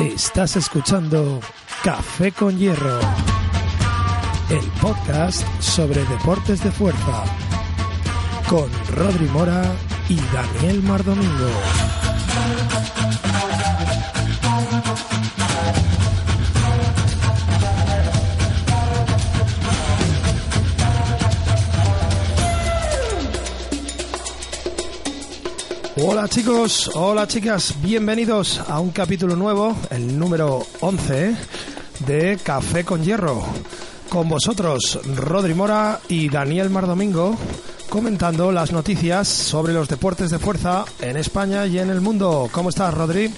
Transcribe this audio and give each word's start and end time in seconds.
Estás 0.00 0.56
escuchando 0.56 1.40
Café 1.84 2.32
con 2.32 2.56
Hierro, 2.58 2.98
el 4.48 4.66
podcast 4.80 5.46
sobre 5.60 6.02
deportes 6.06 6.64
de 6.64 6.70
fuerza, 6.70 7.24
con 8.48 8.70
Rodri 8.96 9.26
Mora 9.26 9.62
y 10.08 10.16
Daniel 10.32 10.82
Mardomingo. 10.82 11.50
Hola 26.02 26.26
chicos, 26.28 26.90
hola 26.94 27.26
chicas, 27.26 27.74
bienvenidos 27.82 28.58
a 28.68 28.80
un 28.80 28.90
capítulo 28.90 29.36
nuevo, 29.36 29.76
el 29.90 30.18
número 30.18 30.66
11 30.80 31.36
de 32.06 32.38
Café 32.42 32.84
con 32.84 33.04
Hierro. 33.04 33.42
Con 34.08 34.26
vosotros, 34.26 34.98
Rodri 35.14 35.52
Mora 35.52 36.00
y 36.08 36.30
Daniel 36.30 36.70
Mardomingo, 36.70 37.36
comentando 37.90 38.50
las 38.50 38.72
noticias 38.72 39.28
sobre 39.28 39.74
los 39.74 39.88
deportes 39.88 40.30
de 40.30 40.38
fuerza 40.38 40.86
en 41.00 41.18
España 41.18 41.66
y 41.66 41.78
en 41.78 41.90
el 41.90 42.00
mundo. 42.00 42.48
¿Cómo 42.50 42.70
estás, 42.70 42.94
Rodri? 42.94 43.30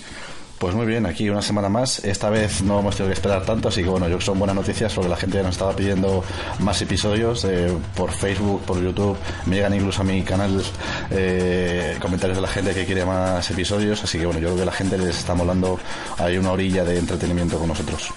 Pues 0.62 0.76
muy 0.76 0.86
bien, 0.86 1.06
aquí 1.06 1.28
una 1.28 1.42
semana 1.42 1.68
más. 1.68 2.04
Esta 2.04 2.30
vez 2.30 2.62
no 2.62 2.78
hemos 2.78 2.94
tenido 2.94 3.08
que 3.08 3.14
esperar 3.14 3.44
tanto, 3.44 3.66
así 3.66 3.82
que 3.82 3.88
bueno, 3.88 4.08
yo 4.08 4.20
son 4.20 4.38
buenas 4.38 4.54
noticias 4.54 4.94
porque 4.94 5.08
la 5.08 5.16
gente 5.16 5.38
ya 5.38 5.42
nos 5.42 5.56
estaba 5.56 5.74
pidiendo 5.74 6.22
más 6.60 6.80
episodios 6.80 7.44
eh, 7.46 7.76
por 7.96 8.12
Facebook, 8.12 8.62
por 8.62 8.80
YouTube. 8.80 9.16
Me 9.46 9.56
llegan 9.56 9.74
incluso 9.74 10.02
a 10.02 10.04
mi 10.04 10.22
canal 10.22 10.62
eh, 11.10 11.96
comentarios 12.00 12.36
de 12.36 12.42
la 12.42 12.46
gente 12.46 12.72
que 12.74 12.86
quiere 12.86 13.04
más 13.04 13.50
episodios, 13.50 14.04
así 14.04 14.20
que 14.20 14.26
bueno, 14.26 14.38
yo 14.38 14.50
creo 14.50 14.60
que 14.60 14.66
la 14.66 14.70
gente 14.70 14.96
les 14.98 15.18
está 15.18 15.34
molando. 15.34 15.80
Hay 16.18 16.38
una 16.38 16.52
orilla 16.52 16.84
de 16.84 16.96
entretenimiento 16.96 17.58
con 17.58 17.66
nosotros. 17.66 18.10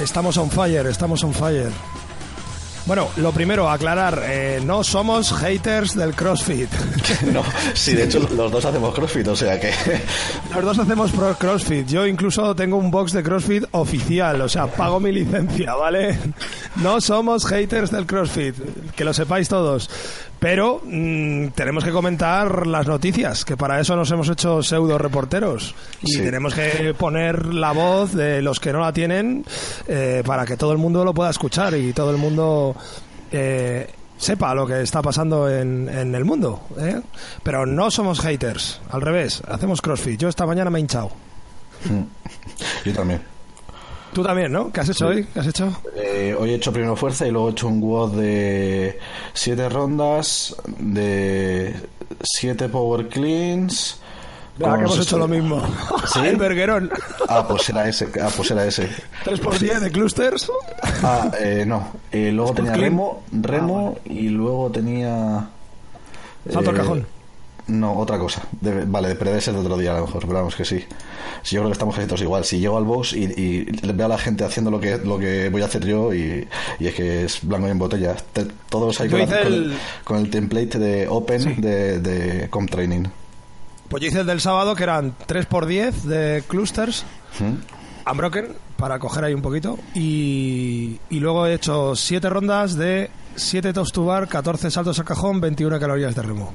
Estamos 0.00 0.36
on 0.38 0.50
fire, 0.50 0.88
estamos 0.88 1.22
on 1.22 1.32
fire. 1.32 1.70
Bueno, 2.84 3.08
lo 3.16 3.30
primero, 3.30 3.70
aclarar, 3.70 4.22
eh, 4.24 4.60
no 4.64 4.82
somos 4.82 5.32
haters 5.32 5.94
del 5.94 6.14
CrossFit. 6.14 6.68
no, 7.32 7.44
sí, 7.74 7.94
de 7.94 8.04
hecho 8.04 8.18
los 8.18 8.50
dos 8.50 8.64
hacemos 8.64 8.92
CrossFit, 8.92 9.28
o 9.28 9.36
sea 9.36 9.58
que... 9.60 9.72
Los 10.54 10.64
dos 10.64 10.78
hacemos 10.80 11.12
pro 11.12 11.34
CrossFit. 11.34 11.86
Yo 11.86 12.06
incluso 12.06 12.54
tengo 12.54 12.76
un 12.76 12.90
box 12.90 13.12
de 13.12 13.22
CrossFit 13.22 13.64
oficial, 13.70 14.40
o 14.40 14.48
sea, 14.48 14.66
pago 14.66 15.00
mi 15.00 15.12
licencia, 15.12 15.74
¿vale? 15.74 16.18
No 16.76 17.00
somos 17.00 17.46
haters 17.46 17.90
del 17.90 18.04
CrossFit, 18.04 18.56
que 18.94 19.04
lo 19.04 19.14
sepáis 19.14 19.48
todos. 19.48 19.88
Pero 20.42 20.80
mmm, 20.84 21.50
tenemos 21.54 21.84
que 21.84 21.92
comentar 21.92 22.66
las 22.66 22.88
noticias, 22.88 23.44
que 23.44 23.56
para 23.56 23.78
eso 23.78 23.94
nos 23.94 24.10
hemos 24.10 24.28
hecho 24.28 24.60
pseudo 24.60 24.98
reporteros. 24.98 25.72
Y 26.02 26.14
sí. 26.14 26.18
tenemos 26.18 26.52
que 26.52 26.94
poner 26.98 27.54
la 27.54 27.70
voz 27.70 28.12
de 28.12 28.42
los 28.42 28.58
que 28.58 28.72
no 28.72 28.80
la 28.80 28.92
tienen 28.92 29.44
eh, 29.86 30.24
para 30.26 30.44
que 30.44 30.56
todo 30.56 30.72
el 30.72 30.78
mundo 30.78 31.04
lo 31.04 31.14
pueda 31.14 31.30
escuchar 31.30 31.74
y 31.74 31.92
todo 31.92 32.10
el 32.10 32.16
mundo 32.16 32.74
eh, 33.30 33.88
sepa 34.18 34.52
lo 34.52 34.66
que 34.66 34.82
está 34.82 35.00
pasando 35.00 35.48
en, 35.48 35.88
en 35.88 36.12
el 36.12 36.24
mundo. 36.24 36.62
¿eh? 36.76 37.00
Pero 37.44 37.64
no 37.64 37.92
somos 37.92 38.18
haters, 38.18 38.80
al 38.90 39.00
revés, 39.00 39.44
hacemos 39.46 39.80
CrossFit. 39.80 40.18
Yo 40.18 40.28
esta 40.28 40.44
mañana 40.44 40.70
me 40.70 40.80
he 40.80 40.80
hinchado. 40.80 41.12
Yo 42.84 42.92
también. 42.92 43.31
Tú 44.12 44.22
también, 44.22 44.52
¿no? 44.52 44.70
¿Qué 44.70 44.80
has 44.80 44.88
hecho 44.90 45.10
sí. 45.10 45.18
hoy? 45.18 45.24
¿Qué 45.24 45.40
has 45.40 45.46
hecho? 45.46 45.72
Eh, 45.96 46.36
hoy 46.38 46.50
he 46.50 46.54
hecho 46.54 46.72
primero 46.72 46.94
fuerza 46.96 47.26
y 47.26 47.30
luego 47.30 47.48
he 47.48 47.52
hecho 47.52 47.68
un 47.68 47.80
WOD 47.80 48.12
de 48.16 48.98
siete 49.32 49.68
rondas, 49.68 50.54
de 50.78 51.74
siete 52.22 52.68
power 52.68 53.08
cleans. 53.08 53.98
Ya, 54.58 54.76
que 54.76 54.82
hemos 54.82 54.98
hecho 54.98 55.16
lo 55.16 55.26
mismo. 55.26 55.62
¿Sí? 56.12 56.18
El 56.24 56.36
verguerón. 56.36 56.90
Ah, 57.26 57.46
pues 57.48 57.70
era 57.70 57.88
ese. 57.88 58.08
Ah, 58.22 58.28
pues 58.36 58.50
era 58.50 58.66
ese. 58.66 58.86
¿3 59.24 59.40
por 59.40 59.58
10 59.58 59.80
de 59.80 59.90
clusters? 59.90 60.50
Ah, 61.02 61.30
eh, 61.40 61.64
no. 61.66 61.92
Eh, 62.10 62.30
luego 62.32 62.52
tenía 62.52 62.74
remo, 62.74 63.22
remo 63.32 63.94
ah, 63.96 64.00
vale. 64.06 64.20
y 64.20 64.28
luego 64.28 64.70
tenía... 64.70 65.48
Salto 66.50 66.70
al 66.70 66.76
cajón. 66.76 67.06
No, 67.68 67.96
otra 67.96 68.18
cosa. 68.18 68.42
Debe, 68.60 68.84
vale, 68.84 69.14
pero 69.14 69.30
debe 69.30 69.40
ser 69.40 69.54
de 69.54 69.60
otro 69.60 69.76
día 69.76 69.92
a 69.92 70.00
lo 70.00 70.06
mejor, 70.06 70.22
pero 70.22 70.34
vamos 70.34 70.56
que 70.56 70.64
sí. 70.64 70.84
sí 71.42 71.54
yo 71.54 71.60
creo 71.60 71.68
que 71.68 71.72
estamos 71.72 71.94
casi 71.94 72.06
todos 72.06 72.22
igual. 72.22 72.44
Si 72.44 72.58
llego 72.58 72.76
al 72.76 72.84
box 72.84 73.12
y, 73.12 73.24
y, 73.24 73.64
veo 73.92 74.06
a 74.06 74.08
la 74.08 74.18
gente 74.18 74.44
haciendo 74.44 74.70
lo 74.70 74.80
que, 74.80 74.98
lo 74.98 75.18
que 75.18 75.48
voy 75.48 75.62
a 75.62 75.66
hacer 75.66 75.84
yo 75.84 76.12
y, 76.12 76.46
y 76.80 76.86
es 76.86 76.94
que 76.94 77.24
es 77.24 77.46
blanco 77.46 77.68
y 77.68 77.70
en 77.70 77.78
botella. 77.78 78.16
Te, 78.32 78.46
todos 78.68 79.00
ahí 79.00 79.08
con, 79.08 79.20
la, 79.20 79.24
el... 79.24 79.30
con, 79.30 79.52
el, 79.52 79.78
con, 80.04 80.18
el, 80.18 80.30
template 80.30 80.78
de 80.78 81.06
Open 81.08 81.40
sí. 81.40 81.54
de, 81.58 82.00
de 82.00 82.48
Com 82.50 82.66
Training. 82.66 83.04
Pues 83.88 84.02
yo 84.02 84.08
hice 84.08 84.20
el 84.20 84.26
del 84.26 84.40
sábado 84.40 84.74
que 84.74 84.82
eran 84.82 85.14
3x10 85.28 85.92
de 86.02 86.42
clusters. 86.48 87.04
¿Mm? 87.38 88.10
Unbroken, 88.10 88.48
para 88.76 88.98
coger 88.98 89.24
ahí 89.24 89.34
un 89.34 89.42
poquito. 89.42 89.78
Y, 89.94 90.98
y 91.10 91.20
luego 91.20 91.46
he 91.46 91.54
hecho 91.54 91.94
7 91.94 92.28
rondas 92.28 92.74
de 92.74 93.10
7 93.36 93.72
tops 93.72 93.92
to 93.92 94.04
bar, 94.04 94.28
14 94.28 94.70
saltos 94.70 94.98
a 94.98 95.04
cajón, 95.04 95.40
21 95.40 95.78
calorías 95.78 96.14
de 96.14 96.22
remo. 96.22 96.52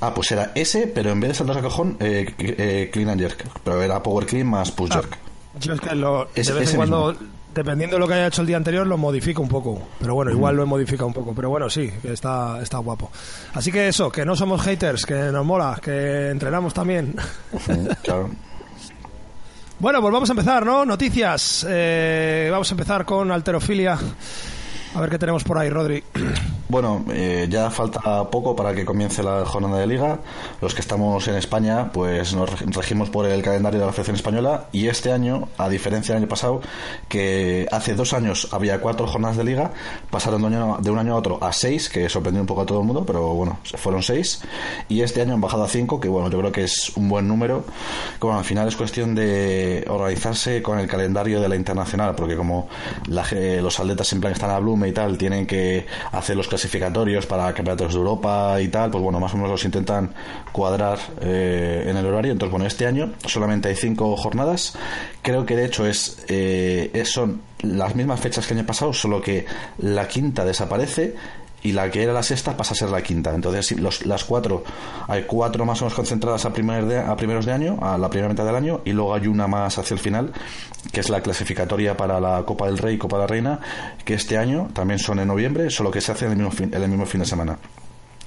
Ah, 0.00 0.14
pues 0.14 0.30
era 0.30 0.52
ese, 0.54 0.86
pero 0.86 1.10
en 1.10 1.20
vez 1.20 1.30
de 1.30 1.34
saltos 1.34 1.56
a 1.56 1.62
cajón, 1.62 1.96
eh, 2.00 2.32
eh, 2.38 2.90
clean 2.92 3.08
and 3.10 3.20
jerk. 3.20 3.44
Pero 3.64 3.82
era 3.82 4.02
power 4.02 4.26
clean 4.26 4.46
más 4.46 4.70
push 4.70 4.92
jerk. 4.92 5.18
Ah, 5.18 5.58
yo 5.60 5.74
es 5.74 5.80
que 5.80 5.94
lo, 5.94 6.28
es, 6.34 6.46
de 6.46 6.52
vez 6.52 6.70
en 6.70 6.76
cuando, 6.76 7.12
mismo. 7.12 7.26
dependiendo 7.52 7.96
de 7.96 8.00
lo 8.00 8.06
que 8.06 8.14
haya 8.14 8.28
hecho 8.28 8.42
el 8.42 8.46
día 8.46 8.56
anterior, 8.56 8.86
lo 8.86 8.96
modifico 8.96 9.42
un 9.42 9.48
poco. 9.48 9.88
Pero 9.98 10.14
bueno, 10.14 10.30
igual 10.30 10.54
mm. 10.54 10.56
lo 10.56 10.62
he 10.62 10.66
modificado 10.66 11.06
un 11.08 11.14
poco. 11.14 11.34
Pero 11.34 11.50
bueno, 11.50 11.68
sí, 11.68 11.90
está, 12.04 12.60
está 12.62 12.78
guapo. 12.78 13.10
Así 13.54 13.72
que 13.72 13.88
eso, 13.88 14.10
que 14.10 14.24
no 14.24 14.36
somos 14.36 14.62
haters, 14.62 15.04
que 15.04 15.14
nos 15.32 15.44
mola, 15.44 15.80
que 15.82 16.30
entrenamos 16.30 16.72
también. 16.72 17.16
Mm, 17.66 17.86
claro. 18.02 18.30
Bueno, 19.80 20.00
pues 20.00 20.12
vamos 20.12 20.28
a 20.28 20.32
empezar, 20.32 20.66
¿no? 20.66 20.84
Noticias. 20.84 21.66
Eh, 21.68 22.48
vamos 22.50 22.70
a 22.70 22.74
empezar 22.74 23.04
con 23.04 23.30
alterofilia. 23.30 23.98
A 24.98 25.00
ver 25.00 25.10
qué 25.10 25.18
tenemos 25.20 25.44
por 25.44 25.56
ahí, 25.56 25.70
Rodri. 25.70 26.02
Bueno, 26.70 27.02
eh, 27.10 27.46
ya 27.48 27.70
falta 27.70 28.28
poco 28.28 28.54
para 28.54 28.74
que 28.74 28.84
comience 28.84 29.22
la 29.22 29.46
jornada 29.46 29.78
de 29.78 29.86
liga. 29.86 30.18
Los 30.60 30.74
que 30.74 30.82
estamos 30.82 31.26
en 31.26 31.36
España, 31.36 31.90
pues 31.90 32.34
nos 32.34 32.60
regimos 32.76 33.08
por 33.08 33.24
el 33.24 33.40
calendario 33.40 33.80
de 33.80 33.86
la 33.86 33.92
Federación 33.92 34.16
Española 34.16 34.66
y 34.70 34.88
este 34.88 35.10
año, 35.10 35.48
a 35.56 35.70
diferencia 35.70 36.14
del 36.14 36.24
año 36.24 36.28
pasado, 36.28 36.60
que 37.08 37.66
hace 37.72 37.94
dos 37.94 38.12
años 38.12 38.48
había 38.52 38.82
cuatro 38.82 39.06
jornadas 39.06 39.38
de 39.38 39.44
liga, 39.44 39.70
pasaron 40.10 40.42
de 40.42 40.48
un 40.48 40.54
año, 40.54 40.76
de 40.78 40.90
un 40.90 40.98
año 40.98 41.14
a 41.14 41.16
otro 41.16 41.42
a 41.42 41.54
seis, 41.54 41.88
que 41.88 42.06
sorprendió 42.10 42.42
un 42.42 42.46
poco 42.46 42.60
a 42.60 42.66
todo 42.66 42.80
el 42.80 42.86
mundo, 42.86 43.02
pero 43.06 43.32
bueno, 43.32 43.60
fueron 43.78 44.02
seis. 44.02 44.42
Y 44.90 45.00
este 45.00 45.22
año 45.22 45.32
han 45.32 45.40
bajado 45.40 45.64
a 45.64 45.68
cinco, 45.68 45.98
que 45.98 46.08
bueno, 46.08 46.28
yo 46.28 46.38
creo 46.38 46.52
que 46.52 46.64
es 46.64 46.94
un 46.96 47.08
buen 47.08 47.26
número. 47.26 47.64
Como 48.18 48.36
al 48.36 48.44
final 48.44 48.68
es 48.68 48.76
cuestión 48.76 49.14
de 49.14 49.86
organizarse 49.88 50.60
con 50.60 50.78
el 50.78 50.86
calendario 50.86 51.40
de 51.40 51.48
la 51.48 51.56
internacional, 51.56 52.14
porque 52.14 52.36
como 52.36 52.68
la, 53.06 53.24
los 53.62 53.80
atletas 53.80 54.14
plan 54.20 54.34
están 54.34 54.50
a 54.50 54.58
Blume 54.58 54.87
y 54.88 54.92
tal, 54.92 55.18
tienen 55.18 55.46
que 55.46 55.86
hacer 56.12 56.36
los 56.36 56.48
clasificatorios 56.48 57.26
para 57.26 57.52
campeonatos 57.52 57.92
de 57.92 57.98
Europa 57.98 58.60
y 58.60 58.68
tal, 58.68 58.90
pues 58.90 59.02
bueno, 59.02 59.20
más 59.20 59.32
o 59.34 59.36
menos 59.36 59.50
los 59.50 59.64
intentan 59.64 60.12
cuadrar 60.52 60.98
eh, 61.20 61.84
en 61.86 61.96
el 61.96 62.06
horario. 62.06 62.32
Entonces, 62.32 62.50
bueno, 62.50 62.66
este 62.66 62.86
año 62.86 63.12
solamente 63.26 63.68
hay 63.68 63.76
cinco 63.76 64.16
jornadas. 64.16 64.74
Creo 65.22 65.46
que 65.46 65.56
de 65.56 65.66
hecho 65.66 65.86
es, 65.86 66.24
eh, 66.28 67.02
son 67.04 67.42
las 67.60 67.94
mismas 67.94 68.20
fechas 68.20 68.46
que 68.46 68.54
el 68.54 68.60
año 68.60 68.66
pasado, 68.66 68.92
solo 68.92 69.20
que 69.20 69.46
la 69.78 70.06
quinta 70.06 70.44
desaparece 70.44 71.14
y 71.62 71.72
la 71.72 71.90
que 71.90 72.02
era 72.02 72.12
la 72.12 72.22
sexta 72.22 72.56
pasa 72.56 72.74
a 72.74 72.76
ser 72.76 72.90
la 72.90 73.02
quinta. 73.02 73.34
Entonces, 73.34 73.78
los, 73.78 74.06
las 74.06 74.24
cuatro, 74.24 74.64
hay 75.06 75.24
cuatro 75.24 75.64
más 75.64 75.80
o 75.80 75.84
menos 75.84 75.94
concentradas 75.94 76.44
a, 76.44 76.52
primer 76.52 76.86
de, 76.86 76.98
a 76.98 77.16
primeros 77.16 77.46
de 77.46 77.52
año, 77.52 77.78
a 77.82 77.98
la 77.98 78.08
primera 78.08 78.28
mitad 78.28 78.44
del 78.44 78.56
año, 78.56 78.80
y 78.84 78.92
luego 78.92 79.14
hay 79.14 79.26
una 79.26 79.46
más 79.46 79.78
hacia 79.78 79.94
el 79.94 80.00
final, 80.00 80.32
que 80.92 81.00
es 81.00 81.08
la 81.08 81.20
clasificatoria 81.20 81.96
para 81.96 82.20
la 82.20 82.44
Copa 82.44 82.66
del 82.66 82.78
Rey 82.78 82.94
y 82.94 82.98
Copa 82.98 83.16
de 83.16 83.22
la 83.22 83.26
Reina, 83.26 83.60
que 84.04 84.14
este 84.14 84.38
año 84.38 84.68
también 84.72 84.98
son 84.98 85.18
en 85.18 85.28
noviembre, 85.28 85.70
solo 85.70 85.90
que 85.90 86.00
se 86.00 86.12
hace 86.12 86.26
en 86.26 86.32
el 86.32 86.36
mismo 86.38 86.52
fin, 86.52 86.70
en 86.72 86.82
el 86.82 86.88
mismo 86.88 87.06
fin 87.06 87.20
de 87.20 87.26
semana 87.26 87.58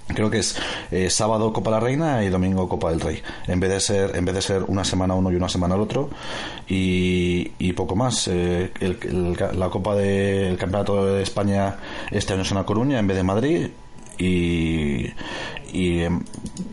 creo 0.07 0.29
que 0.29 0.39
es 0.39 0.55
eh, 0.91 1.09
sábado 1.09 1.53
Copa 1.53 1.71
la 1.71 1.79
Reina 1.79 2.23
y 2.23 2.29
domingo 2.29 2.67
Copa 2.67 2.89
del 2.89 2.99
Rey. 2.99 3.21
En 3.47 3.59
vez 3.59 3.69
de 3.69 3.79
ser 3.79 4.15
en 4.15 4.25
vez 4.25 4.35
de 4.35 4.41
ser 4.41 4.63
una 4.63 4.83
semana 4.83 5.13
uno 5.13 5.31
y 5.31 5.35
una 5.35 5.49
semana 5.49 5.75
el 5.75 5.81
otro 5.81 6.09
y, 6.67 7.51
y 7.59 7.73
poco 7.73 7.95
más. 7.95 8.27
Eh, 8.27 8.71
el, 8.79 8.97
el, 9.01 9.59
la 9.59 9.69
Copa 9.69 9.95
del 9.95 10.51
de, 10.51 10.57
Campeonato 10.57 11.05
de 11.05 11.23
España 11.23 11.77
este 12.11 12.33
año 12.33 12.41
es 12.43 12.51
en 12.51 12.57
La 12.57 12.65
Coruña 12.65 12.99
en 12.99 13.07
vez 13.07 13.17
de 13.17 13.23
Madrid 13.23 13.69
y, 14.21 15.07
y 15.73 16.03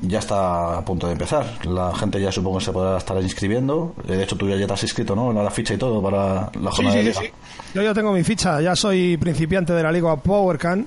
ya 0.02 0.18
está 0.18 0.78
a 0.78 0.84
punto 0.84 1.06
de 1.06 1.12
empezar. 1.12 1.66
La 1.66 1.94
gente 1.94 2.20
ya 2.20 2.32
supongo 2.32 2.58
que 2.58 2.64
se 2.64 2.72
podrá 2.72 2.98
estar 2.98 3.20
inscribiendo. 3.22 3.94
De 4.06 4.22
hecho, 4.22 4.36
tú 4.36 4.48
ya 4.48 4.66
te 4.66 4.72
has 4.72 4.82
inscrito, 4.82 5.14
¿no? 5.14 5.32
La 5.32 5.50
ficha 5.50 5.74
y 5.74 5.78
todo 5.78 6.02
para 6.02 6.50
la 6.60 6.70
jornada 6.70 6.72
sí, 6.72 6.88
sí, 6.90 6.96
de 6.96 7.02
liga. 7.04 7.20
Sí, 7.20 7.28
Yo 7.74 7.82
ya 7.82 7.94
tengo 7.94 8.12
mi 8.12 8.24
ficha, 8.24 8.60
ya 8.60 8.74
soy 8.74 9.16
principiante 9.16 9.72
de 9.72 9.82
la 9.82 9.92
Liga 9.92 10.16
PowerCan. 10.16 10.86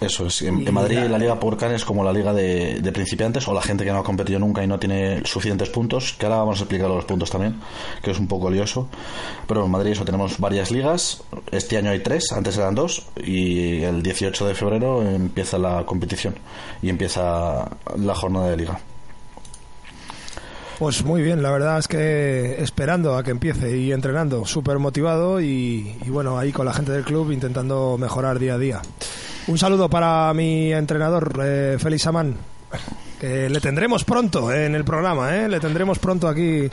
Eso 0.00 0.26
es, 0.26 0.42
en, 0.42 0.66
en 0.66 0.74
Madrid 0.74 0.98
la 0.98 1.18
Liga 1.18 1.38
PowerCan 1.38 1.72
es 1.72 1.84
como 1.84 2.02
la 2.04 2.12
liga 2.12 2.32
de, 2.32 2.80
de, 2.80 2.92
principiantes 2.92 3.46
o 3.48 3.54
la 3.54 3.62
gente 3.62 3.84
que 3.84 3.92
no 3.92 3.98
ha 3.98 4.04
competido 4.04 4.38
nunca 4.38 4.62
y 4.62 4.66
no 4.66 4.78
tiene 4.78 5.24
suficientes 5.24 5.68
puntos, 5.70 6.14
que 6.18 6.26
ahora 6.26 6.38
vamos 6.38 6.58
a 6.58 6.62
explicar 6.62 6.88
los 6.88 7.04
puntos 7.04 7.30
también, 7.30 7.60
que 8.02 8.10
es 8.10 8.18
un 8.18 8.26
poco 8.26 8.50
lioso. 8.50 8.88
Pero 9.46 9.64
en 9.64 9.70
Madrid 9.70 9.92
eso 9.92 10.04
tenemos 10.04 10.38
varias 10.38 10.70
ligas, 10.70 11.22
este 11.50 11.76
año 11.76 11.90
hay 11.90 12.00
tres, 12.00 12.32
antes 12.32 12.56
eran 12.56 12.74
dos, 12.74 13.06
y 13.16 13.82
el 13.82 14.02
18 14.02 14.46
de 14.46 14.54
febrero 14.54 15.02
empieza 15.02 15.58
la 15.58 15.84
competición 15.84 16.34
y 16.82 16.88
empieza 16.88 17.51
la 17.96 18.14
jornada 18.14 18.50
de 18.50 18.56
liga. 18.56 18.78
Pues 20.78 21.04
muy 21.04 21.22
bien, 21.22 21.42
la 21.42 21.50
verdad 21.52 21.78
es 21.78 21.86
que 21.86 22.60
esperando 22.60 23.16
a 23.16 23.22
que 23.22 23.30
empiece 23.30 23.78
y 23.78 23.92
entrenando, 23.92 24.44
súper 24.44 24.80
motivado 24.80 25.40
y, 25.40 25.96
bueno, 26.08 26.36
ahí 26.38 26.50
con 26.50 26.66
la 26.66 26.72
gente 26.72 26.90
del 26.90 27.04
club 27.04 27.30
intentando 27.30 27.96
mejorar 27.98 28.40
día 28.40 28.54
a 28.54 28.58
día. 28.58 28.82
Un 29.46 29.58
saludo 29.58 29.88
para 29.88 30.34
mi 30.34 30.72
entrenador, 30.72 31.40
eh, 31.44 31.76
Félix 31.78 32.06
Amán, 32.08 32.34
que 33.20 33.48
le 33.48 33.60
tendremos 33.60 34.02
pronto 34.02 34.52
en 34.52 34.74
el 34.74 34.84
programa, 34.84 35.36
¿eh? 35.36 35.48
le 35.48 35.60
tendremos 35.60 36.00
pronto 36.00 36.26
aquí 36.26 36.68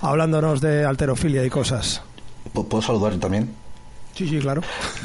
hablándonos 0.00 0.60
de 0.60 0.84
alterofilia 0.84 1.44
y 1.44 1.50
cosas. 1.50 2.02
¿Puedo 2.52 2.80
saludar 2.82 3.16
también? 3.16 3.52
Sí, 4.14 4.28
sí, 4.28 4.38
claro. 4.38 4.62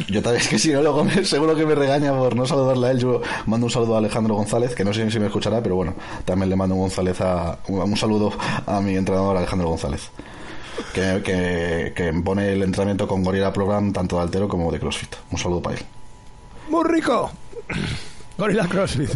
Yo 0.10 0.22
tal 0.22 0.34
vez 0.34 0.48
que 0.48 0.60
si 0.60 0.72
no, 0.72 0.82
luego 0.82 1.04
me, 1.04 1.24
seguro 1.26 1.56
que 1.56 1.66
me 1.66 1.76
regaña 1.76 2.12
por 2.14 2.36
no 2.36 2.46
saludarle 2.46 2.88
a 2.88 2.92
él. 2.92 3.00
Yo 3.00 3.22
mando 3.46 3.68
un 3.68 3.72
saludo 3.72 3.96
a 3.96 4.00
Alejandro 4.00 4.36
González, 4.36 4.76
que 4.76 4.84
no 4.84 4.94
sé 4.94 5.10
si 5.10 5.20
me 5.20 5.28
escuchará, 5.28 5.62
pero 5.62 5.76
bueno, 5.76 5.96
también 6.26 6.50
le 6.50 6.56
mando 6.56 6.76
un, 6.76 6.82
González 6.82 7.22
a, 7.22 7.58
un 7.68 7.96
saludo 7.98 8.34
a 8.66 8.82
mi 8.82 8.96
entrenador 8.96 9.38
Alejandro 9.38 9.70
González. 9.70 10.10
Que, 10.94 11.94
que, 11.96 12.14
pone 12.24 12.52
el 12.52 12.62
entrenamiento 12.64 13.08
con 13.08 13.24
Gorilla 13.24 13.54
Program 13.54 13.94
tanto 13.94 14.18
de 14.18 14.24
altero 14.24 14.48
como 14.48 14.72
de 14.72 14.80
CrossFit. 14.80 15.16
Un 15.32 15.38
saludo 15.38 15.62
para 15.62 15.78
él. 15.78 15.82
Muy 16.70 16.84
rico. 16.84 17.32
Gorilla 18.38 18.68
CrossFit. 18.68 19.12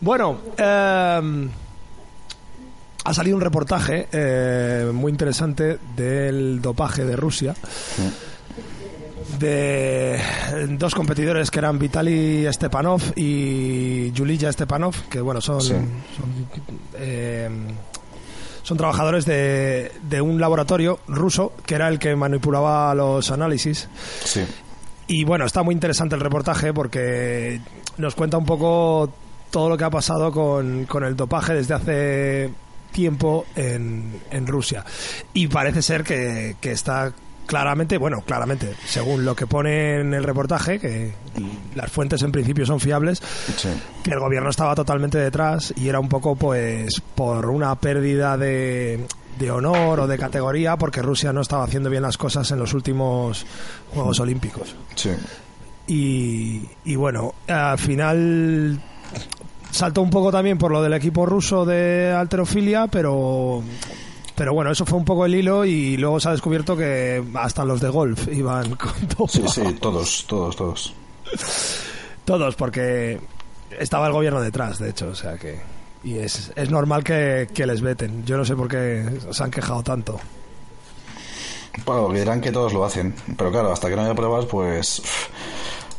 Bueno, 0.00 0.38
eh, 0.58 1.48
ha 3.04 3.14
salido 3.14 3.36
un 3.36 3.42
reportaje 3.42 4.08
eh, 4.12 4.90
muy 4.92 5.10
interesante 5.10 5.78
del 5.96 6.60
dopaje 6.60 7.04
de 7.04 7.16
Rusia. 7.16 7.54
De 9.38 10.20
dos 10.78 10.94
competidores 10.94 11.50
que 11.50 11.58
eran 11.58 11.78
Vitaly 11.78 12.46
Stepanov 12.52 13.00
y 13.16 14.12
Yulia 14.12 14.52
Stepanov, 14.52 14.94
que 15.08 15.20
bueno, 15.20 15.40
son, 15.40 15.60
eh, 16.94 17.48
son, 18.62 18.76
trabajadores 18.76 19.24
de, 19.24 19.92
de, 20.02 20.20
un 20.20 20.40
laboratorio 20.40 21.00
ruso 21.08 21.52
que 21.66 21.74
era 21.74 21.88
el 21.88 21.98
que 21.98 22.14
manipulaba 22.14 22.94
los 22.94 23.30
análisis. 23.30 23.88
Y 25.06 25.24
bueno, 25.24 25.44
está 25.44 25.62
muy 25.62 25.74
interesante 25.74 26.14
el 26.14 26.20
reportaje 26.20 26.72
porque 26.72 27.60
nos 27.98 28.14
cuenta 28.14 28.38
un 28.38 28.46
poco 28.46 29.12
todo 29.50 29.68
lo 29.68 29.76
que 29.76 29.84
ha 29.84 29.90
pasado 29.90 30.32
con, 30.32 30.86
con 30.86 31.04
el 31.04 31.14
dopaje 31.14 31.54
desde 31.54 31.74
hace 31.74 32.50
tiempo 32.92 33.46
en, 33.56 34.20
en 34.30 34.46
Rusia. 34.46 34.84
Y 35.32 35.48
parece 35.48 35.82
ser 35.82 36.04
que, 36.04 36.56
está 36.62 37.12
claramente, 37.46 37.98
bueno, 37.98 38.22
claramente, 38.22 38.74
según 38.84 39.24
lo 39.24 39.34
que 39.34 39.46
pone 39.46 40.00
en 40.00 40.14
el 40.14 40.24
reportaje, 40.24 40.78
que 40.78 41.12
las 41.74 41.90
fuentes 41.90 42.22
en 42.22 42.32
principio 42.32 42.66
son 42.66 42.80
fiables, 42.80 43.20
que 44.02 44.10
el 44.10 44.20
gobierno 44.20 44.50
estaba 44.50 44.74
totalmente 44.74 45.18
detrás 45.18 45.72
y 45.76 45.88
era 45.88 46.00
un 46.00 46.08
poco 46.08 46.36
pues 46.36 47.00
por 47.14 47.46
una 47.46 47.74
pérdida 47.76 48.36
de, 48.36 49.06
de 49.38 49.50
honor 49.50 50.00
o 50.00 50.06
de 50.06 50.18
categoría 50.18 50.76
porque 50.76 51.02
Rusia 51.02 51.32
no 51.32 51.40
estaba 51.40 51.64
haciendo 51.64 51.90
bien 51.90 52.02
las 52.02 52.16
cosas 52.16 52.50
en 52.50 52.58
los 52.58 52.74
últimos 52.74 53.46
Juegos 53.92 54.20
Olímpicos. 54.20 54.74
Y, 55.86 56.62
y 56.84 56.96
bueno, 56.96 57.34
al 57.48 57.78
final 57.78 58.80
saltó 59.70 60.02
un 60.02 60.10
poco 60.10 60.30
también 60.30 60.58
por 60.58 60.70
lo 60.70 60.82
del 60.82 60.92
equipo 60.92 61.26
ruso 61.26 61.64
de 61.64 62.12
alterofilia, 62.16 62.86
pero 62.86 63.62
pero 64.42 64.54
bueno, 64.54 64.72
eso 64.72 64.84
fue 64.84 64.98
un 64.98 65.04
poco 65.04 65.24
el 65.24 65.36
hilo 65.36 65.64
y 65.64 65.96
luego 65.96 66.18
se 66.18 66.28
ha 66.28 66.32
descubierto 66.32 66.76
que 66.76 67.22
hasta 67.34 67.64
los 67.64 67.80
de 67.80 67.88
golf 67.90 68.26
iban 68.26 68.74
con 68.74 68.92
todo. 69.06 69.28
Sí, 69.28 69.44
sí, 69.46 69.62
todos, 69.80 70.24
todos, 70.26 70.56
todos. 70.56 70.94
Todos, 72.24 72.56
porque 72.56 73.20
estaba 73.78 74.08
el 74.08 74.12
gobierno 74.12 74.40
detrás, 74.40 74.80
de 74.80 74.90
hecho, 74.90 75.10
o 75.10 75.14
sea 75.14 75.38
que... 75.38 75.60
Y 76.02 76.18
es, 76.18 76.52
es 76.56 76.70
normal 76.72 77.04
que, 77.04 77.50
que 77.54 77.64
les 77.66 77.82
veten. 77.82 78.26
Yo 78.26 78.36
no 78.36 78.44
sé 78.44 78.56
por 78.56 78.66
qué 78.66 79.08
se 79.30 79.44
han 79.44 79.52
quejado 79.52 79.84
tanto. 79.84 80.18
Bueno, 81.86 82.12
dirán 82.12 82.40
que 82.40 82.50
todos 82.50 82.72
lo 82.72 82.84
hacen, 82.84 83.14
pero 83.38 83.52
claro, 83.52 83.70
hasta 83.70 83.88
que 83.88 83.94
no 83.94 84.02
haya 84.02 84.14
pruebas, 84.16 84.46
pues 84.46 85.02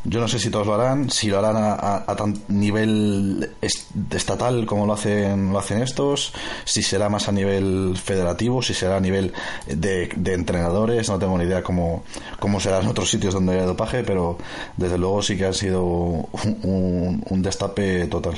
yo 0.06 0.20
no 0.20 0.28
sé 0.28 0.38
si 0.38 0.50
todos 0.50 0.68
lo 0.68 0.74
harán, 0.74 1.10
si 1.10 1.30
lo 1.30 1.40
harán 1.40 1.56
a, 1.58 2.16
tan 2.16 2.34
nivel 2.50 3.52
estatal 3.62 4.66
como 4.66 4.86
lo 4.86 4.94
hacen, 4.94 5.54
lo 5.54 5.60
hacen 5.60 5.82
estos, 5.82 6.34
si 6.66 6.84
será 6.84 7.08
más 7.08 7.30
a 7.30 7.32
nivel 7.32 7.96
federativo, 7.96 8.62
si 8.62 8.74
será 8.74 8.98
a 8.98 9.00
nivel 9.00 9.34
de, 9.66 10.10
entrenadores, 10.34 11.08
no 11.10 11.20
tengo 11.20 11.38
ni 11.38 11.46
idea 11.46 11.64
cómo, 11.64 12.04
cómo 12.40 12.60
será 12.60 12.82
en 12.82 12.88
otros 12.88 13.10
sitios 13.10 13.34
donde 13.34 13.60
hay 13.60 13.66
dopaje, 13.66 14.04
pero 14.04 14.38
desde 14.76 14.98
luego 14.98 15.22
sí 15.22 15.38
que 15.38 15.46
ha 15.46 15.54
sido 15.54 15.84
un, 15.84 17.42
destape 17.42 18.08
total. 18.08 18.36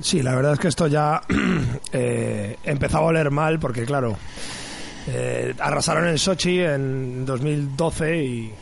Sí, 0.00 0.22
la 0.22 0.34
verdad 0.34 0.54
es 0.54 0.58
que 0.58 0.68
esto 0.68 0.86
ya 0.86 1.22
eh, 1.92 2.56
empezaba 2.64 3.04
a 3.04 3.08
oler 3.08 3.30
mal 3.30 3.58
porque, 3.58 3.84
claro, 3.84 4.16
eh, 5.08 5.54
arrasaron 5.58 6.08
en 6.08 6.18
Sochi 6.18 6.60
en 6.60 7.24
2012 7.24 8.24
y 8.24 8.52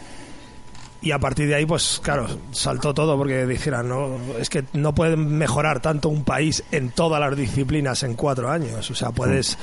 y 1.05 1.13
a 1.13 1.19
partir 1.19 1.47
de 1.49 1.55
ahí, 1.55 1.67
pues 1.67 2.01
claro, 2.03 2.27
saltó 2.51 2.95
todo 2.95 3.19
porque 3.19 3.45
dijeran, 3.45 3.91
no, 3.91 4.17
es 4.39 4.49
que 4.49 4.65
no 4.73 4.95
pueden 4.95 5.37
mejorar 5.37 5.81
tanto 5.81 6.09
un 6.09 6.25
país 6.25 6.65
en 6.73 6.93
todas 6.93 7.21
las 7.21 7.37
disciplinas 7.37 8.03
en 8.05 8.15
cuatro 8.15 8.51
años. 8.51 8.91
O 8.91 8.95
sea, 8.95 9.11
puedes, 9.11 9.59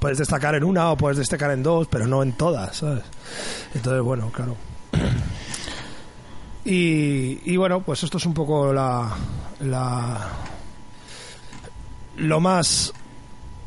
puedes 0.00 0.18
destacar 0.18 0.56
en 0.56 0.64
una 0.64 0.90
o 0.90 0.96
puedes 0.96 1.16
destacar 1.16 1.52
en 1.52 1.62
dos, 1.62 1.86
pero 1.86 2.08
no 2.08 2.24
en 2.24 2.32
todas, 2.32 2.78
¿sabes? 2.78 3.04
Entonces, 3.72 4.02
bueno, 4.02 4.32
claro. 4.32 4.56
Y, 6.64 7.38
y 7.44 7.56
bueno, 7.56 7.82
pues 7.82 8.02
esto 8.02 8.18
es 8.18 8.26
un 8.26 8.34
poco 8.34 8.72
la, 8.72 9.16
la 9.60 10.28
lo 12.16 12.40
más 12.40 12.92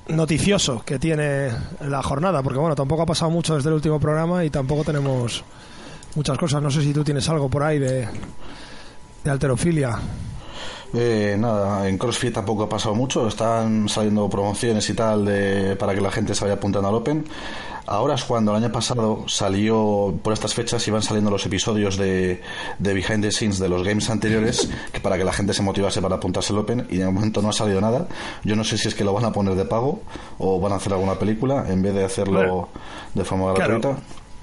noticioso 0.09 0.83
que 0.85 0.99
tiene 0.99 1.51
la 1.87 2.03
jornada, 2.03 2.43
porque 2.43 2.59
bueno, 2.59 2.75
tampoco 2.75 3.03
ha 3.03 3.05
pasado 3.05 3.31
mucho 3.31 3.55
desde 3.55 3.69
el 3.69 3.75
último 3.75 3.97
programa 3.97 4.43
y 4.43 4.49
tampoco 4.49 4.83
tenemos 4.83 5.45
muchas 6.15 6.38
cosas. 6.38 6.62
No 6.62 6.71
sé 6.71 6.81
si 6.81 6.94
tú 6.94 7.04
tienes 7.04 7.27
algo 7.30 7.50
por 7.50 7.63
ahí 7.63 7.80
de, 7.80 8.07
de 9.24 9.31
alterofilia. 9.31 10.00
Eh, 10.95 11.36
nada, 11.39 11.89
en 11.89 11.98
CrossFit 11.98 12.33
tampoco 12.33 12.63
ha 12.63 12.69
pasado 12.69 12.94
mucho. 12.94 13.27
Están 13.27 13.89
saliendo 13.89 14.30
promociones 14.30 14.88
y 14.89 14.94
tal 14.94 15.25
de, 15.25 15.75
para 15.75 15.95
que 15.95 16.01
la 16.01 16.12
gente 16.12 16.36
se 16.36 16.45
vaya 16.45 16.56
apuntando 16.56 16.88
al 16.88 16.95
Open. 16.95 17.25
Ahora 17.86 18.13
es 18.15 18.24
cuando 18.24 18.51
el 18.51 18.63
año 18.63 18.71
pasado 18.71 19.25
salió, 19.27 20.13
por 20.21 20.31
estas 20.31 20.54
fechas 20.54 20.88
iban 20.88 21.01
saliendo 21.01 21.30
los 21.30 21.45
episodios 21.45 21.98
de, 21.98 22.42
de 22.80 22.94
Behind 22.94 23.21
the 23.21 23.31
Scenes 23.31 23.59
de 23.59 23.68
los 23.68 23.83
games 23.83 24.09
anteriores 24.09 24.69
que 24.94 25.01
para 25.01 25.18
que 25.18 25.25
la 25.25 25.33
gente 25.33 25.54
se 25.54 25.62
motivase 25.62 26.01
para 26.01 26.16
apuntarse 26.16 26.54
al 26.54 26.59
Open 26.59 26.88
y 26.89 26.98
de 26.98 27.06
momento 27.06 27.42
no 27.42 27.49
ha 27.49 27.54
salido 27.54 27.81
nada. 27.81 28.07
Yo 28.44 28.56
no 28.56 28.64
sé 28.64 28.78
si 28.78 28.87
es 28.87 28.95
que 28.95 29.04
lo 29.04 29.11
van 29.11 29.26
a 29.26 29.33
poner 29.33 29.56
de 29.56 29.66
pago 29.66 30.02
o 30.37 30.61
van 30.61 30.71
a 30.71 30.76
hacer 30.76 30.94
alguna 30.94 31.16
película 31.16 31.66
en 31.68 31.81
vez 31.81 31.94
de 31.94 32.06
hacerlo 32.06 32.69
de 33.14 33.26
forma 33.26 33.52
gratuita. 33.52 33.97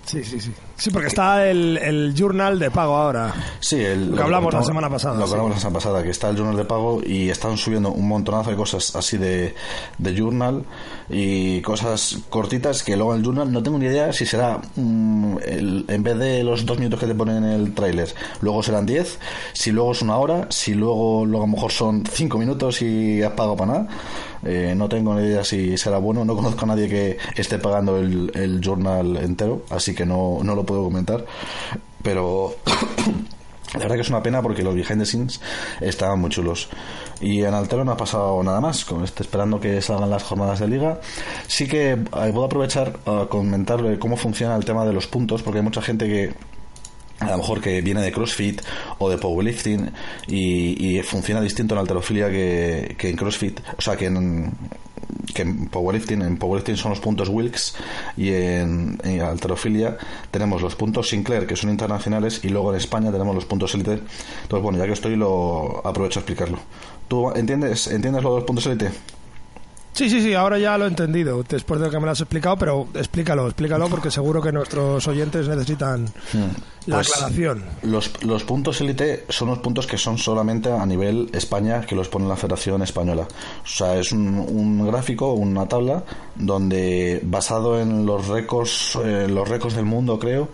Sí, 0.04 0.24
sí, 0.24 0.40
sí. 0.40 0.52
Sí, 0.76 0.90
porque 0.90 1.08
está 1.08 1.48
el, 1.48 1.76
el 1.76 2.14
journal 2.16 2.58
de 2.58 2.70
pago 2.70 2.96
ahora. 2.96 3.34
Sí, 3.60 3.76
el, 3.76 4.10
lo 4.10 4.16
que 4.16 4.22
hablamos 4.22 4.54
la 4.54 4.62
semana 4.62 4.88
pasada. 4.88 5.18
Lo 5.18 5.26
que 5.26 5.32
hablamos 5.32 5.52
la 5.52 5.58
semana 5.58 5.74
pasada, 5.74 6.02
que 6.02 6.10
está 6.10 6.30
el 6.30 6.36
journal 6.36 6.56
de 6.56 6.64
pago 6.64 7.00
y 7.04 7.28
están 7.28 7.56
subiendo 7.56 7.90
un 7.90 8.08
montonazo 8.08 8.50
de 8.50 8.56
cosas 8.56 8.96
así 8.96 9.18
de, 9.18 9.54
de 9.98 10.14
journal 10.16 10.64
y 11.08 11.60
cosas 11.60 12.18
cortitas 12.30 12.82
que 12.82 12.96
luego 12.96 13.12
en 13.12 13.20
el 13.20 13.24
journal 13.26 13.52
no 13.52 13.62
tengo 13.62 13.78
ni 13.78 13.86
idea 13.86 14.12
si 14.12 14.24
será 14.24 14.60
mm, 14.76 15.36
en 15.88 16.02
vez 16.02 16.18
de 16.18 16.44
los 16.44 16.64
dos 16.64 16.78
minutos 16.78 17.00
que 17.00 17.06
te 17.06 17.14
ponen 17.14 17.44
en 17.44 17.50
el 17.50 17.74
tráiler, 17.74 18.14
luego 18.40 18.62
serán 18.62 18.86
diez, 18.86 19.18
si 19.52 19.72
luego 19.72 19.92
es 19.92 20.02
una 20.02 20.16
hora, 20.16 20.46
si 20.50 20.74
luego, 20.74 21.26
luego 21.26 21.44
a 21.44 21.46
lo 21.48 21.52
mejor 21.52 21.72
son 21.72 22.04
cinco 22.10 22.38
minutos 22.38 22.80
y 22.82 23.22
has 23.22 23.32
pagado 23.32 23.56
para 23.56 23.72
nada. 23.72 23.88
Eh, 24.44 24.74
no 24.76 24.88
tengo 24.88 25.14
ni 25.14 25.26
idea 25.26 25.44
si 25.44 25.76
será 25.76 25.98
bueno, 25.98 26.24
no 26.24 26.34
conozco 26.34 26.64
a 26.64 26.68
nadie 26.68 26.88
que 26.88 27.18
esté 27.36 27.58
pagando 27.58 27.98
el, 27.98 28.30
el 28.34 28.60
journal 28.60 29.16
entero, 29.18 29.62
así 29.70 29.94
que 29.94 30.06
no, 30.06 30.38
no 30.42 30.54
lo 30.54 30.64
puedo 30.64 30.84
comentar. 30.84 31.24
Pero 32.02 32.56
La 33.74 33.80
verdad 33.80 33.94
que 33.94 34.00
es 34.00 34.08
una 34.08 34.22
pena 34.22 34.42
porque 34.42 34.64
los 34.64 34.74
behind 34.74 34.98
the 34.98 35.06
scenes 35.06 35.40
estaban 35.80 36.20
muy 36.20 36.30
chulos. 36.30 36.68
Y 37.20 37.44
en 37.44 37.54
Altero 37.54 37.84
no 37.84 37.92
ha 37.92 37.96
pasado 37.96 38.42
nada 38.42 38.60
más, 38.60 38.84
como 38.84 39.04
estoy 39.04 39.24
esperando 39.24 39.60
que 39.60 39.80
salgan 39.80 40.10
las 40.10 40.24
jornadas 40.24 40.58
de 40.58 40.66
liga. 40.66 41.00
Sí 41.46 41.68
que 41.68 41.92
eh, 41.92 41.98
puedo 42.10 42.44
aprovechar 42.44 42.98
a 43.06 43.26
comentarle 43.28 43.98
cómo 44.00 44.16
funciona 44.16 44.56
el 44.56 44.64
tema 44.64 44.84
de 44.84 44.92
los 44.92 45.06
puntos, 45.06 45.42
porque 45.42 45.58
hay 45.58 45.64
mucha 45.64 45.82
gente 45.82 46.06
que 46.06 46.34
a 47.20 47.30
lo 47.30 47.38
mejor 47.38 47.60
que 47.60 47.80
viene 47.80 48.00
de 48.02 48.12
CrossFit 48.12 48.60
o 48.98 49.10
de 49.10 49.18
powerlifting 49.18 49.90
y, 50.26 51.00
funciona 51.02 51.40
distinto 51.40 51.74
en 51.74 51.80
alterofilia 51.80 52.30
que, 52.30 52.94
que 52.98 53.08
en 53.08 53.16
CrossFit, 53.16 53.60
o 53.78 53.80
sea 53.80 53.96
que 53.96 54.06
en, 54.06 54.52
que 55.34 55.42
en 55.42 55.68
powerlifting, 55.68 56.22
en 56.22 56.36
powerlifting 56.36 56.76
son 56.76 56.90
los 56.90 57.00
puntos 57.00 57.28
Wilks 57.28 57.74
y 58.16 58.30
en, 58.32 58.98
alterofilia 59.22 59.96
tenemos 60.30 60.62
los 60.62 60.74
puntos 60.76 61.08
Sinclair 61.08 61.46
que 61.46 61.56
son 61.56 61.70
internacionales 61.70 62.40
y 62.42 62.48
luego 62.48 62.70
en 62.72 62.78
España 62.78 63.10
tenemos 63.10 63.34
los 63.34 63.44
puntos 63.44 63.74
Elite. 63.74 64.00
Entonces, 64.42 64.62
bueno, 64.62 64.78
ya 64.78 64.86
que 64.86 64.92
estoy 64.92 65.16
lo 65.16 65.82
aprovecho 65.84 66.20
a 66.20 66.22
explicarlo. 66.22 66.58
¿Tú 67.08 67.30
entiendes, 67.32 67.88
entiendes 67.88 68.22
lo 68.22 68.30
de 68.30 68.36
los 68.36 68.44
puntos 68.44 68.66
Elite? 68.66 68.90
Sí, 69.92 70.08
sí, 70.08 70.22
sí, 70.22 70.32
ahora 70.34 70.58
ya 70.58 70.78
lo 70.78 70.84
he 70.84 70.88
entendido, 70.88 71.42
después 71.46 71.80
de 71.80 71.90
que 71.90 71.98
me 71.98 72.06
lo 72.06 72.12
has 72.12 72.20
explicado, 72.20 72.56
pero 72.56 72.86
explícalo, 72.94 73.46
explícalo, 73.46 73.88
porque 73.88 74.10
seguro 74.10 74.40
que 74.40 74.52
nuestros 74.52 75.06
oyentes 75.08 75.48
necesitan 75.48 76.06
la 76.86 76.96
Pues, 76.96 77.10
aclaración. 77.12 77.64
Los, 77.82 78.22
los 78.22 78.44
puntos 78.44 78.80
élite 78.80 79.26
son 79.28 79.48
los 79.48 79.58
puntos 79.58 79.86
que 79.86 79.98
son 79.98 80.16
solamente 80.16 80.70
a 80.72 80.86
nivel 80.86 81.28
España 81.32 81.80
que 81.82 81.94
los 81.96 82.08
pone 82.08 82.28
la 82.28 82.36
Federación 82.36 82.82
Española. 82.82 83.26
O 83.64 83.66
sea, 83.66 83.96
es 83.98 84.12
un, 84.12 84.38
un 84.38 84.86
gráfico, 84.86 85.32
una 85.32 85.66
tabla 85.66 86.04
donde 86.36 87.20
basado 87.24 87.78
en 87.80 88.06
los 88.06 88.28
récords, 88.28 88.96
eh, 89.04 89.26
los 89.28 89.48
récords 89.48 89.74
del 89.74 89.84
mundo, 89.86 90.18
creo, 90.18 90.48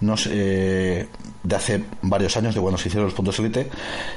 no 0.00 0.16
sé, 0.16 0.30
eh, 0.32 1.06
de 1.42 1.56
hace 1.56 1.82
varios 2.02 2.36
años 2.36 2.54
de 2.54 2.60
cuando 2.60 2.78
se 2.78 2.88
hicieron 2.88 3.06
los 3.06 3.14
puntos 3.14 3.38
élite, 3.38 3.68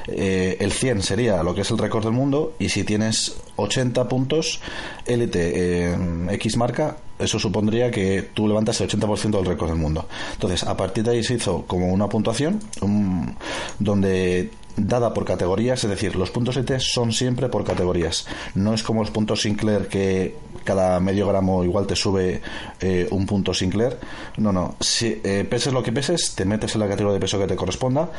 eh, 0.08 0.56
el 0.60 0.72
100 0.72 1.02
sería 1.02 1.42
lo 1.42 1.54
que 1.54 1.62
es 1.62 1.70
el 1.70 1.78
récord 1.78 2.04
del 2.04 2.12
mundo 2.12 2.54
y 2.58 2.68
si 2.68 2.84
tienes 2.84 3.36
80 3.56 4.08
puntos 4.08 4.60
élite 5.06 5.92
en 5.92 6.28
X 6.30 6.56
marca, 6.56 6.96
eso 7.18 7.38
supondría 7.38 7.90
que 7.90 8.22
tú 8.34 8.48
levantas 8.48 8.80
el 8.80 8.88
80% 8.88 9.30
del 9.38 9.46
récord 9.46 9.68
del 9.70 9.78
mundo. 9.78 10.08
Entonces, 10.32 10.64
a 10.64 10.76
partir 10.76 11.04
de 11.04 11.12
ahí 11.12 11.22
se 11.24 11.34
hizo 11.34 11.64
como 11.66 11.92
una 11.92 12.08
puntuación 12.08 12.60
un- 12.80 13.36
donde 13.78 14.50
dada 14.76 15.12
por 15.12 15.24
categorías, 15.24 15.84
es 15.84 15.90
decir, 15.90 16.16
los 16.16 16.30
puntos 16.30 16.56
ET 16.56 16.78
son 16.78 17.12
siempre 17.12 17.48
por 17.48 17.64
categorías. 17.64 18.26
No 18.54 18.74
es 18.74 18.82
como 18.82 19.00
los 19.00 19.10
puntos 19.10 19.42
Sinclair 19.42 19.88
que 19.88 20.36
cada 20.64 21.00
medio 21.00 21.26
gramo 21.26 21.64
igual 21.64 21.86
te 21.86 21.96
sube 21.96 22.40
eh, 22.80 23.08
un 23.10 23.26
punto 23.26 23.52
Sinclair. 23.52 23.98
No, 24.36 24.52
no. 24.52 24.76
Si 24.80 25.20
eh, 25.24 25.46
peses 25.48 25.72
lo 25.72 25.82
que 25.82 25.92
peses, 25.92 26.34
te 26.34 26.44
metes 26.44 26.74
en 26.74 26.80
la 26.80 26.88
categoría 26.88 27.14
de 27.14 27.20
peso 27.20 27.38
que 27.38 27.46
te 27.46 27.56
corresponda, 27.56 28.10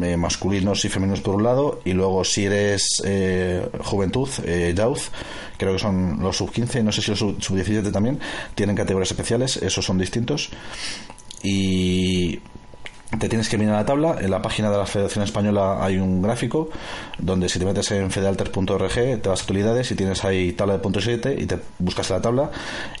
eh, 0.00 0.16
masculinos 0.16 0.84
y 0.84 0.88
femeninos 0.88 1.20
por 1.20 1.34
un 1.34 1.44
lado, 1.44 1.80
y 1.84 1.92
luego 1.92 2.24
si 2.24 2.46
eres 2.46 3.02
juventud, 3.84 4.28
youth, 4.74 5.00
creo 5.56 5.72
que 5.72 5.78
son 5.78 6.18
los 6.20 6.36
sub 6.36 6.50
15, 6.50 6.82
no 6.82 6.92
sé 6.92 7.02
si 7.02 7.10
los 7.10 7.18
sub, 7.18 7.42
sub 7.42 7.56
17 7.56 7.90
también, 7.90 8.18
tienen 8.54 8.76
categorías 8.76 9.10
especiales, 9.10 9.56
esos 9.58 9.84
son 9.84 9.98
distintos. 9.98 10.50
Y 11.42 12.40
te 13.18 13.28
tienes 13.28 13.48
que 13.48 13.56
mirar 13.56 13.76
la 13.76 13.86
tabla. 13.86 14.16
En 14.20 14.30
la 14.30 14.42
página 14.42 14.70
de 14.70 14.78
la 14.78 14.86
Federación 14.86 15.24
Española 15.24 15.84
hay 15.84 15.98
un 15.98 16.20
gráfico 16.20 16.68
donde 17.18 17.48
si 17.48 17.58
te 17.58 17.64
metes 17.64 17.90
en 17.92 18.10
fedealter.org 18.10 18.94
te 18.94 19.28
vas 19.28 19.40
a 19.40 19.44
utilidades 19.44 19.90
y 19.90 19.94
tienes 19.94 20.24
ahí 20.24 20.52
tabla 20.52 20.74
de 20.74 20.80
puntos 20.80 21.04
7 21.04 21.36
y 21.38 21.46
te 21.46 21.58
buscas 21.78 22.10
la 22.10 22.20
tabla 22.20 22.50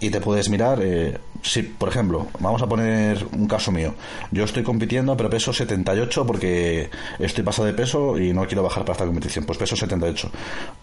y 0.00 0.10
te 0.10 0.20
puedes 0.20 0.48
mirar. 0.48 0.80
eh, 0.82 1.18
si, 1.42 1.62
por 1.62 1.88
ejemplo, 1.88 2.26
vamos 2.40 2.62
a 2.62 2.66
poner 2.66 3.24
un 3.32 3.46
caso 3.46 3.70
mío. 3.70 3.94
Yo 4.30 4.44
estoy 4.44 4.62
compitiendo, 4.62 5.16
pero 5.16 5.30
peso 5.30 5.52
78 5.52 6.26
porque 6.26 6.90
estoy 7.18 7.44
pasado 7.44 7.66
de 7.66 7.74
peso 7.74 8.18
y 8.18 8.32
no 8.32 8.46
quiero 8.46 8.62
bajar 8.62 8.84
para 8.84 8.94
esta 8.94 9.06
competición. 9.06 9.44
Pues 9.44 9.58
peso 9.58 9.76
78. 9.76 10.30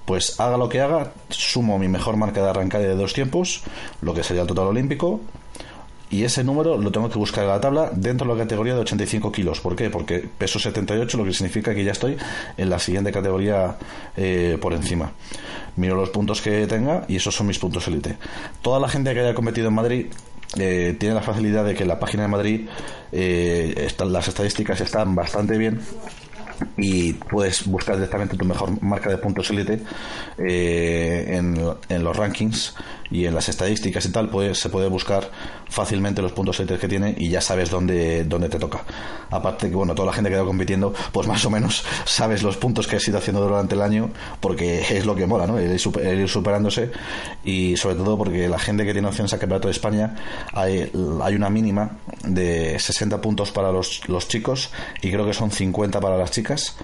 Pues 0.06 0.40
haga 0.40 0.58
lo 0.58 0.70
que 0.70 0.82
haga, 0.82 1.12
sumo 1.30 1.78
mi 1.80 1.88
mejor 1.88 2.18
marca 2.18 2.42
de 2.42 2.50
arrancar 2.50 2.82
de 2.82 2.96
dos 2.96 3.14
tiempos, 3.14 3.64
lo 4.02 4.14
que 4.14 4.24
sería 4.24 4.44
el 4.44 4.48
total 4.48 4.68
olímpico, 4.68 5.22
y 6.14 6.24
ese 6.24 6.44
número 6.44 6.78
lo 6.78 6.92
tengo 6.92 7.10
que 7.10 7.18
buscar 7.18 7.44
en 7.44 7.50
la 7.50 7.60
tabla 7.60 7.90
dentro 7.92 8.28
de 8.28 8.38
la 8.38 8.44
categoría 8.44 8.76
de 8.76 8.82
85 8.82 9.32
kilos. 9.32 9.60
¿Por 9.60 9.76
qué? 9.76 9.90
Porque 9.90 10.20
peso 10.38 10.60
78, 10.60 11.18
lo 11.18 11.24
que 11.26 11.34
significa 11.34 11.74
que 11.74 11.84
ya 11.84 11.92
estoy 11.92 12.18
en 12.56 12.70
la 12.70 12.78
siguiente 12.78 13.12
categoría 13.12 13.78
eh, 14.16 14.60
por 14.62 14.74
encima. 14.74 15.12
Miro 15.76 15.96
los 15.96 16.12
puntos 16.12 16.40
que 16.44 16.68
tenga 16.68 17.06
y 17.08 17.16
esos 17.16 17.34
son 17.34 17.48
mis 17.48 17.58
puntos 17.58 17.88
élite. 17.88 18.18
Toda 18.62 18.80
la 18.80 18.88
gente 18.88 19.12
que 19.16 19.22
haya 19.22 19.34
competido 19.34 19.70
en 19.70 19.74
Madrid 19.74 20.06
eh, 20.60 20.96
tiene 21.00 21.16
la 21.16 21.22
facilidad 21.24 21.66
de 21.66 21.74
que 21.74 21.82
en 21.82 21.90
la 21.90 22.00
página 22.00 22.24
de 22.24 22.30
Madrid 22.30 22.68
eh, 23.12 23.74
están, 23.78 24.14
las 24.14 24.28
estadísticas 24.28 24.82
están 24.82 25.16
bastante 25.16 25.58
bien 25.58 25.82
y 26.78 27.14
puedes 27.14 27.66
buscar 27.66 27.96
directamente 27.96 28.38
tu 28.38 28.46
mejor 28.46 28.82
marca 28.84 29.10
de 29.10 29.18
puntos 29.18 29.50
élite 29.50 29.82
eh, 30.38 31.26
en, 31.28 31.60
en 31.90 32.04
los 32.04 32.16
rankings 32.16 32.76
y 33.12 33.26
en 33.26 33.36
las 33.36 33.50
estadísticas 33.50 34.06
y 34.06 34.12
tal 34.12 34.30
pues 34.30 34.60
se 34.60 34.70
puede 34.70 34.88
buscar 34.88 35.30
fácilmente 35.70 36.22
los 36.22 36.32
puntos 36.32 36.60
élite 36.60 36.78
que 36.78 36.88
tiene 36.88 37.16
y 37.18 37.30
ya 37.30 37.42
sabes 37.42 37.70
dónde, 37.70 38.24
dónde 38.26 38.50
te 38.50 38.60
toca 38.60 38.84
aparte 39.30 39.70
que 39.70 39.76
bueno 39.76 39.96
toda 39.96 40.08
la 40.08 40.14
gente 40.14 40.30
que 40.30 40.36
ha 40.36 40.40
ido 40.40 40.48
compitiendo 40.48 40.94
pues 41.12 41.28
más 41.28 41.44
o 41.46 41.50
menos 41.50 41.84
sabes 42.06 42.44
los 42.44 42.58
puntos 42.58 42.88
que 42.88 42.98
has 42.98 43.08
ido 43.08 43.18
haciendo 43.18 43.42
durante 43.42 43.76
el 43.76 43.82
año 43.82 44.10
porque 44.40 44.82
es 44.82 45.06
lo 45.06 45.16
que 45.16 45.26
mola 45.26 45.48
¿no? 45.48 45.60
ir 45.62 45.72
ir 45.72 46.30
superándose 46.30 46.92
y 47.44 47.78
sobre 47.78 47.96
todo 47.96 48.18
porque 48.18 48.48
la 48.48 48.60
gente 48.60 48.86
que 48.86 48.94
tiene 48.94 49.08
opciones 49.08 49.34
al 49.34 49.40
campeonato 49.40 49.68
de 49.68 49.74
España 49.74 50.16
hay, 50.54 50.92
hay 51.22 51.36
una 51.36 51.50
mínima 51.50 51.98
de 52.24 52.78
60 52.80 53.22
puntos 53.22 53.52
para 53.52 53.72
los, 53.72 54.08
los 54.08 54.28
chicos 54.28 54.72
y 55.02 55.12
creo 55.12 55.26
que 55.26 55.34
son 55.34 55.52
50 55.52 56.00
para 56.00 56.18
las 56.18 56.32
chicas 56.32 56.76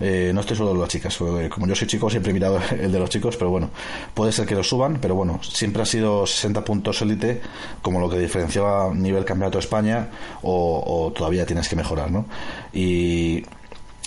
eh, 0.00 0.30
no 0.34 0.40
estoy 0.40 0.56
solo 0.56 0.72
de 0.74 0.80
las 0.80 0.88
chicas, 0.88 1.16
porque 1.16 1.48
como 1.48 1.66
yo 1.66 1.74
soy 1.74 1.86
chico 1.86 2.10
siempre 2.10 2.30
he 2.30 2.34
mirado 2.34 2.58
el 2.70 2.92
de 2.92 2.98
los 2.98 3.10
chicos, 3.10 3.36
pero 3.36 3.50
bueno, 3.50 3.70
puede 4.14 4.32
ser 4.32 4.46
que 4.46 4.54
lo 4.54 4.64
suban, 4.64 4.98
pero 5.00 5.14
bueno, 5.14 5.40
siempre 5.42 5.82
ha 5.82 5.86
sido 5.86 6.26
60 6.26 6.64
puntos 6.64 7.02
élite 7.02 7.40
como 7.82 8.00
lo 8.00 8.08
que 8.08 8.18
diferenciaba 8.18 8.92
nivel 8.94 9.24
campeonato 9.24 9.58
de 9.58 9.64
España 9.64 10.08
o, 10.42 10.82
o 10.86 11.12
todavía 11.12 11.46
tienes 11.46 11.68
que 11.68 11.76
mejorar, 11.76 12.10
¿no? 12.10 12.26
Y, 12.72 13.44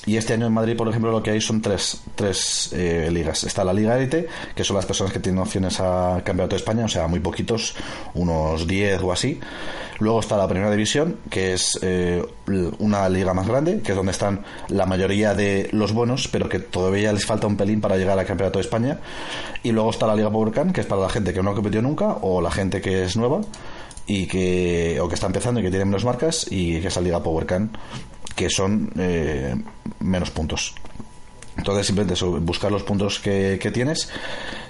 y 0.05 0.17
este 0.17 0.33
año 0.33 0.45
en 0.45 0.53
Madrid, 0.53 0.77
por 0.77 0.88
ejemplo, 0.88 1.12
lo 1.12 1.24
que 1.24 1.31
hay 1.31 1.41
son 1.41 1.62
tres, 1.62 2.01
tres 2.13 2.71
eh, 2.74 3.09
ligas. 3.12 3.43
Está 3.43 3.63
la 3.63 3.74
Liga 3.74 3.97
Élite, 3.97 4.27
que 4.53 4.63
son 4.63 4.75
las 4.75 4.85
personas 4.85 5.12
que 5.12 5.19
tienen 5.19 5.41
opciones 5.41 5.79
a 5.79 6.21
Campeonato 6.24 6.55
de 6.55 6.57
España, 6.57 6.85
o 6.85 6.88
sea, 6.88 7.07
muy 7.07 7.19
poquitos, 7.19 7.75
unos 8.13 8.67
10 8.67 9.01
o 9.01 9.12
así. 9.12 9.39
Luego 10.00 10.19
está 10.19 10.38
la 10.38 10.47
Primera 10.47 10.69
División, 10.69 11.17
que 11.29 11.53
es 11.53 11.79
eh, 11.81 12.24
una 12.79 13.09
liga 13.09 13.33
más 13.33 13.47
grande, 13.47 13.81
que 13.81 13.93
es 13.93 13.95
donde 13.95 14.12
están 14.12 14.43
la 14.67 14.85
mayoría 14.85 15.33
de 15.33 15.69
los 15.71 15.93
buenos, 15.93 16.27
pero 16.27 16.50
que 16.50 16.59
todavía 16.59 17.12
les 17.12 17.25
falta 17.25 17.47
un 17.47 17.57
pelín 17.57 17.81
para 17.81 17.97
llegar 17.97 18.19
al 18.19 18.25
Campeonato 18.25 18.59
de 18.59 18.65
España. 18.65 19.00
Y 19.63 19.71
luego 19.71 19.89
está 19.89 20.05
la 20.05 20.15
Liga 20.15 20.29
Powercan, 20.29 20.71
que 20.71 20.81
es 20.81 20.88
para 20.88 21.01
la 21.01 21.09
gente 21.09 21.33
que 21.33 21.41
no 21.41 21.51
ha 21.51 21.55
competido 21.55 21.81
nunca 21.81 22.17
o 22.21 22.41
la 22.41 22.51
gente 22.51 22.81
que 22.81 23.05
es 23.05 23.15
nueva 23.15 23.41
y 24.07 24.27
que 24.27 25.00
o 25.01 25.07
que 25.07 25.15
está 25.15 25.25
empezando 25.25 25.59
y 25.59 25.63
que 25.63 25.69
tiene 25.69 25.85
menos 25.85 26.05
marcas 26.05 26.45
y 26.51 26.79
que 26.79 26.89
es 26.89 26.95
la 26.95 27.01
Liga 27.01 27.24
PowerCan 27.24 27.71
que 28.36 28.50
son 28.50 28.92
eh, 28.98 29.56
menos 30.00 30.32
puntos. 30.32 30.75
Entonces 31.57 31.88
simplemente 31.88 32.13
eso, 32.15 32.31
buscar 32.41 32.71
los 32.71 32.83
puntos 32.83 33.19
que, 33.19 33.71
tienes. 33.74 34.09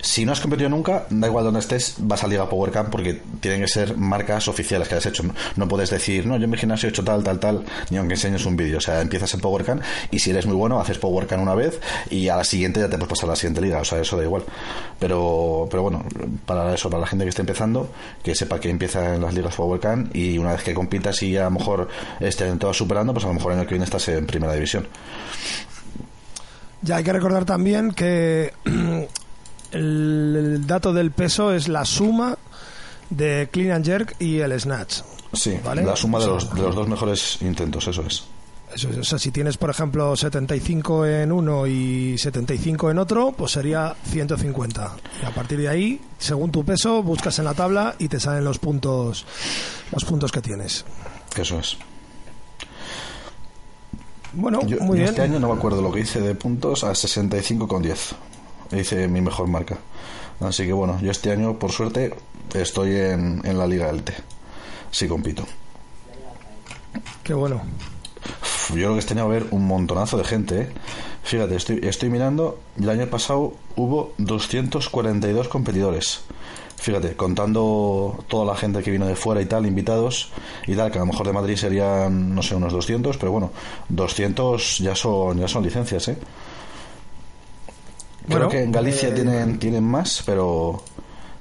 Si 0.02 0.26
no 0.26 0.32
has 0.32 0.40
competido 0.40 0.70
nunca, 0.70 1.06
da 1.10 1.28
igual 1.28 1.44
donde 1.44 1.60
estés, 1.60 1.96
vas 2.00 2.24
a 2.24 2.28
Liga 2.28 2.48
PowerCamp 2.48 2.90
porque 2.90 3.22
tienen 3.40 3.62
que 3.62 3.68
ser 3.68 3.98
marcas 3.98 4.48
oficiales 4.48 4.88
que 4.88 4.96
has 4.96 5.06
hecho. 5.06 5.24
No, 5.56 5.68
puedes 5.68 5.90
decir, 5.90 6.26
no, 6.26 6.38
yo 6.38 6.46
en 6.46 6.50
mi 6.50 6.58
gimnasio 6.58 6.88
he 6.88 6.92
hecho 6.92 7.04
tal, 7.04 7.24
tal, 7.24 7.40
tal, 7.40 7.66
ni 7.90 7.98
aunque 7.98 8.14
enseñes 8.14 8.46
un 8.46 8.56
vídeo. 8.56 8.78
O 8.78 8.82
sea, 8.82 9.02
empiezas 9.02 9.34
en 9.34 9.42
PowerCamp 9.42 9.82
y 10.12 10.20
si 10.20 10.30
eres 10.30 10.46
muy 10.46 10.56
bueno, 10.56 10.80
haces 10.80 10.98
PowerCamp 11.00 11.42
una 11.42 11.56
vez 11.56 11.80
y 12.10 12.30
a 12.30 12.38
la 12.38 12.44
siguiente 12.44 12.80
ya 12.80 12.88
te 12.88 12.98
puedes 12.98 13.10
pasar 13.10 13.30
a 13.30 13.32
la 13.34 13.36
siguiente 13.36 13.62
liga. 13.62 13.80
O 13.80 13.86
sea, 13.86 14.00
eso 14.00 14.16
da 14.16 14.24
igual. 14.24 14.44
Pero, 15.00 15.68
pero 15.70 15.84
bueno, 15.84 16.06
para 16.46 16.74
eso, 16.74 16.90
para 16.90 17.02
la 17.02 17.08
gente 17.08 17.26
que 17.26 17.30
esté 17.30 17.42
empezando, 17.42 17.90
que 18.24 18.36
sepa 18.36 18.60
que 18.60 18.70
empieza 18.70 19.16
en 19.16 19.22
las 19.22 19.34
ligas 19.34 19.56
PowerCamp 19.56 20.16
y 20.16 20.38
una 20.38 20.54
vez 20.54 20.64
que 20.64 20.74
compitas 20.74 21.22
y 21.24 21.36
a 21.36 21.46
lo 21.46 21.52
mejor 21.52 21.90
año 22.22 22.58
te 22.58 22.66
vas 22.66 22.78
superando, 22.78 23.12
pues 23.14 23.26
a 23.26 23.30
lo 23.30 23.34
mejor 23.34 23.54
el 23.54 23.60
año 23.60 23.68
que 23.68 23.74
viene 23.74 23.86
estás 23.86 24.08
en 24.10 24.26
primera 24.26 24.54
división. 24.54 24.88
Ya 26.86 26.98
hay 26.98 27.04
que 27.04 27.14
recordar 27.14 27.46
también 27.46 27.92
que 27.92 28.54
el, 29.72 30.36
el 30.36 30.68
dato 30.68 30.94
del 30.94 31.10
peso 31.10 31.52
es 31.52 31.68
la 31.68 31.84
suma 31.84 32.38
de 33.10 33.50
clean 33.52 33.72
and 33.72 33.86
jerk 33.86 34.16
y 34.20 34.40
el 34.40 34.60
snatch. 34.60 35.00
Sí, 35.34 35.60
¿Vale? 35.66 35.84
la 35.84 35.96
suma 35.96 36.20
de 36.20 36.28
los, 36.28 36.54
de 36.54 36.62
los 36.62 36.76
dos 36.76 36.88
mejores 36.88 37.40
intentos, 37.42 37.88
eso 37.88 38.04
es. 38.06 38.24
Eso 38.74 38.90
es, 38.90 38.98
o 38.98 39.04
sea, 39.04 39.18
si 39.18 39.32
tienes, 39.32 39.58
por 39.58 39.72
ejemplo, 39.72 40.16
75 40.16 41.08
en 41.08 41.32
uno 41.32 41.66
y 41.66 42.18
75 42.20 42.92
en 42.92 43.00
otro, 43.00 43.32
pues 43.32 43.54
sería 43.54 43.96
150. 44.06 44.96
Y 45.24 45.26
a 45.26 45.32
partir 45.32 45.58
de 45.58 45.70
ahí, 45.70 46.02
según 46.20 46.52
tu 46.52 46.64
peso, 46.64 47.02
buscas 47.02 47.40
en 47.40 47.46
la 47.46 47.56
tabla 47.56 47.96
y 47.98 48.10
te 48.10 48.20
salen 48.20 48.44
los 48.44 48.60
puntos, 48.60 49.26
los 49.92 50.06
puntos 50.06 50.32
que 50.32 50.42
tienes. 50.42 50.86
Eso 51.36 51.60
es. 51.60 51.78
Bueno, 54.36 54.62
Yo, 54.66 54.78
muy 54.80 54.88
yo 54.98 55.04
bien. 55.04 55.06
este 55.06 55.22
año 55.22 55.40
no 55.40 55.48
me 55.50 55.54
acuerdo 55.56 55.82
lo 55.82 55.92
que 55.92 56.02
hice 56.02 56.20
de 56.22 56.36
puntos 56.36 56.84
a 56.84 56.92
65,10. 56.92 58.16
Hice 58.80 59.08
mi 59.08 59.22
mejor 59.22 59.48
marca. 59.48 59.78
Así 60.42 60.66
que 60.66 60.74
bueno, 60.74 61.00
yo 61.02 61.12
este 61.12 61.32
año, 61.32 61.58
por 61.58 61.72
suerte, 61.72 62.14
estoy 62.54 62.96
en, 62.96 63.42
en 63.46 63.58
la 63.58 63.66
Liga 63.68 63.92
LT. 63.92 64.12
Sí 64.92 65.08
compito. 65.08 65.46
Qué 67.24 67.34
bueno. 67.34 67.62
Yo 68.70 68.76
creo 68.76 68.94
que 68.94 69.00
este 69.00 69.14
año 69.14 69.28
va 69.28 69.34
a 69.34 69.38
haber 69.38 69.48
un 69.52 69.66
montonazo 69.66 70.18
de 70.18 70.24
gente, 70.24 70.62
¿eh? 70.62 70.70
Fíjate, 71.24 71.56
estoy, 71.56 71.80
estoy 71.84 72.10
mirando, 72.10 72.60
el 72.80 72.90
año 72.90 73.08
pasado 73.08 73.54
hubo 73.76 74.14
242 74.18 75.48
competidores. 75.48 76.22
Fíjate, 76.78 77.16
contando 77.16 78.24
toda 78.28 78.46
la 78.46 78.56
gente 78.56 78.84
que 78.84 78.92
vino 78.92 79.08
de 79.08 79.16
fuera 79.16 79.42
y 79.42 79.46
tal, 79.46 79.66
invitados 79.66 80.32
y 80.68 80.76
tal, 80.76 80.92
que 80.92 81.00
a 81.00 81.02
lo 81.02 81.08
mejor 81.08 81.26
de 81.26 81.34
Madrid 81.34 81.56
serían, 81.56 82.36
no 82.36 82.44
sé, 82.44 82.56
unos 82.56 82.74
200, 82.74 83.18
pero 83.18 83.32
bueno, 83.32 83.52
200 83.90 84.80
ya 84.80 84.96
son, 84.96 85.40
ya 85.40 85.48
son 85.48 85.64
licencias, 85.64 86.08
¿eh? 86.10 86.18
Creo 88.28 88.40
Bueno, 88.40 88.50
que 88.50 88.64
en 88.64 88.72
Galicia 88.72 89.10
eh, 89.10 89.12
tienen, 89.12 89.60
tienen 89.60 89.84
más, 89.84 90.24
pero, 90.26 90.82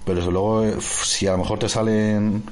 pero 0.05 0.19
desde 0.19 0.31
luego, 0.31 0.65
eh, 0.65 0.77
si 0.81 1.27
a 1.27 1.33
lo 1.33 1.39
mejor 1.39 1.59
te 1.59 1.69
salen 1.69 2.45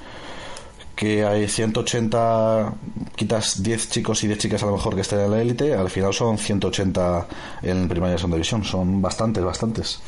que 0.95 1.25
hay 1.25 1.49
180, 1.49 2.75
quitas 3.17 3.63
10 3.63 3.91
chicos 3.91 4.23
y 4.25 4.27
10 4.29 4.39
chicas 4.39 4.63
a 4.63 4.67
lo 4.67 4.73
mejor 4.73 4.95
que 4.95 5.01
estén 5.01 5.21
en 5.21 5.31
la 5.31 5.41
élite, 5.41 5.75
al 5.75 5.91
final 5.91 6.13
son 6.15 6.39
180 6.39 7.27
en 7.63 7.89
primera 7.89 8.15
y 8.15 8.19
segunda 8.19 8.37
división. 8.37 8.65
Son 8.65 9.03
bastantes, 9.03 9.43
bastantes. 9.43 10.01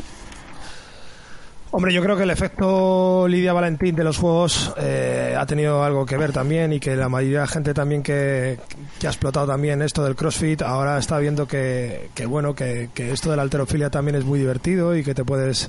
Hombre, 1.76 1.92
yo 1.92 2.00
creo 2.02 2.16
que 2.16 2.22
el 2.22 2.30
efecto 2.30 3.26
Lidia 3.26 3.52
Valentín 3.52 3.96
de 3.96 4.04
los 4.04 4.16
juegos 4.18 4.72
eh, 4.78 5.34
ha 5.36 5.44
tenido 5.44 5.82
algo 5.82 6.06
que 6.06 6.16
ver 6.16 6.30
también 6.32 6.72
y 6.72 6.78
que 6.78 6.94
la 6.94 7.08
mayoría 7.08 7.40
de 7.40 7.46
gente 7.48 7.74
también 7.74 8.00
que, 8.00 8.60
que 9.00 9.06
ha 9.08 9.10
explotado 9.10 9.48
también 9.48 9.82
esto 9.82 10.04
del 10.04 10.14
CrossFit 10.14 10.62
ahora 10.62 10.98
está 10.98 11.18
viendo 11.18 11.48
que, 11.48 12.10
que 12.14 12.26
bueno, 12.26 12.54
que, 12.54 12.90
que 12.94 13.10
esto 13.10 13.30
de 13.32 13.36
la 13.36 13.42
alterofilia 13.42 13.90
también 13.90 14.14
es 14.14 14.24
muy 14.24 14.38
divertido 14.38 14.94
y 14.96 15.02
que 15.02 15.14
te 15.16 15.24
puedes 15.24 15.68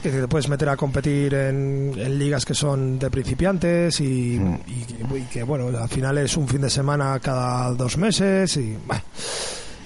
que 0.00 0.10
te 0.10 0.28
puedes 0.28 0.48
meter 0.48 0.68
a 0.68 0.76
competir 0.76 1.34
en, 1.34 1.92
en 1.96 2.18
ligas 2.18 2.44
que 2.44 2.54
son 2.54 2.96
de 3.00 3.10
principiantes 3.10 4.00
y, 4.00 4.38
Mm. 4.38 4.58
y 4.68 4.84
que- 4.84 5.18
y 5.18 5.22
que, 5.22 5.42
bueno, 5.42 5.76
al 5.76 5.88
final 5.88 6.18
es 6.18 6.36
un 6.36 6.46
fin 6.46 6.60
de 6.60 6.70
semana 6.70 7.18
cada 7.20 7.72
dos 7.72 7.96
meses 7.98 8.56
y 8.58 8.76
bueno, 8.86 9.02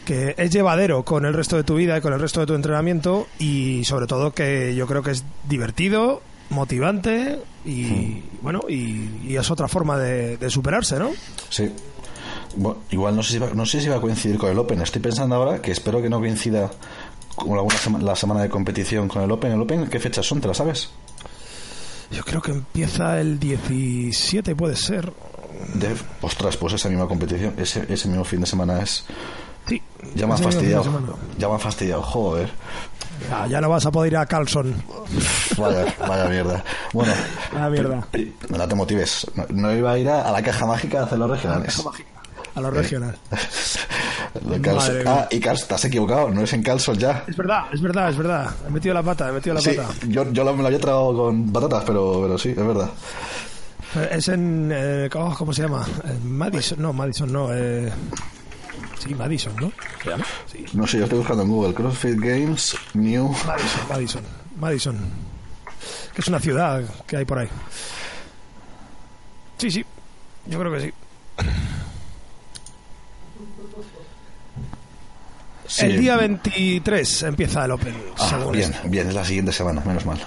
que 0.09 0.35
es 0.39 0.51
llevadero 0.51 1.03
con 1.03 1.27
el 1.27 1.35
resto 1.35 1.57
de 1.57 1.65
tu 1.65 1.75
vida 1.75 1.99
y 1.99 2.01
con 2.01 2.15
el 2.15 2.19
resto 2.21 2.41
de 2.41 2.47
tu 2.47 2.55
entrenamiento 2.55 3.27
y 3.39 3.85
sobre 3.85 4.07
todo 4.07 4.33
que 4.33 4.75
yo 4.75 4.87
creo 4.87 5.03
que 5.03 5.11
es 5.11 5.23
divertido, 5.47 6.23
motivante 6.49 7.39
y 7.67 8.23
bueno 8.41 8.63
y, 8.71 9.11
y 9.29 9.37
es 9.37 9.51
otra 9.51 9.69
forma 9.69 9.99
de, 9.99 10.39
de 10.39 10.49
superarse, 10.49 10.99
¿no? 10.99 11.11
Sí. 11.51 11.71
Bueno, 12.57 12.79
igual 12.91 13.15
no 13.17 13.23
sé, 13.23 13.35
si 13.35 13.39
va, 13.39 13.51
no 13.53 13.67
sé 13.67 13.83
si 13.83 13.89
va 13.91 13.97
a 13.97 14.01
coincidir 14.01 14.39
con 14.39 14.51
el 14.51 14.59
Open. 14.59 14.81
Estoy 14.81 15.03
pensando 15.03 15.35
ahora 15.35 15.61
que 15.61 15.73
espero 15.73 16.01
que 16.01 16.09
no 16.09 16.19
coincida 16.21 16.71
con 17.37 17.53
alguna 17.53 17.77
sema- 17.77 17.99
la 18.01 18.17
semana 18.17 18.41
de 18.41 18.49
competición 18.49 19.09
con 19.09 19.21
el 19.23 19.31
Open. 19.31 19.53
¿El 19.53 19.61
Open 19.61 19.89
qué 19.89 20.01
fechas 20.01 20.25
son? 20.25 20.41
¿Te 20.41 20.49
la 20.49 20.55
sabes? 20.55 20.89
Yo 22.11 22.25
creo 22.25 22.41
que 22.41 22.53
empieza 22.53 23.21
el 23.21 23.39
17, 23.39 24.57
puede 24.57 24.75
ser. 24.77 25.13
De, 25.75 25.95
ostras, 26.23 26.57
pues 26.57 26.73
esa 26.73 26.89
misma 26.89 27.07
competición, 27.07 27.53
ese, 27.59 27.85
ese 27.93 28.09
mismo 28.09 28.25
fin 28.25 28.41
de 28.41 28.47
semana 28.47 28.81
es. 28.81 29.05
Sí. 29.69 29.83
Ya 30.15 30.27
me 30.27 30.35
de 30.37 30.43
fastidiado. 30.43 30.85
Ya 31.39 31.49
me 31.49 31.55
han 31.55 31.61
fastidiado, 31.61 32.03
joder. 32.03 32.51
Ya, 33.29 33.47
ya 33.49 33.61
no 33.61 33.69
vas 33.69 33.85
a 33.85 33.91
poder 33.91 34.13
ir 34.13 34.17
a 34.19 34.27
Carlson. 34.27 34.75
Vaya, 35.57 35.85
vaya 36.07 36.25
mierda. 36.29 36.65
Bueno, 36.93 37.13
Vaya 37.53 37.69
mierda. 37.69 38.07
eh, 38.13 38.33
no 38.49 38.69
te 38.69 38.75
motives. 38.77 39.27
No, 39.35 39.45
no 39.51 39.75
iba 39.75 39.93
a 39.93 39.99
ir 39.99 40.09
a, 40.09 40.23
a 40.23 40.31
la 40.33 40.41
caja 40.43 40.67
mágica 40.67 41.01
a 41.01 41.05
hacer 41.05 41.19
los 41.19 41.29
regionales. 41.31 41.83
A 42.55 42.61
los 42.61 42.73
regional. 42.73 43.17
Lo 44.47 44.57
Carlson- 44.61 44.77
Madre 44.77 45.05
mía. 45.05 45.13
ah, 45.23 45.29
y 45.31 45.41
Carlson, 45.41 45.69
te 45.69 45.75
has 45.75 45.85
equivocado, 45.87 46.31
no 46.31 46.43
es 46.43 46.53
en 46.53 46.63
Carlson 46.63 46.97
ya. 46.97 47.25
Es 47.27 47.37
verdad, 47.37 47.65
es 47.73 47.81
verdad, 47.81 48.11
es 48.11 48.17
verdad. 48.17 48.51
He 48.67 48.71
metido 48.71 48.95
la 48.95 49.03
pata, 49.03 49.29
he 49.29 49.33
metido 49.33 49.55
la 49.55 49.61
Sí, 49.61 49.71
pata. 49.71 49.89
yo, 50.07 50.31
yo 50.33 50.45
lo- 50.45 50.55
me 50.55 50.63
lo 50.63 50.67
había 50.69 50.79
tragado 50.79 51.17
con 51.17 51.51
patatas, 51.53 51.83
pero, 51.87 52.21
pero 52.23 52.37
sí, 52.39 52.51
es 52.51 52.57
verdad. 52.67 52.91
Es 54.11 54.29
en. 54.29 54.71
eh, 54.73 55.09
oh, 55.15 55.35
¿Cómo 55.37 55.53
se 55.53 55.63
llama? 55.63 55.85
En 56.05 56.37
Madison. 56.37 56.81
No, 56.81 56.93
Madison 56.93 57.33
no. 57.33 57.49
Eh, 57.53 57.91
sí, 58.99 59.15
Madison, 59.15 59.55
¿no? 59.61 59.73
¿Se 60.03 60.11
llama? 60.11 60.25
Sí. 60.51 60.65
No 60.73 60.87
sé, 60.87 60.99
yo 60.99 61.05
estoy 61.05 61.19
buscando 61.19 61.43
en 61.43 61.49
Google 61.49 61.75
CrossFit 61.75 62.19
Games 62.19 62.77
New. 62.95 63.29
Madison, 63.47 63.89
Madison. 63.89 64.23
Madison. 64.59 64.99
Que 66.15 66.21
es 66.21 66.29
una 66.29 66.41
ciudad 66.41 66.83
que 67.07 67.17
hay 67.17 67.25
por 67.25 67.39
ahí. 67.39 67.49
Sí, 69.59 69.71
sí. 69.71 69.85
Yo 70.47 70.59
creo 70.59 70.73
que 70.73 70.81
sí. 70.81 70.93
Sí. 75.67 75.85
El 75.85 76.01
día 76.01 76.17
23 76.17 77.23
empieza 77.25 77.65
el 77.67 77.73
Open. 77.73 77.95
Ah, 78.19 78.47
bien, 78.51 78.71
esto. 78.73 78.89
bien, 78.89 79.09
es 79.09 79.15
la 79.15 79.25
siguiente 79.25 79.53
semana, 79.53 79.83
menos 79.85 80.07
mal. 80.07 80.19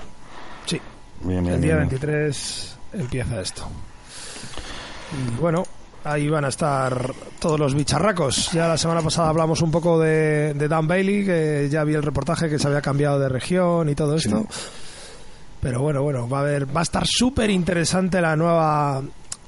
Sí. 0.67 0.79
Bien, 1.21 1.43
bien, 1.43 1.55
El 1.55 1.61
día 1.61 1.75
bien. 1.77 1.89
23 1.89 2.77
empieza 2.93 3.41
esto. 3.41 3.67
Y 5.17 5.39
bueno, 5.41 5.65
ahí 6.03 6.29
van 6.29 6.45
a 6.45 6.49
estar 6.49 7.13
todos 7.39 7.59
los 7.59 7.75
bicharracos. 7.75 8.51
Ya 8.51 8.67
la 8.67 8.77
semana 8.77 9.01
pasada 9.01 9.29
hablamos 9.29 9.61
un 9.61 9.71
poco 9.71 9.99
de, 9.99 10.53
de 10.53 10.67
Dan 10.67 10.87
Bailey, 10.87 11.25
que 11.25 11.67
ya 11.69 11.83
vi 11.83 11.93
el 11.93 12.03
reportaje 12.03 12.49
que 12.49 12.59
se 12.59 12.67
había 12.67 12.81
cambiado 12.81 13.19
de 13.19 13.29
región 13.29 13.89
y 13.89 13.95
todo 13.95 14.15
esto. 14.15 14.45
Pero 15.61 15.81
bueno, 15.81 16.01
bueno, 16.01 16.27
va 16.27 16.39
a 16.39 16.41
haber, 16.41 16.75
va 16.75 16.79
a 16.79 16.83
estar 16.83 17.05
súper 17.05 17.49
interesante 17.51 18.19
la 18.19 18.35
nueva 18.35 19.01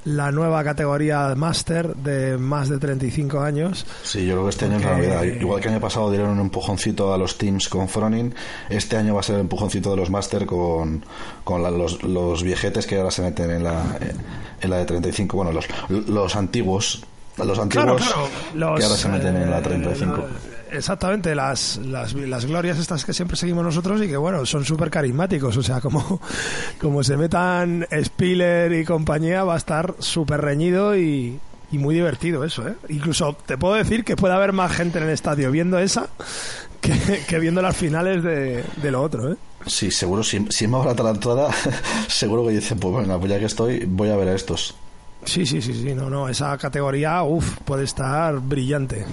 la 0.05 0.31
nueva 0.31 0.63
categoría 0.63 1.33
Master 1.36 1.95
de 1.95 2.38
más 2.38 2.69
de 2.69 2.77
35 2.77 3.39
años. 3.39 3.86
Sí, 4.03 4.25
yo 4.25 4.33
creo 4.33 4.43
que 4.43 4.50
este 4.50 4.65
año 4.65 4.77
es 4.77 4.83
la 4.86 4.98
novedad. 4.98 5.24
Igual 5.24 5.62
que 5.62 5.67
el 5.69 5.74
año 5.75 5.81
pasado 5.81 6.10
dieron 6.12 6.29
un 6.31 6.39
empujoncito 6.39 7.13
a 7.13 7.17
los 7.17 7.38
teams 7.38 7.69
con 7.69 7.88
Fronin, 7.88 8.33
este 8.69 8.98
año 8.98 9.13
va 9.13 9.22
a 9.22 9.24
ser 9.24 9.36
el 9.36 9.41
empujoncito 9.41 9.91
de 9.91 9.98
los 9.98 10.10
Master 10.10 10.45
con, 10.45 11.05
con 11.44 11.63
la- 11.63 11.72
los, 11.72 12.03
los 12.03 12.44
viejetes 12.44 12.85
que 12.85 12.98
ahora 12.98 13.11
se 13.11 13.22
meten 13.22 13.50
en 13.51 13.63
la, 13.63 13.81
en 14.61 14.70
la 14.70 14.77
de 14.77 14.85
35. 14.85 15.37
Bueno, 15.37 15.51
los, 15.51 15.66
los 15.89 16.35
antiguos. 16.35 17.03
Los 17.37 17.57
antiguos 17.57 17.85
Claro, 17.85 17.96
claro. 17.96 18.27
Los, 18.53 18.79
que 18.79 18.85
ahora 18.85 18.98
se 18.98 19.09
meten 19.09 19.35
en 19.37 19.50
la 19.50 19.59
eh, 19.59 19.63
35. 19.63 20.18
lo- 20.18 20.27
Exactamente, 20.74 21.36
las, 21.36 21.77
las, 21.77 22.14
las 22.14 22.46
glorias 22.46 22.79
estas 22.79 23.05
que 23.05 23.14
siempre 23.14 23.38
seguimos 23.38 23.64
nosotros 23.64 24.01
y 24.01 24.07
que, 24.07 24.18
bueno, 24.18 24.46
son 24.46 24.66
súper 24.66 24.90
carismáticos. 24.90 25.55
O 25.57 25.64
sea, 25.64 25.79
como, 25.81 26.20
como 26.81 27.03
se 27.03 27.16
metan 27.16 27.88
Spiller 28.03 28.74
y 28.74 28.83
compañía, 28.83 29.44
va 29.44 29.53
a 29.53 29.57
estar 29.57 29.96
súper 30.00 30.42
reñido 30.42 30.98
y, 30.98 31.40
y 31.72 31.77
muy 31.77 31.96
divertido 31.96 32.44
eso, 32.44 32.68
¿eh? 32.68 32.75
Incluso 32.90 33.38
te 33.46 33.57
puedo 33.57 33.75
decir 33.75 34.03
que 34.03 34.16
puede 34.16 34.33
haber 34.33 34.51
más 34.53 34.72
gente 34.72 34.98
en 34.98 35.05
el 35.05 35.09
estadio 35.12 35.51
viendo 35.51 35.77
esa 35.79 36.07
que, 36.81 37.24
que 37.27 37.40
viendo 37.40 37.62
las 37.62 37.75
finales 37.75 38.24
de, 38.24 38.64
de 38.81 38.92
lo 38.92 39.01
otro, 39.01 39.31
¿eh? 39.31 39.38
Sí, 39.66 39.92
seguro, 39.92 40.24
si, 40.24 40.46
si 40.50 40.66
es 40.66 40.70
más 40.72 40.83
barata 40.83 41.03
la 41.03 41.12
entrada, 41.12 41.50
seguro 42.07 42.46
que 42.46 42.53
dicen, 42.53 42.79
pues 42.79 42.96
venga, 42.96 43.18
pues 43.18 43.31
ya 43.31 43.40
que 43.40 43.46
estoy, 43.46 43.86
voy 43.86 44.09
a 44.09 44.18
ver 44.18 44.27
a 44.29 44.36
estos. 44.36 44.75
Sí, 45.25 45.46
sí, 45.46 45.62
sí, 45.62 45.74
sí, 45.74 45.94
no, 45.96 46.09
no, 46.09 46.27
esa 46.27 46.57
categoría, 46.57 47.24
uff, 47.24 47.57
puede 47.64 47.86
estar 47.86 48.40
brillante. 48.40 49.05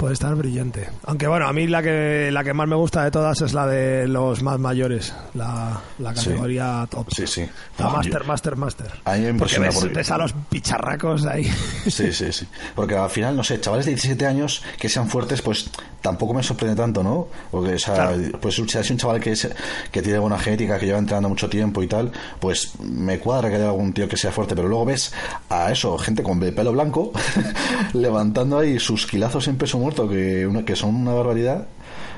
Puede 0.00 0.14
estar 0.14 0.34
brillante. 0.34 0.88
Aunque 1.04 1.26
bueno, 1.26 1.46
a 1.46 1.52
mí 1.52 1.66
la 1.66 1.82
que 1.82 2.30
la 2.32 2.42
que 2.42 2.54
más 2.54 2.66
me 2.66 2.74
gusta 2.74 3.04
de 3.04 3.10
todas 3.10 3.38
es 3.42 3.52
la 3.52 3.66
de 3.66 4.08
los 4.08 4.42
más 4.42 4.58
mayores, 4.58 5.12
la, 5.34 5.78
la 5.98 6.16
Sí. 6.16 6.30
categoría 6.30 6.88
top. 6.90 7.06
Sí, 7.14 7.26
sí. 7.26 7.46
La 7.78 7.84
No, 7.84 7.90
Master, 7.92 8.22
yo- 8.22 8.26
Master, 8.26 8.56
Master. 8.56 8.86
Me 9.04 9.34
Porque 9.34 9.58
ves, 9.58 9.74
porque- 9.78 9.94
ves 9.94 10.10
a 10.10 10.16
los 10.16 10.32
picharracos 10.48 11.26
ahí. 11.26 11.44
Sí, 11.90 12.14
sí, 12.14 12.32
sí. 12.32 12.46
Porque 12.74 12.96
al 12.96 13.10
final, 13.10 13.36
no 13.36 13.44
sé, 13.44 13.60
chavales 13.60 13.84
de 13.84 13.90
17 13.92 14.26
años 14.26 14.62
que 14.78 14.88
sean 14.88 15.06
fuertes, 15.06 15.42
pues 15.42 15.68
tampoco 16.00 16.32
me 16.32 16.42
sorprende 16.42 16.76
tanto, 16.76 17.02
¿no? 17.02 17.28
Porque, 17.50 17.74
o 17.74 17.78
sea, 17.78 17.94
Claro. 17.94 18.38
pues 18.40 18.54
si 18.54 18.62
es 18.78 18.90
un 18.90 18.96
chaval 18.96 19.20
que, 19.20 19.32
es- 19.32 19.50
que 19.92 20.00
tiene 20.00 20.18
buena 20.18 20.38
genética, 20.38 20.78
que 20.78 20.86
lleva 20.86 20.98
entrenando 20.98 21.28
mucho 21.28 21.50
tiempo 21.50 21.82
y 21.82 21.86
tal, 21.88 22.10
pues 22.40 22.72
me 22.80 23.18
cuadra 23.18 23.50
que 23.50 23.56
haya 23.56 23.66
algún 23.66 23.92
tío 23.92 24.08
que 24.08 24.16
sea 24.16 24.32
fuerte. 24.32 24.54
Pero 24.56 24.66
luego 24.66 24.86
ves 24.86 25.12
a 25.50 25.70
eso, 25.70 25.98
gente 25.98 26.22
con 26.22 26.42
el 26.42 26.54
pelo 26.54 26.72
blanco, 26.72 27.12
levantando 27.92 28.58
ahí 28.58 28.78
sus 28.78 29.06
kilazos 29.06 29.46
en 29.48 29.56
peso 29.56 29.76
muerto, 29.78 29.89
que, 30.08 30.46
una- 30.46 30.64
que 30.64 30.76
son 30.76 30.94
una 30.94 31.12
barbaridad, 31.12 31.66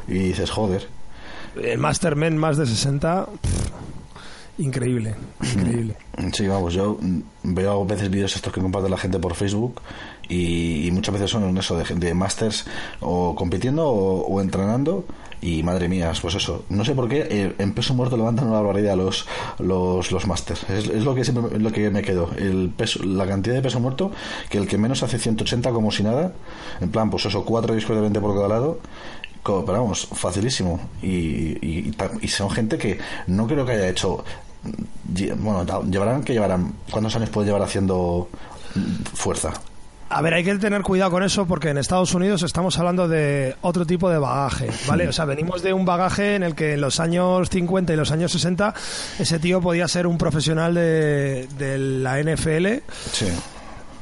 y 0.08 0.14
dices, 0.14 0.50
joder. 0.50 0.88
El 1.62 1.78
Master 1.78 2.16
Men 2.16 2.36
más 2.38 2.56
de 2.56 2.66
60, 2.66 3.26
pff, 3.26 3.70
increíble, 4.58 5.14
increíble. 5.54 5.96
Sí, 6.32 6.46
vamos, 6.46 6.74
yo 6.74 6.96
mm, 7.00 7.20
veo 7.42 7.82
a 7.82 7.84
veces 7.84 8.10
vídeos 8.10 8.34
estos 8.36 8.52
que 8.52 8.60
comparte 8.60 8.88
la 8.88 8.96
gente 8.98 9.18
por 9.18 9.34
Facebook 9.34 9.80
y, 10.32 10.86
y 10.86 10.90
muchas 10.90 11.12
veces 11.14 11.30
son 11.30 11.44
en 11.44 11.56
eso, 11.58 11.76
de, 11.76 11.84
de 11.94 12.14
masters 12.14 12.64
o 13.00 13.34
compitiendo 13.34 13.86
o, 13.88 14.26
o 14.26 14.40
entrenando 14.40 15.04
y 15.40 15.62
madre 15.64 15.88
mía, 15.88 16.12
pues 16.22 16.36
eso, 16.36 16.64
no 16.68 16.84
sé 16.84 16.94
por 16.94 17.08
qué 17.08 17.26
eh, 17.28 17.54
en 17.58 17.74
peso 17.74 17.94
muerto 17.94 18.16
levantan 18.16 18.46
una 18.46 18.60
barbaridad 18.60 18.96
los 18.96 19.26
los, 19.58 20.12
los 20.12 20.26
masters, 20.26 20.62
es, 20.70 20.86
lo 21.04 21.14
que 21.16 21.24
siempre 21.24 21.58
lo 21.58 21.72
que 21.72 21.90
me 21.90 22.02
quedo, 22.02 22.30
el 22.38 22.70
peso, 22.76 23.02
la 23.02 23.26
cantidad 23.26 23.56
de 23.56 23.62
peso 23.62 23.80
muerto 23.80 24.12
que 24.48 24.58
el 24.58 24.68
que 24.68 24.78
menos 24.78 25.02
hace 25.02 25.18
180 25.18 25.70
como 25.72 25.90
si 25.90 26.02
nada, 26.04 26.32
en 26.80 26.90
plan 26.90 27.10
pues 27.10 27.26
eso, 27.26 27.44
4 27.44 27.74
discos 27.74 27.96
de 27.96 28.02
20 28.02 28.20
por 28.20 28.34
cada 28.36 28.48
lado 28.48 28.78
pero 29.44 29.64
vamos, 29.72 30.06
facilísimo. 30.12 30.78
Y, 31.02 31.90
y, 32.20 32.28
son 32.28 32.48
gente 32.48 32.78
que 32.78 32.98
no 33.26 33.48
creo 33.48 33.66
que 33.66 33.72
haya 33.72 33.88
hecho. 33.88 34.24
lle- 35.12 35.34
Bueno, 35.36 35.82
llevarán 35.90 36.22
que 36.22 36.32
llevarán. 36.32 36.74
¿Cuántos 36.92 37.16
años 37.16 37.28
puede 37.30 37.46
llevar 37.48 37.62
haciendo 37.62 38.28
mm, 38.76 39.02
fuerza? 39.14 39.52
A 40.14 40.20
ver, 40.20 40.34
hay 40.34 40.44
que 40.44 40.54
tener 40.56 40.82
cuidado 40.82 41.10
con 41.10 41.22
eso 41.22 41.46
porque 41.46 41.70
en 41.70 41.78
Estados 41.78 42.12
Unidos 42.14 42.42
estamos 42.42 42.78
hablando 42.78 43.08
de 43.08 43.56
otro 43.62 43.86
tipo 43.86 44.10
de 44.10 44.18
bagaje, 44.18 44.68
¿vale? 44.86 45.08
O 45.08 45.12
sea, 45.12 45.24
venimos 45.24 45.62
de 45.62 45.72
un 45.72 45.84
bagaje 45.86 46.34
en 46.36 46.42
el 46.42 46.54
que 46.54 46.74
en 46.74 46.80
los 46.82 47.00
años 47.00 47.48
50 47.48 47.94
y 47.94 47.96
los 47.96 48.10
años 48.12 48.30
60 48.32 48.74
ese 49.18 49.38
tío 49.38 49.60
podía 49.62 49.88
ser 49.88 50.06
un 50.06 50.18
profesional 50.18 50.74
de, 50.74 51.48
de 51.58 51.78
la 51.78 52.20
NFL 52.22 52.82
Sí. 53.12 53.26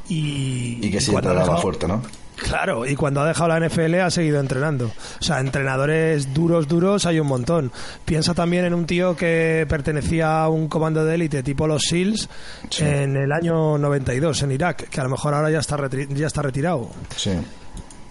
y... 0.09 0.79
Y 0.87 0.90
que 0.90 0.99
entrenaba 0.99 1.40
dejado- 1.42 1.59
fuerte, 1.62 1.87
¿no? 1.87 2.03
Claro, 2.42 2.87
y 2.87 2.96
cuando 2.96 3.20
ha 3.20 3.26
dejado 3.29 3.48
la 3.48 3.61
NFL 3.68 3.94
ha 4.00 4.11
seguido 4.11 4.40
entrenando. 4.40 4.87
O 5.20 5.22
sea, 5.22 5.40
entrenadores 5.40 6.33
duros, 6.33 6.66
duros 6.68 7.05
hay 7.07 7.20
un 7.20 7.26
montón. 7.26 7.70
Piensa 8.05 8.35
también 8.35 8.64
en 8.64 8.74
un 8.74 8.87
tío 8.87 9.14
que 9.16 9.66
pertenecía 9.68 10.42
a 10.42 10.48
un 10.48 10.68
comando 10.68 11.05
de 11.05 11.14
élite 11.14 11.42
tipo 11.42 11.66
los 11.66 11.83
SEALs 11.83 12.29
Sí. 12.70 12.85
en 12.85 13.16
el 13.16 13.31
año 13.33 13.76
92 13.79 14.42
en 14.42 14.53
Irak, 14.53 14.88
que 14.88 15.00
a 15.00 15.05
lo 15.05 15.11
mejor 15.11 15.35
ahora 15.35 15.50
ya 15.50 15.59
está, 15.61 15.76
retri- 15.76 16.09
ya 16.14 16.26
está 16.26 16.42
retirado. 16.42 16.90
Sí. 17.16 17.33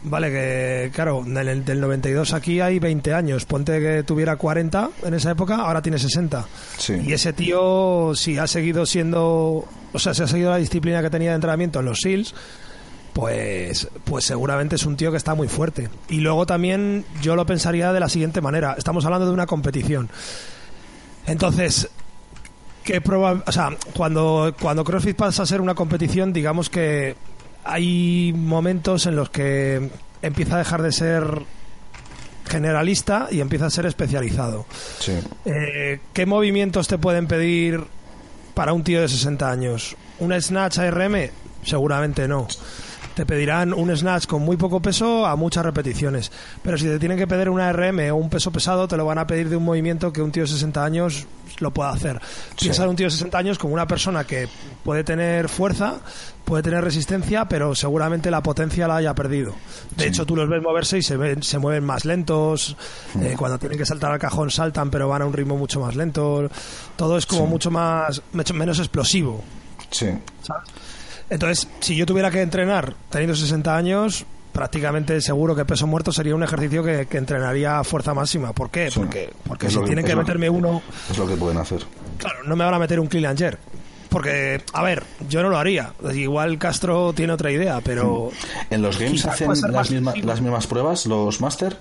Vale, 0.01 0.29
que 0.31 0.91
claro, 0.93 1.23
del, 1.25 1.65
del 1.65 1.81
92 1.81 2.31
aquí 2.33 2.61
hay 2.61 2.79
20 2.79 3.13
años. 3.13 3.43
Ponte 3.45 3.79
que 3.81 4.03
tuviera 4.03 4.37
40 4.37 4.91
en 5.03 5.13
esa 5.13 5.31
época, 5.31 5.55
ahora 5.57 5.81
tiene 5.81 5.99
60. 5.99 6.45
Sí. 6.77 6.93
Y 7.05 7.11
ese 7.11 7.33
tío, 7.33 8.13
si 8.15 8.37
ha 8.37 8.47
seguido 8.47 8.85
siendo, 8.85 9.67
o 9.91 9.99
sea, 9.99 10.13
si 10.13 10.23
ha 10.23 10.27
seguido 10.27 10.51
la 10.51 10.57
disciplina 10.57 11.01
que 11.01 11.09
tenía 11.09 11.29
de 11.31 11.35
entrenamiento 11.35 11.79
en 11.79 11.85
los 11.85 11.99
SEALs, 11.99 12.33
pues, 13.13 13.87
pues 14.05 14.25
seguramente 14.25 14.75
es 14.75 14.85
un 14.85 14.97
tío 14.97 15.11
que 15.11 15.17
está 15.17 15.35
muy 15.35 15.47
fuerte. 15.47 15.89
Y 16.09 16.19
luego 16.19 16.45
también 16.45 17.05
yo 17.21 17.35
lo 17.35 17.45
pensaría 17.45 17.93
de 17.93 17.99
la 17.99 18.09
siguiente 18.09 18.41
manera. 18.41 18.75
Estamos 18.77 19.05
hablando 19.05 19.27
de 19.27 19.33
una 19.33 19.45
competición. 19.45 20.09
Entonces, 21.25 21.89
¿qué 22.83 23.01
proba 23.01 23.43
o 23.45 23.51
sea, 23.51 23.71
cuando, 23.93 24.55
cuando 24.59 24.83
CrossFit 24.83 25.15
pasa 25.15 25.43
a 25.43 25.45
ser 25.45 25.61
una 25.61 25.75
competición, 25.75 26.33
digamos 26.33 26.69
que 26.69 27.15
hay 27.63 28.33
momentos 28.33 29.05
en 29.05 29.15
los 29.15 29.29
que 29.29 29.89
empieza 30.21 30.55
a 30.55 30.57
dejar 30.59 30.81
de 30.81 30.91
ser 30.91 31.45
generalista 32.49 33.27
y 33.31 33.41
empieza 33.41 33.67
a 33.67 33.69
ser 33.69 33.85
especializado. 33.85 34.65
Sí. 34.99 35.13
Eh, 35.45 35.99
¿Qué 36.13 36.25
movimientos 36.25 36.87
te 36.87 36.97
pueden 36.97 37.27
pedir 37.27 37.83
para 38.55 38.73
un 38.73 38.83
tío 38.83 39.01
de 39.01 39.07
60 39.07 39.49
años? 39.49 39.95
¿Un 40.19 40.39
snatch 40.41 40.79
ARM? 40.79 41.29
Seguramente 41.63 42.27
no. 42.27 42.47
Te 43.15 43.25
pedirán 43.25 43.73
un 43.73 43.95
snatch 43.95 44.27
con 44.27 44.41
muy 44.43 44.55
poco 44.55 44.81
peso 44.81 45.25
a 45.25 45.35
muchas 45.35 45.65
repeticiones. 45.65 46.31
Pero 46.63 46.77
si 46.77 46.85
te 46.85 46.99
tienen 46.99 47.17
que 47.17 47.27
pedir 47.27 47.49
una 47.49 47.67
ARM 47.67 47.99
o 48.11 48.15
un 48.15 48.29
peso 48.29 48.51
pesado, 48.51 48.87
te 48.87 48.95
lo 48.95 49.05
van 49.05 49.17
a 49.17 49.27
pedir 49.27 49.49
de 49.49 49.57
un 49.57 49.65
movimiento 49.65 50.13
que 50.13 50.21
un 50.21 50.31
tío 50.31 50.43
de 50.43 50.47
60 50.47 50.83
años 50.85 51.27
lo 51.59 51.71
pueda 51.71 51.89
hacer. 51.89 52.21
Piensa 52.57 52.83
en 52.83 52.89
un 52.91 52.95
tío 52.95 53.07
de 53.07 53.11
60 53.11 53.37
años 53.37 53.57
como 53.59 53.73
una 53.73 53.87
persona 53.87 54.23
que 54.23 54.47
puede 54.85 55.03
tener 55.03 55.49
fuerza, 55.49 55.95
puede 56.45 56.63
tener 56.63 56.81
resistencia, 56.81 57.45
pero 57.45 57.75
seguramente 57.75 58.31
la 58.31 58.41
potencia 58.41 58.87
la 58.87 58.97
haya 58.97 59.13
perdido. 59.13 59.53
De 59.97 60.07
hecho, 60.07 60.25
tú 60.25 60.37
los 60.37 60.47
ves 60.47 60.61
moverse 60.61 60.99
y 60.99 61.01
se, 61.01 61.17
ven, 61.17 61.43
se 61.43 61.57
mueven 61.59 61.83
más 61.83 62.05
lentos. 62.05 62.77
eh, 63.21 63.35
cuando 63.37 63.59
tienen 63.59 63.77
que 63.77 63.85
saltar 63.85 64.11
al 64.13 64.19
cajón, 64.19 64.49
saltan, 64.49 64.89
pero 64.89 65.09
van 65.09 65.23
a 65.23 65.25
un 65.25 65.33
ritmo 65.33 65.57
mucho 65.57 65.81
más 65.81 65.95
lento. 65.97 66.49
Todo 66.95 67.17
es 67.17 67.25
como 67.25 67.43
Sí. 67.45 67.49
mucho 67.49 67.71
más, 67.71 68.21
menos 68.53 68.79
explosivo. 68.79 69.43
Sí. 69.91 70.07
¿sabes? 70.41 70.63
Entonces, 71.29 71.67
si 71.79 71.95
yo 71.95 72.05
tuviera 72.05 72.31
que 72.31 72.41
entrenar 72.41 72.95
teniendo 73.09 73.35
60 73.35 73.75
años, 73.75 74.25
prácticamente 74.51 75.21
seguro 75.21 75.55
que 75.55 75.63
peso 75.65 75.85
muerto 75.87 76.11
sería 76.11 76.33
un 76.35 76.43
ejercicio 76.43 76.83
que, 76.83 77.05
que 77.05 77.17
entrenaría 77.17 77.79
a 77.79 77.83
fuerza 77.83 78.13
máxima. 78.13 78.51
¿Por 78.53 78.69
qué? 78.71 78.89
Sí. 78.89 78.99
Porque, 78.99 79.29
porque 79.47 79.69
si 79.69 79.77
que- 79.79 79.85
tienen 79.85 80.05
que 80.05 80.15
meterme 80.15 80.49
uno, 80.49 80.81
Es 81.09 81.17
lo 81.17 81.27
que 81.27 81.35
pueden 81.35 81.57
hacer. 81.59 81.85
claro, 82.17 82.43
no 82.45 82.55
me 82.55 82.65
van 82.65 82.73
a 82.73 82.79
meter 82.79 82.99
un 82.99 83.07
clean 83.07 83.25
and. 83.25 83.57
Porque, 84.09 84.59
a 84.73 84.81
ver, 84.81 85.03
yo 85.29 85.43
no 85.43 85.49
lo 85.49 85.57
haría. 85.59 85.93
Igual 86.15 86.57
Castro 86.57 87.13
tiene 87.13 87.31
otra 87.33 87.51
idea, 87.51 87.79
pero 87.83 88.31
¿En 88.71 88.81
los 88.81 88.97
games 88.97 89.23
hacen 89.27 89.49
las, 89.71 89.91
misma- 89.91 90.15
las 90.23 90.41
mismas 90.41 90.65
pruebas 90.65 91.05
los 91.05 91.39
máster 91.41 91.77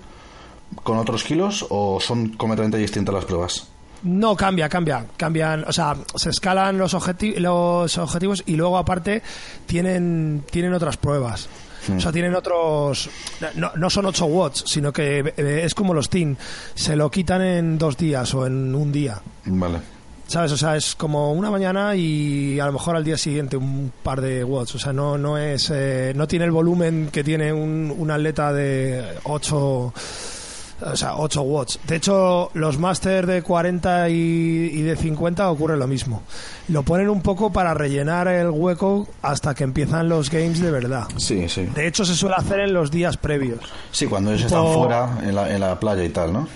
con 0.83 0.99
otros 0.99 1.25
kilos 1.25 1.65
o 1.71 1.99
son 2.01 2.29
completamente 2.35 2.77
distintas 2.77 3.15
las 3.15 3.25
pruebas? 3.25 3.69
No, 4.05 4.37
cambia, 4.37 4.69
cambia. 4.69 5.05
Cambian, 5.17 5.65
o 5.67 5.73
sea, 5.73 5.97
se 6.15 6.31
escalan 6.31 6.79
los, 6.79 6.95
objeti- 6.95 7.37
los 7.39 7.99
objetivos 7.99 8.43
y 8.47 8.55
luego 8.57 8.79
aparte 8.79 9.23
tienen, 9.67 10.45
tienen 10.51 10.73
otras 10.75 10.97
pruebas. 10.97 11.49
O 11.97 12.01
sea, 12.01 12.13
tienen 12.13 12.35
otros... 12.35 13.09
No, 13.55 13.71
no 13.77 13.89
son 13.89 14.05
8 14.07 14.27
watts, 14.27 14.65
sino 14.67 14.93
que 14.93 15.33
eh, 15.37 15.61
es 15.65 15.75
como 15.75 15.95
los 15.95 16.11
TIN. 16.11 16.37
Se 16.75 16.95
lo 16.97 17.11
quitan 17.11 17.41
en 17.41 17.79
dos 17.79 17.97
días 17.97 18.35
o 18.35 18.47
en 18.47 18.75
un 18.75 18.93
día. 18.93 19.19
Vale. 19.47 19.79
¿Sabes? 20.27 20.53
O 20.53 20.57
sea, 20.59 20.77
es 20.77 20.95
como 20.95 21.33
una 21.33 21.51
mañana 21.51 21.97
y 21.97 22.61
a 22.61 22.67
lo 22.67 22.73
mejor 22.75 22.95
al 22.97 23.05
día 23.05 23.17
siguiente 23.17 23.57
un 23.57 23.91
par 24.03 24.21
de 24.21 24.45
watts. 24.45 24.75
O 24.75 24.79
sea, 24.79 24.93
no, 24.93 25.17
no 25.17 25.39
es... 25.39 25.71
eh, 25.75 26.13
no 26.15 26.29
tiene 26.29 26.45
el 26.45 26.51
volumen 26.51 27.09
que 27.11 27.25
tiene 27.25 27.53
un, 27.55 27.95
un 27.97 28.11
atleta 28.11 28.53
de 28.53 29.03
8... 29.25 29.95
O 30.81 30.97
sea, 30.97 31.17
8 31.17 31.43
watts. 31.43 31.81
De 31.87 31.97
hecho, 31.97 32.51
los 32.55 32.79
máster 32.79 33.27
de 33.27 33.43
40 33.43 34.09
y, 34.11 34.15
y 34.15 34.83
de 34.83 34.97
50 34.97 35.51
ocurre 35.51 35.77
lo 35.77 35.89
mismo. 35.89 36.23
Lo 36.69 36.85
ponen 36.85 37.09
un 37.09 37.21
poco 37.21 37.53
para 37.53 37.75
rellenar 37.75 38.29
el 38.29 38.51
hueco 38.51 39.09
hasta 39.23 39.55
que 39.55 39.65
empiezan 39.65 40.09
los 40.09 40.31
games 40.31 40.61
de 40.61 40.71
verdad. 40.71 41.09
Sí, 41.17 41.49
sí. 41.49 41.63
De 41.75 41.87
hecho, 41.89 42.05
se 42.05 42.15
suele 42.15 42.37
hacer 42.37 42.61
en 42.61 42.73
los 42.73 42.91
días 42.93 43.17
previos. 43.17 43.61
Sí, 43.91 44.07
cuando 44.07 44.31
ellos 44.31 44.45
están 44.47 44.67
fuera 44.73 45.19
en 45.23 45.35
la, 45.35 45.53
en 45.53 45.61
la 45.61 45.81
playa 45.81 46.05
y 46.05 46.11
tal, 46.11 46.33
¿no? 46.33 46.49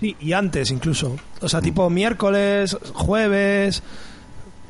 Sí, 0.00 0.16
y 0.18 0.32
antes 0.32 0.72
incluso. 0.72 1.16
O 1.40 1.48
sea, 1.48 1.60
tipo 1.60 1.88
miércoles, 1.88 2.76
jueves. 2.94 3.82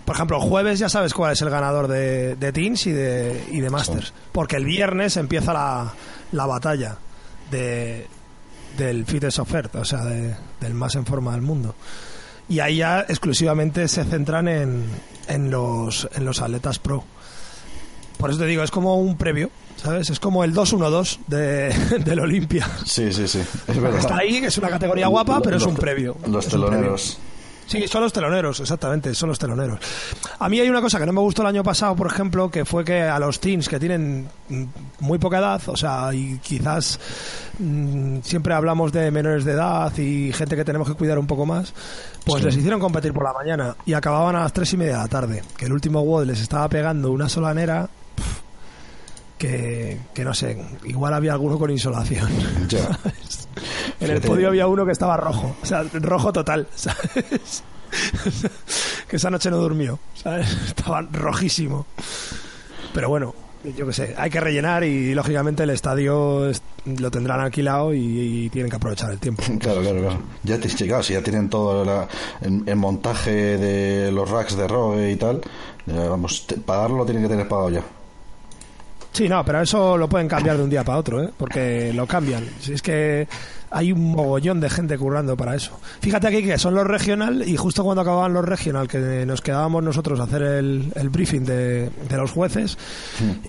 Por 0.05 0.17
ejemplo, 0.17 0.39
jueves 0.41 0.79
ya 0.79 0.91
sabes 0.91 1.15
cuál 1.15 1.33
es 1.33 1.41
el 1.41 1.49
ganador 1.49 1.89
de, 1.89 2.37
de 2.37 2.53
Teams 2.53 2.87
y 2.87 2.93
de, 2.93 3.43
y 3.53 3.61
de 3.61 3.71
Masters. 3.71 4.13
Porque 4.33 4.57
el 4.57 4.67
viernes 4.67 5.17
empieza 5.17 5.55
la, 5.55 5.95
la 6.33 6.45
batalla 6.45 6.97
de, 7.51 8.07
del 8.77 9.05
fittest 9.07 9.39
oferta, 9.39 9.81
o 9.81 9.85
sea, 9.85 10.05
de- 10.05 10.35
del 10.61 10.75
más 10.75 10.95
en 10.95 11.05
forma 11.07 11.33
del 11.33 11.43
mundo. 11.43 11.75
Y 12.49 12.61
ahí 12.61 12.79
ya 12.79 13.01
exclusivamente 13.09 13.87
se 13.89 14.05
centran 14.05 14.49
en, 14.49 14.85
en, 15.29 15.51
los, 15.51 16.09
en 16.15 16.25
los 16.25 16.41
atletas 16.43 16.79
pro. 16.79 17.05
Por 18.19 18.31
eso 18.31 18.39
te 18.39 18.47
digo, 18.47 18.63
es 18.63 18.71
como 18.71 18.97
un 18.99 19.17
previo, 19.17 19.51
¿sabes? 19.77 20.11
Es 20.11 20.21
como 20.21 20.45
el 20.45 20.55
2-1-2 20.55 21.19
de, 21.27 21.75
del 22.05 22.21
Olimpia. 22.21 22.69
Sí, 22.85 23.13
sí, 23.13 23.27
sí. 23.27 23.41
Es 23.67 23.81
verdad. 23.81 24.01
Está 24.01 24.19
ahí, 24.19 24.41
que 24.41 24.47
es 24.47 24.59
una 24.59 24.69
categoría 24.69 25.09
guapa, 25.09 25.41
pero 25.43 25.57
es 25.57 25.65
un 25.65 25.75
previo. 25.77 26.17
Los 26.27 26.47
teloneros. 26.47 27.19
Sí, 27.67 27.87
son 27.89 28.03
los 28.03 28.13
teloneros, 28.13 28.61
exactamente, 28.61 29.15
son 29.15 29.29
los 29.31 29.39
teloneros. 29.39 29.79
A 30.39 30.49
mí 30.49 30.61
hay 30.61 30.69
una 30.69 30.81
cosa 30.81 30.99
que 30.99 31.07
no 31.07 31.13
me 31.13 31.21
gustó 31.21 31.43
el 31.43 31.49
año 31.49 31.63
pasado, 31.63 31.95
por 31.97 32.07
ejemplo, 32.09 32.51
que 32.51 32.65
fue 32.65 32.85
que 32.85 33.03
a 33.03 33.19
los 33.19 33.41
teens 33.41 33.69
que 33.69 33.79
tienen 33.79 34.29
mm, 34.49 34.65
muy 35.01 35.19
poca 35.19 35.39
edad, 35.39 35.61
o 35.67 35.77
sea, 35.77 36.13
y 36.13 36.39
quizás 36.39 36.99
mm, 37.59 38.19
siempre 38.23 38.53
hablamos 38.55 38.93
de 38.93 39.11
menores 39.11 39.45
de 39.45 39.53
edad 39.53 39.97
y 39.97 40.33
gente 40.33 40.57
que 40.57 40.65
tenemos 40.65 40.89
que 40.89 40.95
cuidar 40.95 41.19
un 41.19 41.27
poco 41.27 41.47
más, 41.47 41.73
pues 42.25 42.41
Sí. 42.41 42.47
les 42.47 42.57
hicieron 42.57 42.81
competir 42.81 43.13
por 43.13 43.25
la 43.25 43.33
mañana 43.33 43.77
y 43.87 43.95
acababan 43.95 44.37
a 44.37 44.41
las 44.41 44.53
tres 44.53 44.73
y 44.73 44.77
media 44.77 44.95
de 44.95 44.99
la 44.99 45.09
tarde, 45.09 45.43
que 45.57 45.67
el 45.67 45.73
último 45.73 46.01
WOD 46.03 46.27
les 46.27 46.41
estaba 46.41 46.69
pegando 46.69 47.11
una 47.11 47.29
solanera 47.29 47.89
que, 49.43 49.99
que 50.15 50.25
no 50.25 50.33
sé, 50.35 50.57
igual 50.85 51.13
había 51.15 51.33
alguno 51.33 51.59
con 51.59 51.69
insolación. 51.69 52.29
Ya. 52.69 52.97
En 53.99 54.11
el 54.13 54.21
podio 54.21 54.47
había 54.47 54.69
uno 54.69 54.87
que 54.87 54.93
estaba 54.93 55.17
rojo, 55.17 55.57
o 55.61 55.67
sea, 55.67 55.83
rojo 55.95 56.33
total, 56.33 56.69
¿sabes? 56.77 57.65
que 59.09 59.17
esa 59.17 59.31
noche 59.31 59.51
no 59.51 59.57
durmió, 59.57 59.99
¿sabes? 60.15 60.49
Estaba 60.69 61.03
rojísimo. 61.03 61.87
Pero 62.95 63.09
bueno, 63.09 63.35
yo 63.77 63.85
qué 63.87 63.93
sé, 63.93 64.15
hay 64.17 64.31
que 64.31 64.39
rellenar 64.41 64.85
y 64.85 65.13
lógicamente 65.13 65.65
el 65.65 65.71
estadio 65.71 66.49
es- 66.49 66.63
lo 66.85 67.11
tendrán 67.11 67.41
alquilado 67.41 67.93
y, 67.95 67.99
y 68.45 68.49
tienen 68.51 68.71
que 68.71 68.77
aprovechar 68.77 69.11
el 69.11 69.19
tiempo. 69.19 69.43
Claro, 69.59 69.81
claro, 69.83 70.01
claro. 70.01 70.23
Ya 70.45 70.59
te 70.59 70.69
claro, 70.69 71.03
si 71.03 71.15
ya 71.15 71.23
tienen 71.23 71.49
todo 71.51 71.85
la- 71.85 72.07
el, 72.43 72.63
el 72.65 72.77
montaje 72.77 73.33
de 73.59 74.13
los 74.13 74.31
racks 74.31 74.57
de 74.57 74.69
rogue 74.69 75.11
y 75.11 75.17
tal, 75.17 75.41
vamos, 75.87 76.47
te- 76.47 76.59
pagarlo 76.59 76.99
lo 76.99 77.05
tienen 77.05 77.25
que 77.25 77.29
tener 77.29 77.49
pagado 77.49 77.71
ya. 77.71 77.83
Sí, 79.13 79.29
no, 79.29 79.45
pero 79.45 79.61
eso 79.61 79.97
lo 79.99 80.09
pueden 80.09 80.27
cambiar 80.27 80.57
de 80.57 80.63
un 80.65 80.71
día 80.71 80.85
para 80.85 80.99
otro, 80.99 81.23
¿eh? 81.23 81.31
porque 81.37 81.93
lo 81.93 82.07
cambian. 82.07 82.45
Si 82.61 82.73
es 82.73 82.81
que 82.81 83.29
hay 83.71 83.93
un 83.93 84.13
mogollón 84.13 84.59
de 84.61 84.71
gente 84.71 84.97
currando 84.97 85.37
para 85.37 85.55
eso. 85.55 85.79
Fíjate 86.01 86.29
aquí 86.29 86.43
que 86.43 86.57
son 86.59 86.75
los 86.75 86.87
regional 86.87 87.47
y 87.47 87.57
justo 87.57 87.85
cuando 87.85 88.01
acababan 88.03 88.33
los 88.33 88.45
regional, 88.45 88.89
que 88.89 89.25
nos 89.27 89.41
quedábamos 89.43 89.83
nosotros 89.83 90.19
a 90.21 90.23
hacer 90.25 90.43
el, 90.43 90.93
el 90.95 91.09
briefing 91.11 91.45
de, 91.45 91.91
de 92.09 92.17
los 92.17 92.33
jueces, 92.33 92.79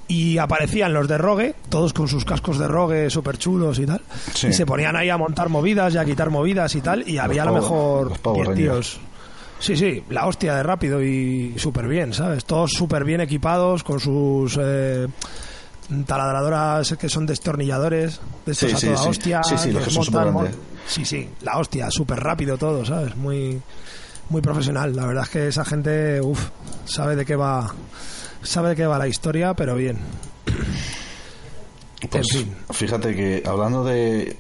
y 0.10 0.38
aparecían 0.38 0.94
los 0.94 1.08
de 1.08 1.18
Rogue, 1.18 1.56
todos 1.70 1.94
con 1.94 2.08
sus 2.10 2.26
cascos 2.26 2.58
de 2.60 2.68
Rogue 2.68 3.10
súper 3.10 3.38
chulos 3.38 3.80
y 3.80 3.86
tal, 3.86 4.02
Sí. 4.34 4.48
y 4.48 4.54
se 4.54 4.66
ponían 4.66 4.96
ahí 4.98 5.10
a 5.10 5.18
montar 5.18 5.48
movidas 5.50 5.94
y 5.94 5.98
a 5.98 6.06
quitar 6.06 6.30
movidas 6.30 6.76
y 6.76 6.82
tal, 6.82 7.08
y 7.08 7.18
había 7.20 7.44
a 7.44 7.46
lo 7.46 7.52
Power- 7.52 7.62
mejor 7.62 8.10
los 8.10 8.20
Power 8.20 8.48
10 8.48 8.48
Rangers. 8.48 8.90
tíos. 8.96 9.00
Sí, 9.60 9.78
sí, 9.78 10.04
la 10.10 10.26
hostia 10.28 10.56
de 10.56 10.64
rápido 10.64 11.02
y 11.02 11.54
súper 11.58 11.88
bien, 11.88 12.12
¿sabes? 12.14 12.44
Todos 12.44 12.72
súper 12.72 13.06
bien 13.06 13.22
equipados 13.22 13.82
con 13.84 13.98
sus 14.00 14.60
eh, 14.62 15.08
taladradoras 16.06 16.96
que 16.98 17.10
son 17.10 17.26
destornilladores, 17.26 18.20
de 18.46 18.52
estos 18.52 18.72
Sí, 18.72 18.76
a 18.76 18.80
toda 18.94 18.98
sí. 19.04 19.10
hostia. 19.10 19.44
Sí, 19.44 19.58
sí, 19.58 19.72
los 19.72 19.84
que 19.84 19.92
son 19.92 20.04
montan, 20.06 20.34
mon- 20.34 20.48
Sí, 20.88 21.06
sí, 21.06 21.30
la 21.42 21.58
hostia, 21.58 21.90
súper 21.90 22.20
rápido 22.20 22.58
todo, 22.58 22.86
¿sabes? 22.86 23.16
Muy, 23.16 23.62
muy 24.30 24.42
profesional. 24.42 24.96
La 24.96 25.06
verdad 25.06 25.24
es 25.24 25.30
que 25.30 25.48
esa 25.48 25.64
gente, 25.64 26.20
uff, 26.22 26.50
sabe 26.86 27.16
de 27.16 27.26
qué 27.26 27.36
va, 27.36 27.74
sabe 28.42 28.70
de 28.70 28.76
qué 28.76 28.86
va 28.86 28.98
la 28.98 29.08
historia, 29.08 29.54
pero 29.54 29.76
bien. 29.76 29.98
Pues 32.10 32.36
En 32.36 32.46
fin. 32.46 32.56
fíjate 32.72 33.16
que 33.16 33.44
hablando 33.46 33.84
de, 33.84 34.36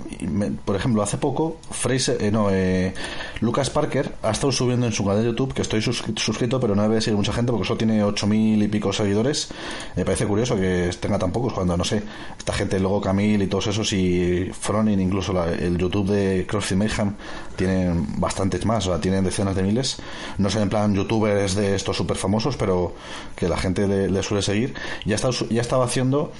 por 0.65 0.75
ejemplo, 0.75 1.01
hace 1.01 1.17
poco, 1.17 1.57
Fraser, 1.71 2.21
eh, 2.21 2.31
no, 2.31 2.49
eh, 2.51 2.93
Lucas 3.39 3.69
Parker 3.69 4.13
ha 4.21 4.31
estado 4.31 4.51
subiendo 4.51 4.85
en 4.85 4.91
su 4.91 5.05
canal 5.05 5.21
de 5.21 5.29
YouTube, 5.29 5.53
que 5.53 5.61
estoy 5.61 5.79
suscri- 5.79 6.17
suscrito, 6.19 6.59
pero 6.59 6.75
no 6.75 6.81
debe 6.83 6.99
seguir 7.01 7.17
mucha 7.17 7.31
gente 7.33 7.51
porque 7.51 7.65
solo 7.67 7.77
tiene 7.77 8.03
ocho 8.03 8.27
mil 8.27 8.61
y 8.61 8.67
pico 8.67 8.91
seguidores. 8.91 9.49
Me 9.95 10.03
parece 10.03 10.25
curioso 10.25 10.55
que 10.57 10.89
tenga 10.99 11.17
tan 11.17 11.31
pocos 11.31 11.53
cuando, 11.53 11.77
no 11.77 11.83
sé, 11.83 12.03
esta 12.37 12.53
gente, 12.53 12.79
luego 12.79 12.99
Camille 13.01 13.43
y 13.43 13.47
todos 13.47 13.67
esos 13.67 13.91
y 13.93 14.49
Fronin, 14.59 14.99
incluso 14.99 15.31
la- 15.33 15.51
el 15.51 15.77
YouTube 15.77 16.09
de 16.09 16.45
CrossFit 16.45 16.77
Mayhem, 16.77 17.13
tienen 17.55 18.19
bastantes 18.19 18.65
más, 18.65 18.87
o 18.87 18.91
sea, 18.91 18.99
tienen 18.99 19.23
decenas 19.23 19.55
de 19.55 19.63
miles. 19.63 19.97
No 20.37 20.49
son 20.49 20.63
en 20.63 20.69
plan 20.69 20.93
youtubers 20.93 21.55
de 21.55 21.75
estos 21.75 21.95
súper 21.95 22.17
famosos, 22.17 22.57
pero 22.57 22.93
que 23.35 23.47
la 23.47 23.57
gente 23.57 23.87
le, 23.87 24.09
le 24.09 24.23
suele 24.23 24.41
seguir. 24.41 24.73
Ya 25.05 25.15
está, 25.15 25.29
ya 25.49 25.61
estaba 25.61 25.85
haciendo, 25.85 26.31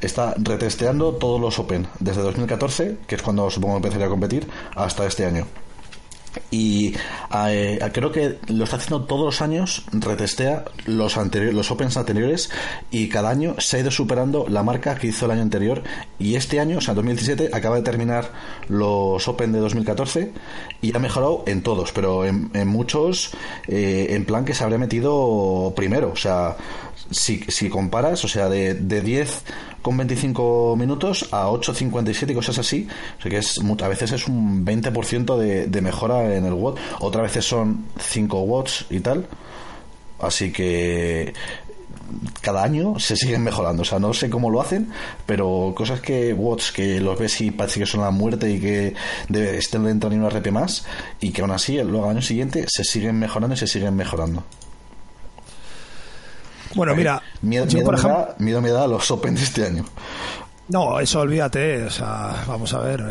está 0.00 0.34
retesteando 0.68 1.14
todos 1.14 1.40
los 1.40 1.58
Open 1.58 1.86
desde 1.98 2.20
2014, 2.20 2.98
que 3.06 3.14
es 3.14 3.22
cuando 3.22 3.48
supongo 3.48 3.76
que 3.76 3.78
empezaría 3.78 4.06
a 4.06 4.10
competir, 4.10 4.46
hasta 4.76 5.06
este 5.06 5.24
año. 5.24 5.46
y 6.50 6.94
eh, 7.34 7.80
creo 7.92 8.12
que 8.12 8.38
lo 8.48 8.64
está 8.64 8.76
haciendo 8.76 9.06
todos 9.06 9.24
los 9.24 9.40
años, 9.40 9.84
retestea 9.92 10.66
los, 10.84 11.16
anteriores, 11.16 11.54
los 11.54 11.70
Opens 11.70 11.96
anteriores 11.96 12.50
y 12.90 13.08
cada 13.08 13.30
año 13.30 13.54
se 13.58 13.78
ha 13.78 13.80
ido 13.80 13.90
superando 13.90 14.46
la 14.46 14.62
marca 14.62 14.94
que 14.96 15.06
hizo 15.06 15.24
el 15.24 15.30
año 15.30 15.42
anterior 15.42 15.82
y 16.18 16.36
este 16.36 16.60
año, 16.60 16.78
o 16.78 16.80
sea, 16.82 16.92
2017, 16.92 17.48
acaba 17.54 17.76
de 17.76 17.82
terminar 17.82 18.30
los 18.68 19.26
Open 19.26 19.52
de 19.52 19.60
2014 19.60 20.32
y 20.82 20.94
ha 20.94 20.98
mejorado 20.98 21.44
en 21.46 21.62
todos, 21.62 21.92
pero 21.92 22.26
en, 22.26 22.50
muchos 22.68 23.30
eh, 23.66 24.08
en 24.10 24.26
plan 24.26 24.44
que 24.44 24.52
se 24.52 24.62
habría 24.62 24.78
metido 24.78 25.72
primero, 25.74 26.10
o 26.12 26.16
sea, 26.16 26.56
si, 27.10 27.38
si 27.48 27.68
comparas, 27.68 28.24
o 28.24 28.28
sea, 28.28 28.48
de, 28.48 28.74
de 28.74 29.00
10 29.00 29.44
con 29.82 29.96
25 29.96 30.76
minutos 30.76 31.28
a 31.32 31.48
8.57 31.48 32.30
y 32.30 32.34
cosas 32.34 32.58
así. 32.58 32.88
O 33.18 33.22
sea 33.22 33.30
que 33.30 33.38
es, 33.38 33.58
a 33.58 33.88
veces 33.88 34.12
es 34.12 34.28
un 34.28 34.64
20% 34.64 35.36
de, 35.36 35.66
de 35.66 35.80
mejora 35.80 36.34
en 36.34 36.44
el 36.44 36.52
watt. 36.52 36.78
Otras 37.00 37.22
veces 37.22 37.44
son 37.44 37.86
5 37.98 38.40
watts 38.42 38.86
y 38.90 39.00
tal. 39.00 39.26
Así 40.18 40.52
que 40.52 41.32
cada 42.40 42.62
año 42.62 42.98
se 42.98 43.16
siguen 43.16 43.42
mejorando. 43.42 43.82
O 43.82 43.84
sea, 43.84 43.98
no 43.98 44.12
sé 44.12 44.30
cómo 44.30 44.50
lo 44.50 44.60
hacen, 44.60 44.90
pero 45.26 45.72
cosas 45.76 46.00
que 46.00 46.32
watts 46.32 46.72
que 46.72 47.00
los 47.00 47.18
ves 47.18 47.40
y 47.40 47.50
parece 47.50 47.80
que 47.80 47.86
son 47.86 48.00
la 48.00 48.10
muerte 48.10 48.50
y 48.50 48.60
que 48.60 48.94
debe, 49.28 49.58
estén 49.58 49.84
dentro 49.84 50.10
de 50.10 50.16
una 50.16 50.28
RP 50.28 50.50
más 50.50 50.84
y 51.20 51.30
que 51.30 51.42
aún 51.42 51.50
así 51.50 51.76
luego 51.82 52.04
al 52.04 52.12
año 52.12 52.22
siguiente 52.22 52.64
se 52.68 52.84
siguen 52.84 53.18
mejorando 53.18 53.54
y 53.54 53.58
se 53.58 53.66
siguen 53.66 53.94
mejorando. 53.96 54.44
Bueno, 56.74 56.94
mira, 56.94 57.22
miedo, 57.42 57.66
por 57.84 57.94
ejemplo, 57.94 58.34
miedo 58.38 58.60
me 58.60 58.70
da 58.70 58.86
los 58.86 59.10
Open 59.10 59.34
de 59.34 59.42
este 59.42 59.66
año. 59.66 59.84
No, 60.68 61.00
eso 61.00 61.20
olvídate. 61.20 61.84
O 61.84 61.90
sea, 61.90 62.44
vamos 62.46 62.72
a 62.74 62.80
ver. 62.80 63.04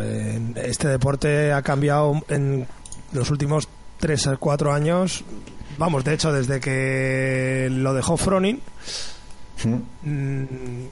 Este 0.56 0.88
deporte 0.88 1.52
ha 1.52 1.62
cambiado 1.62 2.22
en 2.30 2.68
los 3.14 3.30
últimos 3.32 3.68
3 4.00 4.28
o 4.28 4.40
4 4.40 4.74
años. 4.74 5.24
Vamos, 5.78 6.04
de 6.04 6.14
hecho, 6.14 6.32
desde 6.32 6.60
que 6.60 7.68
lo 7.72 7.94
dejó 7.94 8.18
Fronin, 8.18 8.62
mm, 10.04 10.86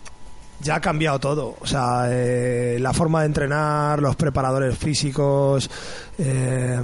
ya 0.62 0.76
ha 0.76 0.82
cambiado 0.82 1.20
todo. 1.20 1.56
O 1.60 1.68
sea, 1.68 2.08
eh, 2.10 2.78
la 2.80 2.94
forma 2.94 3.22
de 3.22 3.28
entrenar, 3.28 4.02
los 4.02 4.16
preparadores 4.16 4.78
físicos. 4.78 5.70
Eh, 6.18 6.80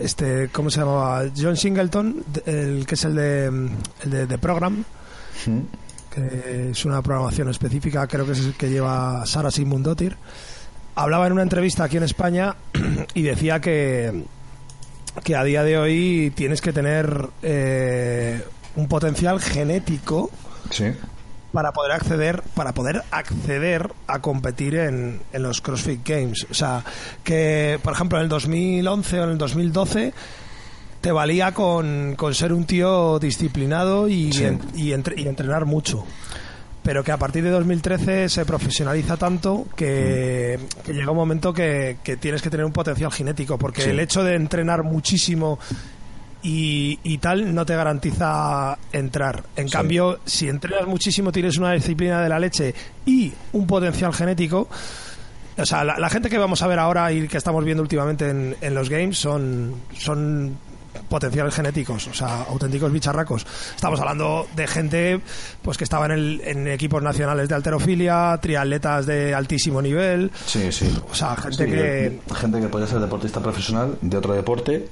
este, 0.00 0.48
¿cómo 0.48 0.70
se 0.70 0.80
llamaba? 0.80 1.24
John 1.36 1.56
Singleton, 1.56 2.24
el 2.46 2.86
que 2.86 2.94
es 2.94 3.04
el 3.04 3.14
de, 3.14 3.46
el 4.02 4.28
de, 4.28 4.38
Program, 4.38 4.84
que 6.10 6.70
es 6.70 6.84
una 6.84 7.02
programación 7.02 7.48
específica, 7.48 8.06
creo 8.06 8.26
que 8.26 8.32
es 8.32 8.40
el 8.40 8.54
que 8.54 8.70
lleva 8.70 9.24
Sara 9.26 9.50
Sigmundotir, 9.50 10.16
hablaba 10.94 11.26
en 11.26 11.32
una 11.32 11.42
entrevista 11.42 11.84
aquí 11.84 11.96
en 11.96 12.04
España 12.04 12.56
y 13.14 13.22
decía 13.22 13.60
que, 13.60 14.24
que 15.22 15.36
a 15.36 15.44
día 15.44 15.62
de 15.62 15.78
hoy 15.78 16.32
tienes 16.34 16.60
que 16.60 16.72
tener 16.72 17.28
eh, 17.42 18.42
un 18.76 18.88
potencial 18.88 19.40
genético 19.40 20.30
sí 20.70 20.92
para 21.52 21.72
poder 21.72 21.92
acceder 21.92 22.42
para 22.54 22.72
poder 22.72 23.02
acceder 23.10 23.90
a 24.06 24.20
competir 24.20 24.76
en, 24.76 25.20
en, 25.32 25.42
los 25.42 25.60
CrossFit 25.60 26.06
Games. 26.06 26.46
O 26.50 26.54
sea, 26.54 26.84
que 27.24 27.78
por 27.82 27.92
ejemplo 27.92 28.18
en 28.18 28.24
el 28.24 28.28
2011 28.28 29.20
o 29.20 29.24
en 29.24 29.30
el 29.30 29.38
2012 29.38 30.12
te 31.06 31.12
valía 31.12 31.52
con, 31.52 32.16
con 32.16 32.34
ser 32.34 32.52
un 32.52 32.64
tío 32.64 33.20
disciplinado 33.20 34.08
y, 34.08 34.28
y, 34.74 34.92
entrenar 34.92 35.64
mucho. 35.64 36.04
Pero 36.82 37.04
que 37.04 37.12
a 37.12 37.16
partir 37.16 37.44
de 37.44 37.50
2013 37.50 38.28
se 38.28 38.44
profesionaliza 38.44 39.16
tanto 39.16 39.66
que, 39.76 40.58
llega 40.84 41.10
un 41.12 41.16
momento 41.16 41.52
que, 41.52 41.96
tienes 42.20 42.42
que 42.42 42.50
tener 42.50 42.66
un 42.66 42.72
potencial 42.72 43.12
genético, 43.12 43.56
porque 43.56 43.84
el 43.84 44.00
hecho 44.00 44.24
de 44.24 44.34
entrenar 44.34 44.82
muchísimo 44.82 45.60
y, 46.42 47.18
tal 47.18 47.54
no 47.54 47.66
te 47.66 47.74
garantiza 47.74 48.78
entrar. 48.92 49.44
En 49.56 49.68
cambio, 49.68 50.20
si 50.24 50.48
entrenas 50.48 50.86
muchísimo, 50.86 51.32
tienes 51.32 51.56
una 51.58 51.72
disciplina 51.72 52.22
de 52.22 52.28
la 52.28 52.38
leche 52.38 52.74
y 53.04 53.32
un 53.52 53.66
potencial 53.66 54.12
genético. 54.12 54.68
O 55.58 55.64
sea, 55.64 55.84
la, 55.84 56.10
gente 56.10 56.28
que 56.28 56.38
vamos 56.38 56.62
a 56.62 56.66
ver 56.66 56.78
ahora 56.78 57.10
y 57.12 57.26
que 57.28 57.38
estamos 57.38 57.64
viendo 57.64 57.82
últimamente 57.82 58.28
en, 58.28 58.74
los 58.74 58.90
games 58.90 59.16
son, 59.18 59.74
son 59.98 60.56
potenciales 61.08 61.54
genéticos, 61.54 62.06
o 62.08 62.14
sea, 62.14 62.42
auténticos 62.42 62.92
bicharracos. 62.92 63.46
Estamos 63.74 63.98
hablando 64.00 64.46
de 64.54 64.66
gente 64.66 65.20
pues 65.62 65.78
que 65.78 65.84
estaba 65.84 66.06
en, 66.06 66.40
en 66.44 66.68
equipos 66.68 67.02
nacionales 67.02 67.48
de 67.48 67.54
alterofilia, 67.54 68.38
triatletas 68.42 69.06
de 69.06 69.34
altísimo 69.34 69.80
nivel. 69.80 70.30
Sí, 70.44 70.70
sí. 70.70 70.94
O 71.10 71.14
sea, 71.14 71.34
gente 71.36 71.66
que 71.66 72.20
gente 72.34 72.60
que 72.60 72.68
podría 72.68 72.88
ser 72.88 73.00
deportista 73.00 73.40
profesional 73.40 73.96
de 74.02 74.16
otro 74.18 74.34
deporte 74.34 74.88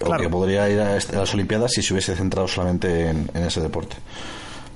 o 0.00 0.16
que 0.16 0.28
podría 0.28 0.68
ir 0.68 0.80
a 0.80 0.94
las 0.94 1.34
Olimpiadas 1.34 1.72
si 1.72 1.82
se 1.82 1.92
hubiese 1.92 2.16
centrado 2.16 2.48
solamente 2.48 3.08
en, 3.08 3.28
ese 3.34 3.60
deporte. 3.60 3.96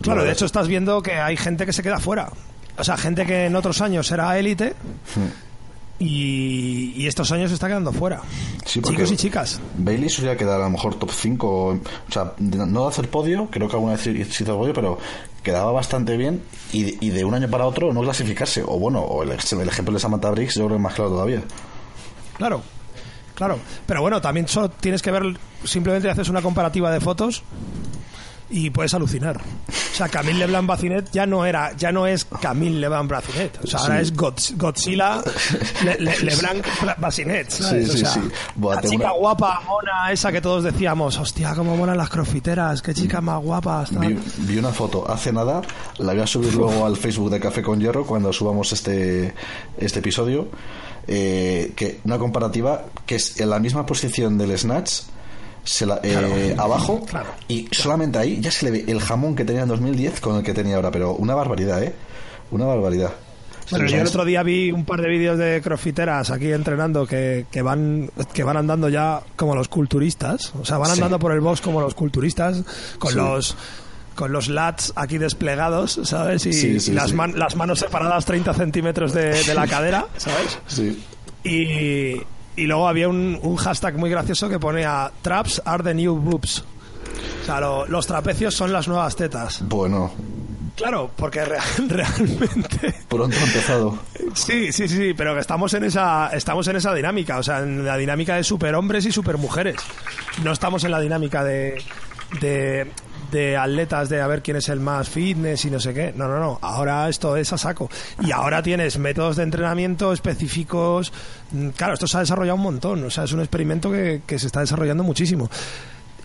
Claro, 0.01 0.25
de 0.25 0.33
hecho 0.33 0.47
estás 0.47 0.69
viendo 0.69 1.03
que 1.03 1.15
hay 1.15 1.37
gente 1.37 1.67
que 1.67 1.73
se 1.73 1.83
queda 1.83 1.99
fuera. 1.99 2.31
O 2.79 2.85
sea, 2.85 2.97
gente 2.97 3.27
que 3.27 3.47
en 3.47 3.57
otros 3.57 3.81
años 3.81 4.11
era 4.13 4.39
élite 4.39 4.75
hmm. 5.17 5.99
y, 5.99 7.07
estos 7.07 7.33
años 7.33 7.51
se 7.51 7.55
está 7.55 7.67
quedando 7.67 7.93
fuera. 7.93 8.21
Chicos 8.65 9.11
y 9.11 9.17
chicas. 9.17 9.61
Bailey 9.77 10.09
solía 10.09 10.37
quedar 10.37 10.61
a 10.61 10.65
lo 10.65 10.71
mejor 10.71 10.95
top 10.95 11.11
5, 11.11 11.49
o 11.49 11.81
sea, 12.13 12.35
no 12.39 12.83
de 12.83 12.89
hacer 12.89 13.09
podio, 13.09 13.49
creo 13.51 13.69
que 13.69 13.75
alguna 13.75 13.95
vez 13.95 14.07
hizo 14.07 14.57
podio, 14.57 14.75
pero 14.75 14.99
quedaba 15.43 15.73
bastante 15.73 16.17
bien 16.17 16.43
y, 16.73 17.11
de 17.11 17.25
un 17.25 17.35
año 17.35 17.49
para 17.49 17.67
otro 17.67 17.93
no 17.93 18.03
clasificarse. 18.03 18.63
O 18.63 18.79
bueno, 18.79 19.01
o 19.01 19.23
el, 19.23 19.33
ejemplo 19.33 19.95
de 19.95 20.01
Samantha 20.01 20.31
Briggs 20.31 20.55
yo 20.55 20.67
creo 20.67 20.77
que 20.77 20.83
más 20.83 20.95
claro 20.95 21.11
todavía. 21.11 21.43
Claro, 22.37 22.63
Claro, 23.39 23.61
pero 23.87 24.03
bueno, 24.03 24.21
también 24.21 24.49
solo 24.49 24.69
tienes 24.69 25.01
que 25.01 25.13
ver, 25.13 25.23
simplemente 25.63 26.11
haces 26.11 26.29
una 26.29 26.43
comparativa 26.43 26.91
de 26.91 26.99
fotos 26.99 27.45
y 28.51 28.71
puedes 28.71 28.93
alucinar. 28.95 29.37
O 29.39 29.95
sea, 29.95 30.09
Camille 30.09 30.41
Leblanc 30.41 30.67
Bacinet 30.67 31.09
ya 31.13 31.25
no 31.25 31.47
era, 31.47 31.77
ya 31.77 31.93
no 31.93 32.09
es 32.09 32.25
Camille 32.25 32.81
Leblanc 32.81 33.09
Bacinet. 33.09 33.61
O 33.63 33.67
sea, 33.69 33.79
ahora 33.79 34.01
es 34.01 34.13
Godzilla 34.13 35.23
Leblanc 35.85 36.67
Bacinet. 36.99 37.49
Sí, 37.49 37.87
sí, 37.87 38.05
sí. 38.05 38.21
la 38.61 38.83
chica 38.83 39.13
guapa, 39.13 39.63
mona, 39.65 40.11
esa 40.11 40.33
que 40.33 40.41
todos 40.41 40.65
decíamos, 40.65 41.17
hostia, 41.17 41.55
cómo 41.55 41.77
molan 41.77 41.97
las 41.97 42.11
crofiteras, 42.11 42.83
qué 42.83 42.93
chica 42.93 43.21
más 43.21 43.41
guapa. 43.41 43.85
Vi, 44.01 44.19
vi, 44.39 44.59
una 44.59 44.73
foto 44.73 45.09
hace 45.09 45.33
nada, 45.33 45.63
la 45.99 46.13
voy 46.13 46.23
a 46.23 46.27
subir 46.27 46.55
luego 46.57 46.85
al 46.85 46.97
Facebook 46.97 47.31
de 47.31 47.39
Café 47.39 47.63
con 47.63 47.79
Hierro 47.79 48.05
cuando 48.05 48.33
subamos 48.33 48.73
este, 48.73 49.33
este 49.79 50.01
episodio 50.01 50.49
eh, 51.09 51.73
que 51.75 52.01
una 52.05 52.19
comparativa 52.19 52.85
que 53.07 53.17
es 53.17 53.41
en 53.41 53.51
la 53.51 53.59
misma 53.59 53.87
posición 53.87 54.37
del 54.37 54.57
Snatch 54.59 55.01
se 55.65 55.87
la, 55.87 56.01
eh, 56.03 56.55
abajo 56.59 57.07
y 57.49 57.69
solamente 57.73 58.19
ahí 58.19 58.41
ya 58.41 58.51
se 58.51 58.67
le 58.67 58.71
ve 58.71 58.85
el 58.89 59.01
jamón 59.01 59.35
que 59.35 59.45
tenía 59.45 59.63
en 59.63 59.69
2010 59.69 60.21
con 60.21 60.37
el 60.37 60.43
que 60.43 60.55
tenía 60.55 60.77
ahora, 60.77 60.91
pero 60.91 61.15
una 61.15 61.35
barbaridad, 61.35 61.83
¿eh? 61.83 61.95
Una 62.51 62.67
barbaridad. 62.67 63.13
Bueno, 63.71 63.87
yo 63.87 63.97
el 63.99 64.07
otro 64.07 64.25
día 64.25 64.43
vi 64.43 64.73
un 64.73 64.85
par 64.85 65.03
de 65.03 65.09
vídeos 65.09 65.39
de 65.39 65.61
crossfiteras 65.63 66.31
aquí 66.31 66.53
entrenando 66.53 67.07
que, 67.07 67.47
que, 67.51 67.61
van 67.61 68.11
que 68.33 68.43
van 68.45 68.57
andando 68.57 68.89
ya 68.89 69.21
como 69.37 69.55
los 69.55 69.69
culturistas, 69.69 70.55
o 70.61 70.65
sea, 70.65 70.79
van 70.79 70.93
andando 70.93 71.19
por 71.19 71.33
el 71.33 71.41
box 71.41 71.61
como 71.61 71.81
los 71.81 71.95
culturistas 71.95 72.63
con 72.99 73.15
los 73.15 73.57
con 74.19 74.33
los 74.33 74.49
lats 74.49 74.93
aquí 74.97 75.17
desplegados, 75.17 76.01
¿sabes? 76.03 76.45
Y, 76.45 76.91
las, 76.91 77.13
las, 77.13 77.55
manos 77.55 77.79
separadas 77.79 78.25
30 78.25 78.53
centímetros 78.53 79.13
de, 79.13 79.55
la 79.55 79.69
cadera, 79.69 80.07
¿sabes? 80.17 80.59
Sí. 80.67 81.01
Y, 81.45 82.21
y 82.61 82.67
luego 82.67 82.89
había 82.89 83.09
un, 83.09 83.39
un, 83.41 83.55
hashtag 83.55 83.97
muy 83.97 84.11
gracioso 84.11 84.49
que 84.49 84.59
ponía 84.59 85.13
Traps 85.23 85.63
are 85.65 85.85
the 85.85 85.95
new 85.95 86.17
boobs. 86.17 86.65
O 87.43 87.47
sea, 87.47 87.61
los 87.61 88.07
trapecios 88.09 88.57
son 88.57 88.73
las 88.73 88.89
nuevas 88.89 89.15
tetas. 89.15 89.63
Bueno. 89.69 90.13
Claro, 90.75 91.13
porque 91.15 91.45
realmente... 91.89 92.95
Pronto 93.09 93.37
ha 93.37 93.45
empezado. 93.45 93.99
Sí, 94.35 94.73
sí, 94.73 94.89
sí, 94.89 95.15
pero 95.17 95.35
que 95.35 95.41
estamos 95.41 95.73
en 95.75 95.85
esa, 95.85 96.31
estamos 96.33 96.67
en 96.67 96.75
esa 96.75 96.93
dinámica, 96.93 97.39
o 97.39 97.43
sea, 97.45 97.61
en 97.61 97.85
la 97.85 97.97
dinámica 97.97 98.35
de 98.35 98.43
superhombres 98.43 99.07
y 99.07 99.13
supermujeres. 99.13 99.77
No 100.43 100.51
estamos 100.51 100.83
en 100.83 100.91
la 100.91 100.99
dinámica 100.99 101.45
de, 101.45 101.81
de 102.41 102.91
de 103.31 103.57
atletas 103.57 104.09
de 104.09 104.21
a 104.21 104.27
ver 104.27 104.43
quién 104.43 104.57
es 104.57 104.69
el 104.69 104.81
más 104.81 105.09
fitness 105.09 105.65
y 105.65 105.71
no 105.71 105.81
sé 105.81 105.93
qué. 105.93 106.13
No, 106.17 106.29
no, 106.29 106.39
no. 106.39 106.59
Ahora 106.63 107.09
esto 107.09 107.37
es 107.37 107.53
a 107.53 107.59
saco. 107.59 107.91
Y 108.21 108.33
ahora 108.33 108.63
tienes 108.63 108.99
métodos 108.99 109.37
de 109.37 109.43
entrenamiento 109.43 110.13
específicos. 110.13 111.13
Mm, 111.53 111.69
claro, 111.71 111.95
esto 111.95 112.07
se 112.07 112.17
ha 112.17 112.21
desarrollado 112.21 112.57
un 112.57 112.63
montón. 112.63 113.05
O 113.05 113.11
sea, 113.11 113.25
es 113.25 113.33
un 113.33 113.41
experimento 113.41 113.91
que, 113.91 114.23
se 114.39 114.47
está 114.47 114.61
desarrollando 114.61 115.03
muchísimo. 115.03 115.51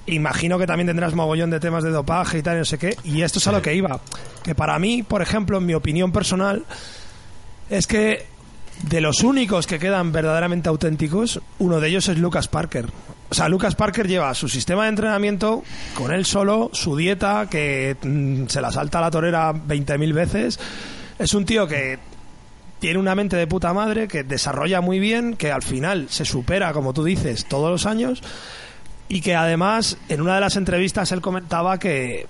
Imagino 0.06 0.60
que 0.60 0.68
también 0.68 0.88
tendrás 0.88 1.14
mogollón 1.14 1.50
de 1.50 1.60
temas 1.60 1.84
de 1.84 1.90
dopaje 1.90 2.40
y 2.40 2.42
tal, 2.42 2.56
y 2.56 2.60
no 2.60 2.66
sé 2.66 2.78
qué. 2.78 2.98
Y 3.04 3.22
esto 3.22 3.40
es 3.40 3.48
a 3.48 3.52
lo 3.52 3.62
que 3.62 3.74
iba. 3.74 4.00
Que 4.44 4.56
para 4.56 4.78
mí, 4.80 5.04
por 5.04 5.22
ejemplo, 5.22 5.58
en 5.58 5.66
mi 5.66 5.74
opinión 5.74 6.12
personal, 6.12 6.66
es 7.70 7.88
que 7.88 8.26
de 8.82 9.02
los 9.02 9.24
únicos 9.24 9.66
que 9.66 9.80
quedan 9.80 10.12
verdaderamente 10.12 10.68
auténticos, 10.68 11.42
uno 11.60 11.80
de 11.80 11.88
ellos 11.88 12.10
es 12.10 12.18
Lucas 12.18 12.48
Parker. 12.48 12.88
O 13.34 13.36
sea, 13.36 13.50
Lucas 13.50 13.74
Parker 13.74 14.08
lleva 14.08 14.32
su 14.36 14.48
sistema 14.48 14.84
de 14.84 14.90
entrenamiento 14.90 15.64
con 15.96 16.14
él 16.14 16.24
solo, 16.24 16.70
su 16.72 16.96
dieta, 16.96 17.48
que 17.50 17.98
mm, 18.00 18.46
se 18.46 18.62
la 18.62 18.72
salta 18.72 19.00
a 19.00 19.02
la 19.02 19.10
torera 19.10 19.52
20.000 19.52 20.14
veces. 20.14 20.60
Es 21.18 21.34
un 21.34 21.44
tío 21.44 21.66
que 21.66 21.98
tiene 22.78 23.00
una 23.00 23.16
mente 23.16 23.36
de 23.36 23.48
puta 23.48 23.74
madre, 23.74 24.08
que 24.08 24.24
desarrolla 24.24 24.82
muy 24.82 25.00
bien, 25.00 25.36
que 25.36 25.52
al 25.52 25.64
final 25.64 26.10
se 26.12 26.26
supera, 26.26 26.74
como 26.74 26.94
tú 26.94 27.04
dices, 27.04 27.46
todos 27.46 27.72
los 27.72 27.88
años 27.88 28.22
y 29.10 29.22
que 29.22 29.34
además 29.34 29.98
en 30.10 30.22
una 30.22 30.36
de 30.36 30.42
las 30.42 30.56
entrevistas 30.56 31.12
él 31.12 31.20
comentaba 31.20 31.80
que, 31.80 32.28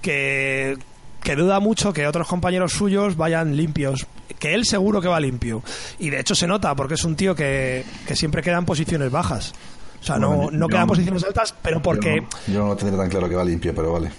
que, 0.00 0.78
que 1.22 1.36
duda 1.36 1.60
mucho 1.60 1.92
que 1.92 2.06
otros 2.06 2.26
compañeros 2.28 2.72
suyos 2.72 3.18
vayan 3.18 3.58
limpios, 3.58 4.06
que 4.38 4.54
él 4.54 4.64
seguro 4.64 5.02
que 5.02 5.08
va 5.08 5.20
limpio. 5.20 5.62
Y 5.98 6.08
de 6.08 6.20
hecho 6.20 6.34
se 6.34 6.46
nota 6.46 6.74
porque 6.74 6.94
es 6.94 7.04
un 7.04 7.14
tío 7.14 7.34
que, 7.34 7.84
que 8.08 8.16
siempre 8.16 8.40
queda 8.40 8.56
en 8.56 8.64
posiciones 8.64 9.10
bajas. 9.10 9.52
O 10.00 10.04
sea, 10.04 10.16
no, 10.18 10.28
Bueno, 10.30 10.50
no 10.52 10.66
yo- 10.66 10.68
queda 10.68 10.80
en 10.82 10.86
posiciones 10.88 11.24
altas, 11.24 11.54
pero 11.62 11.82
porque... 11.82 12.16
Yo 12.46 12.52
no, 12.52 12.52
yo 12.54 12.58
no 12.60 12.66
lo 12.68 12.76
tendré 12.76 12.96
tan 12.98 13.08
claro 13.10 13.28
que 13.28 13.34
va 13.36 13.44
limpio, 13.44 13.74
pero 13.74 13.92
vale. 13.92 14.10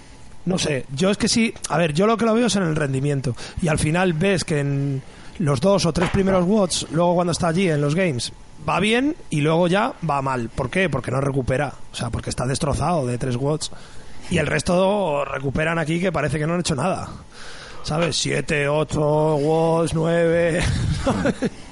No 0.44 0.56
sé, 0.58 0.86
yo 0.94 1.10
es 1.10 1.18
que 1.18 1.28
sí, 1.28 1.52
a 1.68 1.76
ver, 1.76 1.92
yo 1.92 2.06
lo 2.06 2.16
que 2.16 2.24
lo 2.24 2.34
veo 2.34 2.46
es 2.46 2.56
en 2.56 2.62
el 2.62 2.74
rendimiento. 2.76 3.34
Y 3.60 3.68
al 3.68 3.78
final 3.78 4.12
ves 4.14 4.44
que 4.44 4.60
en 4.60 5.02
los 5.38 5.60
dos 5.60 5.84
o 5.86 5.92
tres 5.92 6.08
primeros 6.10 6.44
watts, 6.46 6.86
luego 6.90 7.14
cuando 7.16 7.32
está 7.32 7.48
allí 7.48 7.68
en 7.68 7.80
los 7.80 7.94
games, 7.94 8.32
va 8.68 8.80
bien 8.80 9.14
y 9.30 9.40
luego 9.42 9.68
ya 9.68 9.92
va 10.08 10.22
mal. 10.22 10.48
¿Por 10.48 10.70
qué? 10.70 10.88
Porque 10.88 11.10
no 11.10 11.20
recupera. 11.20 11.72
O 11.92 11.94
sea, 11.94 12.08
porque 12.10 12.30
está 12.30 12.46
destrozado 12.46 13.06
de 13.06 13.18
tres 13.18 13.36
watts. 13.36 13.70
Y 14.30 14.38
el 14.38 14.46
resto 14.46 15.24
recuperan 15.24 15.78
aquí 15.78 16.00
que 16.00 16.12
parece 16.12 16.38
que 16.38 16.46
no 16.46 16.54
han 16.54 16.60
hecho 16.60 16.74
nada. 16.74 17.08
¿Sabes? 17.82 18.16
Siete, 18.16 18.68
ocho 18.68 19.36
watts, 19.36 19.92
nueve. 19.94 20.60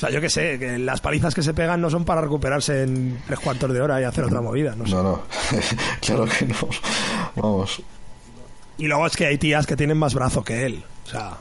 O 0.00 0.04
sea, 0.04 0.10
yo 0.10 0.20
qué 0.22 0.30
sé, 0.30 0.58
que 0.58 0.78
las 0.78 1.02
palizas 1.02 1.34
que 1.34 1.42
se 1.42 1.52
pegan 1.52 1.78
no 1.78 1.90
son 1.90 2.06
para 2.06 2.22
recuperarse 2.22 2.84
en 2.84 3.20
tres 3.26 3.38
cuartos 3.38 3.70
de 3.70 3.82
hora 3.82 4.00
y 4.00 4.04
hacer 4.04 4.24
otra 4.24 4.40
movida. 4.40 4.74
No 4.74 4.86
sé. 4.86 4.92
No, 4.94 5.02
no, 5.02 5.22
claro 6.00 6.24
que 6.24 6.46
no. 6.46 6.54
Vamos. 7.36 7.82
Y 8.78 8.86
luego 8.86 9.06
es 9.06 9.14
que 9.14 9.26
hay 9.26 9.36
tías 9.36 9.66
que 9.66 9.76
tienen 9.76 9.98
más 9.98 10.14
brazo 10.14 10.42
que 10.42 10.64
él. 10.64 10.82
O 11.04 11.10
sea, 11.10 11.36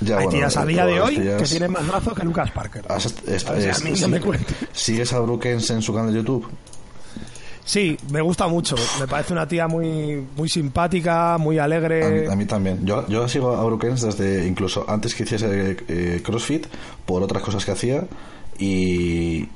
Ya, 0.00 0.16
hay 0.18 0.24
bueno, 0.24 0.38
tías 0.40 0.56
a 0.56 0.64
eh, 0.64 0.66
día 0.66 0.86
de 0.86 1.00
hoy 1.00 1.18
tías- 1.18 1.40
que 1.40 1.48
tienen 1.48 1.70
más 1.70 1.86
brazo 1.86 2.12
que 2.12 2.24
Lucas 2.24 2.50
Parker. 2.50 2.84
Has 2.88 3.06
O 3.06 3.10
sea, 3.38 3.74
a 3.76 3.78
mí 3.78 3.92
no 4.00 4.08
me. 4.08 4.20
¿Sigues 4.72 5.12
a 5.12 5.20
Brookens 5.20 5.70
en 5.70 5.80
su 5.80 5.94
canal 5.94 6.10
de 6.12 6.16
YouTube? 6.18 6.48
Sí, 7.70 7.96
me 8.10 8.20
gusta 8.20 8.48
mucho. 8.48 8.74
Me 8.98 9.06
parece 9.06 9.32
una 9.32 9.46
tía 9.46 9.68
muy, 9.68 10.26
muy 10.36 10.48
simpática, 10.48 11.38
muy 11.38 11.56
alegre. 11.60 12.26
A, 12.26 12.32
a 12.32 12.34
mí 12.34 12.44
también. 12.44 12.84
Yo, 12.84 13.06
yo 13.06 13.28
sigo 13.28 13.54
a 13.54 13.62
Brookens 13.64 14.02
desde 14.02 14.44
incluso 14.44 14.84
antes 14.88 15.14
que 15.14 15.22
hiciese 15.22 15.76
eh, 15.86 16.20
CrossFit, 16.24 16.66
por 17.06 17.22
otras 17.22 17.44
cosas 17.44 17.64
que 17.64 17.70
hacía. 17.70 18.02
Y, 18.58 19.48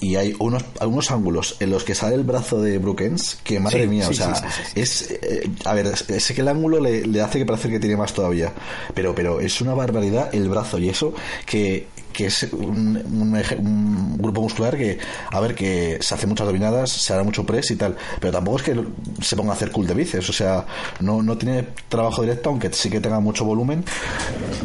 y 0.00 0.14
hay 0.14 0.36
unos, 0.38 0.64
algunos 0.78 1.10
ángulos 1.10 1.56
en 1.58 1.70
los 1.70 1.82
que 1.82 1.96
sale 1.96 2.14
el 2.14 2.22
brazo 2.22 2.62
de 2.62 2.78
Brookens 2.78 3.40
que, 3.42 3.58
madre 3.58 3.82
Sí, 3.82 3.88
mía, 3.88 4.04
sí, 4.06 4.12
o 4.12 4.14
sea, 4.14 4.34
sí, 4.36 4.44
es. 4.76 5.10
eh, 5.10 5.50
a 5.64 5.74
ver, 5.74 5.88
es 5.88 6.32
que 6.32 6.40
el 6.40 6.46
ángulo 6.48 6.78
le, 6.78 7.04
le 7.08 7.20
hace 7.22 7.40
que 7.40 7.44
parece 7.44 7.70
que 7.70 7.80
tiene 7.80 7.96
más 7.96 8.14
todavía. 8.14 8.52
Pero, 8.94 9.16
pero 9.16 9.40
es 9.40 9.60
una 9.60 9.74
barbaridad 9.74 10.32
el 10.32 10.48
brazo 10.48 10.78
y 10.78 10.88
eso 10.88 11.12
que 11.44 11.88
que 12.12 12.26
es 12.26 12.44
un, 12.52 12.96
un 12.96 13.30
un 13.58 14.18
grupo 14.18 14.42
muscular 14.42 14.76
que, 14.76 14.98
a 15.30 15.40
ver, 15.40 15.54
que 15.54 15.98
se 16.00 16.14
hace 16.14 16.26
muchas 16.26 16.46
dominadas, 16.46 16.90
se 16.90 17.12
hará 17.12 17.22
mucho 17.22 17.44
press 17.44 17.70
y 17.70 17.76
tal, 17.76 17.96
pero 18.20 18.32
tampoco 18.32 18.58
es 18.58 18.62
que 18.64 18.84
se 19.22 19.36
ponga 19.36 19.52
a 19.52 19.54
hacer 19.54 19.70
cool 19.70 19.86
de 19.86 19.94
bíceps, 19.94 20.28
o 20.28 20.32
sea, 20.32 20.66
no, 21.00 21.22
no 21.22 21.36
tiene 21.36 21.66
trabajo 21.88 22.22
directo, 22.22 22.50
aunque 22.50 22.72
sí 22.72 22.90
que 22.90 23.00
tenga 23.00 23.20
mucho 23.20 23.44
volumen, 23.44 23.84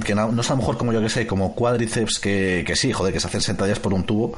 que 0.06 0.16
no, 0.16 0.32
no 0.32 0.42
es 0.42 0.50
a 0.50 0.54
lo 0.54 0.58
mejor 0.58 0.78
como 0.78 0.94
yo 0.94 1.02
que 1.02 1.10
sé, 1.10 1.28
como 1.28 1.56
cuádriceps 1.56 2.20
que, 2.20 2.64
que 2.66 2.76
sí, 2.76 2.92
joder, 2.92 3.14
que 3.14 3.20
se 3.20 3.28
hacen 3.28 3.42
sentadillas 3.42 3.80
por 3.80 3.94
un 3.94 4.04
tubo, 4.04 4.34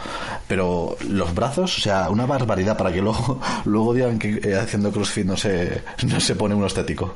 pero 0.47 0.97
los 1.07 1.33
brazos, 1.33 1.77
o 1.77 1.81
sea, 1.81 2.09
una 2.09 2.25
barbaridad 2.25 2.77
para 2.77 2.91
que 2.91 3.01
luego, 3.01 3.39
luego 3.65 3.93
digan 3.93 4.19
que 4.19 4.39
eh, 4.43 4.55
haciendo 4.55 4.91
crossfit 4.91 5.25
no 5.25 5.37
se, 5.37 5.81
no 6.05 6.19
se 6.19 6.35
pone 6.35 6.55
uno 6.55 6.67
estético. 6.67 7.15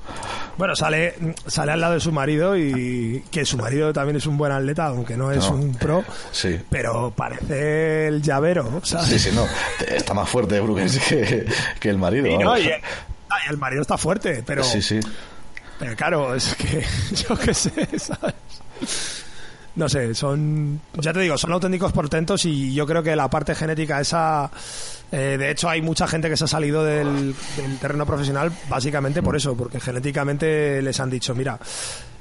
Bueno, 0.62 0.76
sale, 0.76 1.16
sale 1.48 1.72
al 1.72 1.82
lado 1.82 1.96
de 1.96 2.00
su 2.00 2.12
marido 2.12 2.56
y 2.56 3.24
que 3.32 3.46
su 3.46 3.58
marido 3.58 3.92
también 3.92 4.18
es 4.18 4.28
un 4.28 4.38
buen 4.38 4.52
atleta, 4.52 4.86
aunque 4.86 5.18
no 5.18 5.32
es 5.32 5.40
No. 5.50 5.56
un 5.56 5.74
pro, 5.74 6.04
Sí. 6.32 6.60
pero 6.70 7.10
parece 7.18 8.06
el 8.06 8.22
llavero, 8.22 8.80
¿sabes? 8.84 9.08
Sí, 9.08 9.18
sí, 9.18 9.30
no. 9.34 9.48
Está 9.88 10.14
más 10.14 10.30
fuerte 10.30 10.60
Brookens 10.60 11.00
que, 11.00 11.48
que 11.80 11.90
el 11.90 11.98
marido. 11.98 12.28
Y, 12.28 12.38
no, 12.38 12.56
y- 12.60 12.68
y 12.68 12.72
el 13.50 13.58
marido 13.58 13.82
está 13.82 13.98
fuerte, 13.98 14.44
pero, 14.46 14.64
Sí, 14.64 14.84
sí. 14.84 15.00
pero 15.80 15.96
claro, 15.96 16.36
es 16.36 16.54
que 16.54 16.86
yo 17.28 17.36
qué 17.40 17.56
sé, 17.56 17.72
¿sabes? 17.98 18.36
No 19.76 19.88
sé, 19.88 20.14
son, 20.14 20.82
ya 21.00 21.14
te 21.14 21.22
digo, 21.22 21.38
son 21.38 21.54
auténticos 21.54 21.94
portentos 21.94 22.44
y 22.46 22.74
yo 22.74 22.86
creo 22.86 23.02
que 23.02 23.16
la 23.16 23.30
parte 23.30 23.56
genética 23.56 24.02
esa, 24.02 24.52
eh, 25.12 25.38
de 25.40 25.50
hecho 25.50 25.70
hay 25.70 25.82
mucha 25.82 26.08
gente 26.08 26.30
que 26.30 26.36
se 26.36 26.44
ha 26.44 26.48
salido 26.48 26.84
del, 26.84 27.34
del 27.56 27.78
terreno 27.80 28.06
profesional 28.06 28.52
básicamente 28.70 29.22
por 29.24 29.36
eso, 29.38 29.56
porque 29.56 29.80
genéticamente 29.80 30.82
les 30.82 31.00
han 31.00 31.10
dicho, 31.10 31.34
mira, 31.34 31.58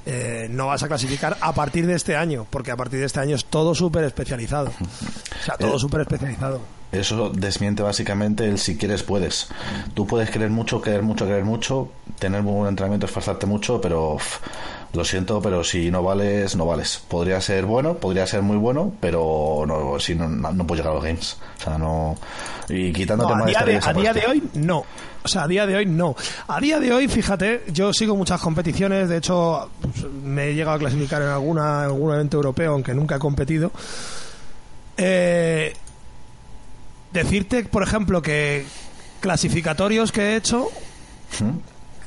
eh, 0.06 0.46
no 0.50 0.68
vas 0.68 0.82
a 0.82 0.88
clasificar 0.88 1.36
a 1.40 1.52
partir 1.52 1.86
de 1.86 1.94
este 1.94 2.16
año, 2.16 2.46
porque 2.48 2.70
a 2.70 2.76
partir 2.76 3.00
de 3.00 3.06
este 3.06 3.20
año 3.20 3.34
es 3.34 3.44
todo 3.44 3.74
súper 3.74 4.04
especializado. 4.04 4.70
O 4.70 5.44
sea, 5.44 5.56
todo 5.56 5.76
Eh, 5.76 5.78
súper 5.78 6.02
especializado. 6.02 6.60
Eso 6.92 7.30
desmiente 7.30 7.82
básicamente 7.82 8.48
el 8.48 8.58
si 8.58 8.76
quieres 8.76 9.02
puedes. 9.02 9.48
Tú 9.94 10.06
puedes 10.06 10.30
querer 10.30 10.50
mucho, 10.50 10.80
querer 10.80 11.02
mucho, 11.02 11.26
querer 11.26 11.44
mucho, 11.44 11.92
tener 12.18 12.42
muy 12.42 12.54
buen 12.54 12.68
entrenamiento, 12.68 13.06
esforzarte 13.06 13.46
mucho, 13.46 13.80
pero 13.80 14.16
lo 14.92 15.04
siento, 15.04 15.40
pero 15.40 15.62
si 15.62 15.90
no 15.90 16.02
vales, 16.02 16.56
no 16.56 16.66
vales. 16.66 17.02
Podría 17.08 17.40
ser 17.40 17.64
bueno, 17.64 17.94
podría 17.94 18.26
ser 18.26 18.42
muy 18.42 18.56
bueno, 18.56 18.92
pero 19.00 19.64
no, 19.66 19.98
si 20.00 20.14
no, 20.14 20.28
no, 20.28 20.66
puedes 20.66 20.84
llegar 20.84 20.92
a 20.92 20.94
los 20.96 21.04
games. 21.04 21.36
O 21.58 21.62
sea, 21.62 21.78
no. 21.78 22.16
Y 22.68 22.92
quitándote 22.92 23.34
No, 23.34 23.44
a 23.44 23.46
día, 23.46 23.62
de, 23.64 23.80
a 23.82 23.92
día 23.92 24.12
de 24.12 24.26
hoy 24.26 24.42
no. 24.54 24.84
O 25.22 25.28
sea, 25.28 25.44
a 25.44 25.48
día 25.48 25.66
de 25.66 25.76
hoy 25.76 25.86
no. 25.86 26.16
A 26.48 26.60
día 26.60 26.80
de 26.80 26.92
hoy, 26.92 27.06
fíjate, 27.06 27.64
yo 27.72 27.92
sigo 27.92 28.16
muchas 28.16 28.40
competiciones. 28.40 29.08
De 29.08 29.18
hecho, 29.18 29.70
pues, 29.80 30.04
me 30.12 30.48
he 30.48 30.54
llegado 30.54 30.76
a 30.76 30.78
clasificar 30.78 31.22
en 31.22 31.28
alguna, 31.28 31.80
en 31.80 31.84
algún 31.84 32.14
evento 32.14 32.38
europeo, 32.38 32.72
aunque 32.72 32.94
nunca 32.94 33.16
he 33.16 33.18
competido. 33.18 33.70
Eh, 34.96 35.74
decirte, 37.12 37.64
por 37.64 37.82
ejemplo, 37.82 38.22
que 38.22 38.64
clasificatorios 39.20 40.12
que 40.12 40.22
he 40.22 40.36
hecho 40.36 40.68
¿Mm? 41.40 41.58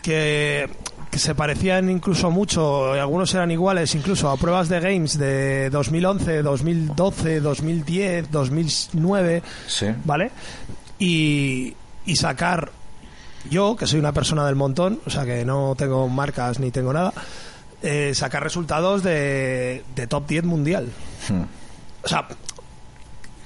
que, 0.01 0.69
que 1.13 1.19
se 1.19 1.35
parecían 1.35 1.91
incluso 1.91 2.31
mucho, 2.31 2.95
y 2.95 2.97
algunos 2.97 3.31
eran 3.35 3.51
iguales, 3.51 3.93
incluso 3.93 4.31
a 4.31 4.35
pruebas 4.35 4.67
de 4.67 4.79
games 4.79 5.19
de 5.19 5.69
2011, 5.69 6.41
2012, 6.41 7.39
2010, 7.39 8.31
2009. 8.31 9.43
Sí. 9.67 9.85
¿vale? 10.05 10.31
Y, 10.97 11.75
y 12.07 12.15
sacar 12.15 12.71
yo, 13.47 13.75
que 13.75 13.85
soy 13.85 13.99
una 13.99 14.11
persona 14.11 14.47
del 14.47 14.55
montón, 14.55 15.01
o 15.05 15.11
sea 15.11 15.23
que 15.23 15.45
no 15.45 15.75
tengo 15.77 16.09
marcas 16.09 16.59
ni 16.59 16.71
tengo 16.71 16.91
nada, 16.91 17.13
eh, 17.83 18.15
sacar 18.15 18.41
resultados 18.41 19.03
de, 19.03 19.83
de 19.95 20.07
top 20.07 20.25
10 20.25 20.45
mundial. 20.45 20.89
Mm. 21.29 21.43
O 22.05 22.07
sea, 22.07 22.27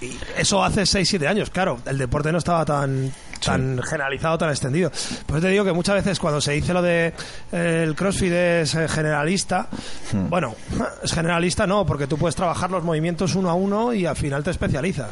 y 0.01 0.17
eso 0.37 0.63
hace 0.63 0.81
6-7 0.83 1.27
años, 1.27 1.49
claro, 1.49 1.79
el 1.85 1.97
deporte 1.97 2.31
no 2.31 2.37
estaba 2.37 2.63
tan 2.65 3.11
tan 3.43 3.79
generalizado, 3.83 4.37
tan 4.37 4.49
extendido. 4.49 4.91
Pues 5.27 5.41
te 5.41 5.47
digo 5.49 5.63
que 5.63 5.71
muchas 5.71 5.95
veces 5.95 6.19
cuando 6.19 6.41
se 6.41 6.53
dice 6.53 6.73
lo 6.73 6.81
de 6.81 7.13
eh, 7.51 7.83
el 7.83 7.95
CrossFit 7.95 8.31
es 8.31 8.73
eh, 8.75 8.87
generalista, 8.87 9.67
bueno, 10.13 10.55
es 11.03 11.13
generalista 11.13 11.67
no, 11.67 11.85
porque 11.85 12.07
tú 12.07 12.17
puedes 12.17 12.35
trabajar 12.35 12.71
los 12.71 12.83
movimientos 12.83 13.35
uno 13.35 13.49
a 13.49 13.53
uno 13.53 13.93
y 13.93 14.05
al 14.07 14.15
final 14.15 14.43
te 14.43 14.51
especializas. 14.51 15.11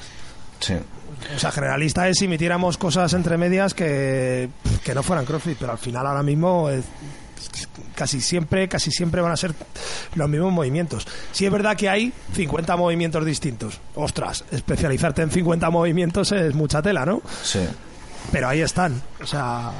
Sí. 0.59 0.73
O 1.35 1.39
sea, 1.39 1.51
generalista 1.51 2.07
es 2.09 2.17
si 2.17 2.27
metiéramos 2.27 2.77
cosas 2.77 3.13
entre 3.13 3.37
medias 3.37 3.73
que, 3.73 4.49
que 4.83 4.93
no 4.95 5.01
fueran 5.03 5.25
CrossFit, 5.25 5.57
pero 5.59 5.71
al 5.73 5.77
final 5.77 6.05
ahora 6.07 6.23
mismo 6.23 6.69
es- 6.69 6.83
casi 7.95 8.21
siempre, 8.21 8.67
casi 8.67 8.91
siempre 8.91 9.21
van 9.21 9.31
a 9.31 9.37
ser 9.37 9.53
los 10.15 10.29
mismos 10.29 10.51
movimientos. 10.51 11.07
Sí 11.31 11.45
es 11.45 11.51
verdad 11.51 11.75
que 11.77 11.89
hay 11.89 12.11
50 12.33 12.75
movimientos 12.77 13.25
distintos. 13.25 13.79
Ostras, 13.95 14.43
especializarte 14.51 15.21
en 15.21 15.31
50 15.31 15.69
movimientos 15.69 16.31
es 16.31 16.53
mucha 16.55 16.81
tela, 16.81 17.05
¿no? 17.05 17.21
Sí. 17.43 17.59
Pero 18.31 18.47
ahí 18.47 18.61
están. 18.61 19.01
O 19.21 19.25
sea, 19.27 19.71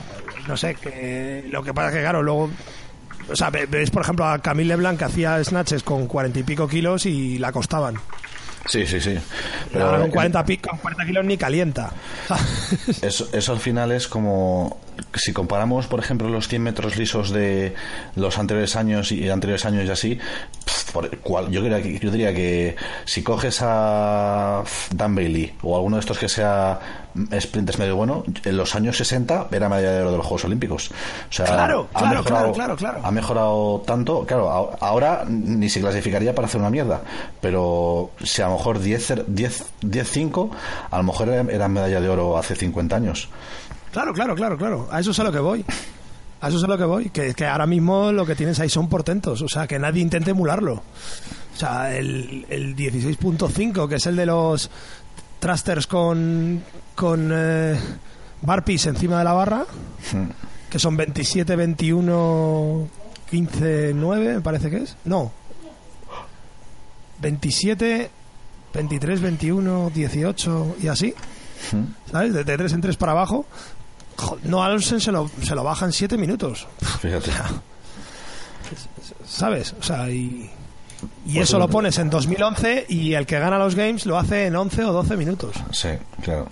no 0.47 0.55
sé, 0.57 0.75
que 0.75 1.45
lo 1.49 1.63
que 1.63 1.73
pasa 1.73 1.89
es 1.89 1.95
que 1.95 2.01
claro, 2.01 2.21
luego 2.23 2.49
o 3.29 3.35
sea, 3.35 3.49
ve- 3.49 3.65
ves 3.65 3.89
por 3.89 4.03
ejemplo 4.03 4.25
a 4.25 4.37
Camille 4.39 4.67
Leblanc 4.69 4.99
que 4.99 5.05
hacía 5.05 5.43
snatches 5.43 5.81
con 5.83 6.05
cuarenta 6.07 6.39
y 6.39 6.43
pico 6.43 6.67
kilos 6.67 7.05
y 7.07 7.39
la 7.39 7.51
costaban. 7.51 7.95
Sí, 8.67 8.85
sí, 8.87 8.99
sí. 8.99 9.15
Pero 9.71 9.85
ahora 9.85 9.99
con 9.99 10.09
eh, 10.09 10.13
40, 10.13 10.45
pi- 10.45 10.57
con 10.57 10.77
40 10.77 11.05
kilos 11.05 11.25
ni 11.25 11.37
calienta. 11.37 11.91
Eso, 13.01 13.29
eso 13.31 13.51
al 13.53 13.59
final 13.59 13.91
es 13.91 14.07
como 14.07 14.79
si 15.13 15.34
comparamos, 15.34 15.88
por 15.88 15.99
ejemplo, 15.99 16.29
los 16.29 16.47
100 16.47 16.62
metros 16.62 16.97
lisos 16.97 17.31
de 17.31 17.73
los 18.15 18.38
anteriores 18.38 18.75
años 18.75 19.12
y 19.12 19.29
anteriores 19.29 19.65
años 19.65 19.86
y 19.86 19.89
así, 19.91 20.19
por 20.93 21.10
cual, 21.19 21.49
yo, 21.51 21.62
diría 21.62 21.81
que, 21.81 21.99
yo 21.99 22.12
diría 22.12 22.34
que 22.34 22.75
si 23.05 23.23
coges 23.23 23.60
a 23.62 24.63
Dan 24.91 25.15
Bailey 25.15 25.53
o 25.63 25.75
alguno 25.75 25.97
de 25.97 26.01
estos 26.01 26.17
que 26.17 26.29
sea 26.29 26.79
sprinters 27.39 27.79
medio 27.79 27.95
bueno, 27.95 28.23
en 28.43 28.58
los 28.58 28.75
años 28.75 28.97
60 28.97 29.47
era 29.51 29.69
medalla 29.69 29.91
de 29.91 30.01
oro 30.01 30.12
de 30.12 30.17
los 30.17 30.25
Juegos 30.25 30.43
Olímpicos. 30.45 30.91
O 31.29 31.31
sea, 31.34 31.46
Claro, 31.46 31.87
ha 31.93 32.00
claro, 32.00 32.15
mejorado- 32.23 32.52
claro, 32.54 32.75
claro. 32.75 33.00
Ha 33.04 33.12
mejorado 33.12 33.83
tanto, 33.85 34.25
claro, 34.25 34.75
ahora 34.81 35.23
ni 35.27 35.69
se 35.69 35.79
clasificaría 35.79 36.35
para 36.35 36.48
hacer 36.48 36.60
una 36.60 36.69
mierda, 36.69 37.02
pero 37.41 38.12
si 38.23 38.41
a 38.41 38.48
lo 38.48 38.54
mejor 38.58 38.79
10 38.79 39.23
10 39.27 39.63
10-5, 39.81 40.50
a 40.91 40.98
lo 40.98 41.04
mejor 41.04 41.29
era, 41.29 41.52
era 41.52 41.67
medalla 41.69 42.02
de 42.02 42.10
oro 42.10 42.37
hace 42.37 42.56
50 42.56 42.96
años. 42.96 43.29
Claro, 43.96 44.12
claro, 44.12 44.35
claro, 44.35 44.58
claro. 44.58 44.89
A 44.91 45.00
eso 45.00 45.12
es 45.12 45.19
a 45.19 45.23
lo 45.23 45.31
que 45.31 45.39
voy. 45.39 45.63
A 46.41 46.50
eso 46.50 46.58
es 46.58 46.63
a 46.65 46.67
lo 46.67 46.77
que 46.77 46.83
voy. 46.83 47.10
Que, 47.12 47.33
que 47.33 47.46
ahora 47.46 47.65
mismo 47.65 48.12
lo 48.12 48.25
que 48.25 48.35
tienes 48.35 48.60
ahí 48.60 48.67
son 48.67 48.89
portentos. 48.89 49.41
O 49.41 49.48
sea, 49.48 49.67
que 49.67 49.79
nadie 49.79 50.02
intente 50.02 50.31
emularlo. 50.31 50.73
O 50.73 51.58
sea, 51.58 51.96
el, 51.96 52.46
el 52.50 52.75
16.5, 52.75 53.87
que 53.87 53.96
es 53.96 54.06
el 54.06 54.17
de 54.17 54.25
los 54.25 54.69
thrusters 55.39 55.87
con, 55.87 56.62
con 56.93 57.31
eh, 57.33 57.79
barpees 58.41 58.85
encima 58.87 59.19
de 59.19 59.23
la 59.23 59.31
barra, 59.31 59.65
que 60.69 60.77
son 60.77 60.98
27, 60.98 61.56
21, 61.56 62.87
15, 63.29 63.93
9, 63.96 64.33
me 64.33 64.41
parece 64.41 64.69
que 64.69 64.77
es. 64.79 64.98
No. 65.06 65.31
27, 67.21 68.10
23, 68.73 69.21
21, 69.21 69.89
18 69.96 70.75
y 70.81 70.87
así. 70.89 71.13
¿Sabes? 72.12 72.33
De, 72.33 72.43
de 72.43 72.58
3 72.58 72.73
en 72.73 72.81
3 72.81 72.98
para 72.98 73.13
abajo. 73.13 73.46
No, 74.43 74.63
Alonso 74.63 74.99
se 74.99 75.11
lo, 75.11 75.29
se 75.41 75.55
lo 75.55 75.63
baja 75.63 75.85
en 75.85 75.91
7 75.91 76.17
minutos. 76.17 76.67
Fíjate. 77.01 77.31
¿Sabes? 79.27 79.73
O 79.79 79.83
sea, 79.83 80.09
y, 80.09 80.49
y 81.25 81.33
Pues 81.33 81.49
eso 81.49 81.59
lo 81.59 81.67
pones 81.67 81.97
en 81.99 82.09
2011 82.09 82.85
y 82.89 83.13
el 83.13 83.25
que 83.25 83.39
gana 83.39 83.57
los 83.57 83.75
games 83.75 84.05
lo 84.05 84.17
hace 84.17 84.47
en 84.47 84.55
11 84.55 84.83
o 84.85 84.93
12 84.93 85.17
minutos. 85.17 85.55
Sí, 85.71 85.89
claro. 86.21 86.47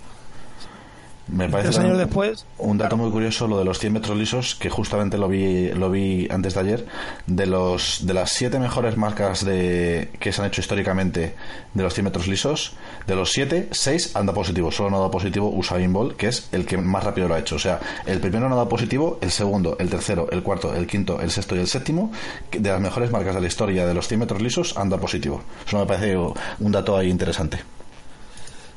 Me 1.28 1.48
parece 1.48 1.68
Tres 1.68 1.78
años 1.78 1.90
también 1.90 2.06
después, 2.06 2.46
un 2.58 2.76
dato 2.76 2.96
muy 2.96 3.10
curioso 3.10 3.48
lo 3.48 3.58
de 3.58 3.64
los 3.64 3.78
100 3.78 3.92
metros 3.92 4.16
lisos, 4.16 4.54
que 4.54 4.68
justamente 4.68 5.16
lo 5.16 5.28
vi, 5.28 5.68
lo 5.70 5.90
vi 5.90 6.28
antes 6.30 6.54
de 6.54 6.60
ayer, 6.60 6.86
de 7.26 7.46
los 7.46 8.06
de 8.06 8.12
las 8.12 8.30
siete 8.30 8.58
mejores 8.58 8.96
marcas 8.96 9.44
de 9.44 10.10
que 10.20 10.32
se 10.32 10.42
han 10.42 10.48
hecho 10.48 10.60
históricamente 10.60 11.34
de 11.72 11.82
los 11.82 11.94
100 11.94 12.04
metros 12.04 12.28
lisos, 12.28 12.74
de 13.06 13.16
los 13.16 13.32
siete, 13.32 13.68
seis 13.70 14.14
han 14.14 14.26
dado 14.26 14.36
positivo. 14.36 14.70
Solo 14.70 14.90
no 14.90 14.96
ha 14.96 14.98
dado 15.00 15.10
positivo 15.10 15.48
Usain 15.48 15.92
Bolt, 15.92 16.16
que 16.16 16.28
es 16.28 16.48
el 16.52 16.66
que 16.66 16.76
más 16.76 17.02
rápido 17.02 17.28
lo 17.28 17.34
ha 17.34 17.38
hecho. 17.38 17.56
O 17.56 17.58
sea, 17.58 17.80
el 18.06 18.20
primero 18.20 18.48
no 18.48 18.54
ha 18.54 18.58
dado 18.58 18.68
positivo, 18.68 19.18
el 19.22 19.30
segundo, 19.30 19.76
el 19.78 19.88
tercero, 19.88 20.28
el 20.30 20.42
cuarto, 20.42 20.74
el 20.74 20.86
quinto, 20.86 21.20
el 21.20 21.30
sexto 21.30 21.56
y 21.56 21.60
el 21.60 21.66
séptimo, 21.66 22.12
de 22.52 22.70
las 22.70 22.80
mejores 22.80 23.10
marcas 23.10 23.34
de 23.34 23.40
la 23.40 23.46
historia 23.46 23.86
de 23.86 23.94
los 23.94 24.08
100 24.08 24.20
metros 24.20 24.42
lisos, 24.42 24.76
han 24.76 24.90
dado 24.90 25.00
positivo. 25.00 25.42
Eso 25.66 25.78
me 25.78 25.86
parece 25.86 26.16
un 26.16 26.72
dato 26.72 26.96
ahí 26.96 27.08
interesante. 27.08 27.73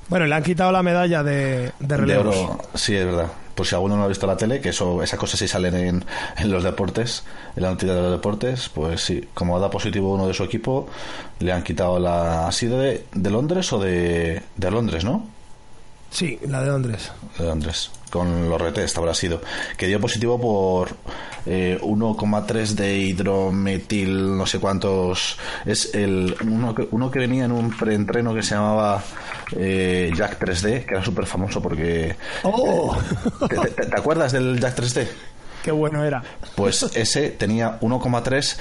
Bueno, 0.10 0.26
le 0.26 0.36
han 0.36 0.44
quitado 0.44 0.72
la 0.72 0.84
medalla 0.84 1.24
de, 1.24 1.72
de 1.80 1.98
De 1.98 1.98
relevos. 1.98 2.36
oro, 2.36 2.60
sí, 2.76 2.96
es 2.96 3.06
verdad. 3.06 3.28
Por 3.56 3.66
si 3.66 3.74
alguno 3.74 3.98
no 3.98 4.04
ha 4.04 4.08
visto 4.08 4.28
la 4.28 4.38
tele, 4.38 4.62
que 4.62 4.70
eso, 4.70 5.02
esas 5.02 5.20
cosas 5.20 5.40
sí 5.40 5.48
salen 5.48 5.76
en, 5.76 6.06
en 6.38 6.52
los 6.52 6.64
deportes, 6.64 7.24
en 7.56 7.64
la 7.64 7.70
noticia 7.72 7.96
de 7.96 8.02
los 8.04 8.12
deportes, 8.12 8.70
pues 8.70 9.02
sí, 9.02 9.28
como 9.34 9.60
da 9.60 9.72
positivo 9.72 10.14
uno 10.14 10.28
de 10.28 10.34
su 10.36 10.44
equipo, 10.44 10.88
le 11.40 11.52
han 11.52 11.64
quitado 11.64 11.98
la... 12.00 12.48
¿Ha 12.48 12.52
sido 12.52 12.80
de, 12.80 13.04
de 13.14 13.30
Londres 13.32 13.74
o 13.74 13.80
de, 13.80 14.44
de 14.56 14.72
Londres, 14.72 15.04
no? 15.04 15.26
Sí, 16.10 16.40
la 16.48 16.62
de 16.62 16.68
Londres. 16.68 17.12
De 17.38 17.46
Londres, 17.46 17.92
con 18.10 18.50
los 18.50 18.60
retest 18.62 18.98
habrá 18.98 19.14
sido. 19.14 19.42
Que 19.78 19.88
dio 19.88 20.00
positivo 20.00 20.40
por 20.40 20.96
eh, 21.46 21.78
1,3 21.82 22.68
de 22.76 22.98
hidrometil, 22.98 24.38
no 24.38 24.46
sé 24.46 24.60
cuántos. 24.60 25.38
Es 25.66 25.94
el 25.94 26.36
uno 26.44 26.74
que, 26.74 26.88
uno 26.92 27.12
que 27.12 27.20
venía 27.20 27.44
en 27.46 27.52
un 27.52 27.76
preentreno 27.76 28.34
que 28.34 28.42
se 28.42 28.56
llamaba 28.56 29.04
eh, 29.56 30.12
Jack 30.16 30.40
3D, 30.40 30.86
que 30.86 30.96
era 30.96 31.04
súper 31.04 31.26
famoso 31.26 31.62
porque. 31.62 32.16
¡Oh! 32.44 32.96
¿Te, 33.50 33.58
te- 33.58 33.86
te 33.88 34.00
acuerdas 34.00 34.32
del 34.32 34.60
Jack 34.60 34.78
3D? 34.80 35.08
¡Qué 35.64 35.72
bueno 35.72 36.04
era! 36.06 36.24
Pues 36.56 36.84
ese 36.96 37.32
tenía 37.32 37.80
1,3 37.82 38.58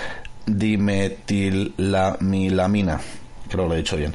dimetilamina. 0.47 3.01
Creo 3.49 3.63
que 3.65 3.69
lo 3.69 3.75
he 3.75 3.79
dicho 3.79 3.97
bien. 3.97 4.15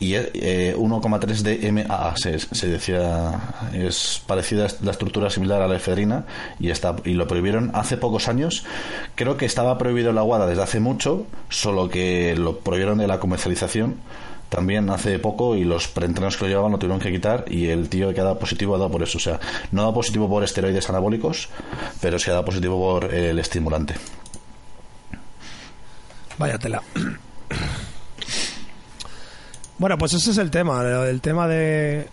Y 0.00 0.14
eh, 0.14 0.74
1,3 0.76 1.42
de 1.42 1.72
MAA 1.72 2.16
se, 2.16 2.38
se 2.38 2.68
decía. 2.68 3.38
Es 3.74 4.22
parecida 4.26 4.66
la 4.82 4.90
estructura 4.90 5.28
similar 5.28 5.60
a 5.60 5.68
la 5.68 5.76
efedrina 5.76 6.24
y, 6.58 6.70
está, 6.70 6.96
y 7.04 7.12
lo 7.12 7.28
prohibieron 7.28 7.70
hace 7.74 7.98
pocos 7.98 8.26
años. 8.26 8.64
Creo 9.14 9.36
que 9.36 9.44
estaba 9.44 9.76
prohibido 9.76 10.12
la 10.12 10.22
WADA 10.22 10.46
desde 10.46 10.62
hace 10.62 10.80
mucho, 10.80 11.26
solo 11.50 11.90
que 11.90 12.34
lo 12.36 12.58
prohibieron 12.58 12.98
de 12.98 13.06
la 13.06 13.20
comercialización 13.20 13.96
también 14.50 14.90
hace 14.90 15.18
poco 15.18 15.54
y 15.54 15.64
los 15.64 15.86
preentrenos 15.86 16.36
que 16.36 16.44
lo 16.44 16.48
llevaban 16.48 16.72
lo 16.72 16.78
tuvieron 16.78 16.98
que 17.00 17.12
quitar 17.12 17.44
y 17.48 17.68
el 17.68 17.88
tío 17.88 18.12
que 18.12 18.20
ha 18.20 18.24
dado 18.24 18.38
positivo 18.38 18.74
ha 18.74 18.78
dado 18.78 18.90
por 18.90 19.02
eso. 19.02 19.16
O 19.16 19.20
sea, 19.20 19.38
no 19.70 19.80
ha 19.80 19.84
dado 19.84 19.94
positivo 19.94 20.28
por 20.28 20.42
esteroides 20.42 20.90
anabólicos, 20.90 21.48
pero 22.00 22.18
sí 22.18 22.30
ha 22.30 22.34
dado 22.34 22.44
positivo 22.44 22.76
por 22.78 23.14
el 23.14 23.38
estimulante. 23.38 23.94
Vaya 26.36 26.58
tela. 26.58 26.82
Bueno, 29.80 29.98
pues 29.98 30.12
ese 30.12 30.30
es 30.30 30.38
el 30.38 30.50
tema. 30.50 30.82
El 31.08 31.20
tema 31.20 31.48
de, 31.48 32.06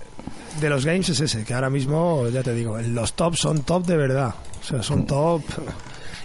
de 0.60 0.70
los 0.70 0.86
games 0.86 1.10
es 1.10 1.20
ese, 1.20 1.44
que 1.44 1.54
ahora 1.54 1.70
mismo, 1.70 2.28
ya 2.30 2.42
te 2.42 2.54
digo, 2.54 2.80
los 2.80 3.14
top 3.14 3.36
son 3.36 3.62
top 3.64 3.86
de 3.86 3.98
verdad. 3.98 4.34
O 4.62 4.64
sea, 4.64 4.82
son 4.82 5.06
top. 5.06 5.42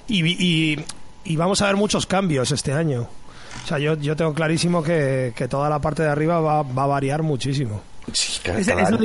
Y, 0.08 0.24
y, 0.24 0.84
y 1.24 1.36
vamos 1.36 1.60
a 1.60 1.66
ver 1.66 1.76
muchos 1.76 2.06
cambios 2.06 2.50
este 2.52 2.72
año. 2.72 3.08
O 3.64 3.66
sea, 3.66 3.78
yo, 3.78 3.94
yo 3.96 4.14
tengo 4.16 4.32
clarísimo 4.34 4.82
que, 4.82 5.32
que 5.36 5.48
toda 5.48 5.68
la 5.68 5.80
parte 5.80 6.02
de 6.04 6.08
arriba 6.08 6.40
va, 6.40 6.62
va 6.62 6.84
a 6.84 6.86
variar 6.86 7.22
muchísimo. 7.22 7.82
Sí, 8.12 8.40
cada- 8.42 8.58
Es, 8.60 8.66
cada 8.68 8.82
es 8.82 8.90
lo, 8.90 8.98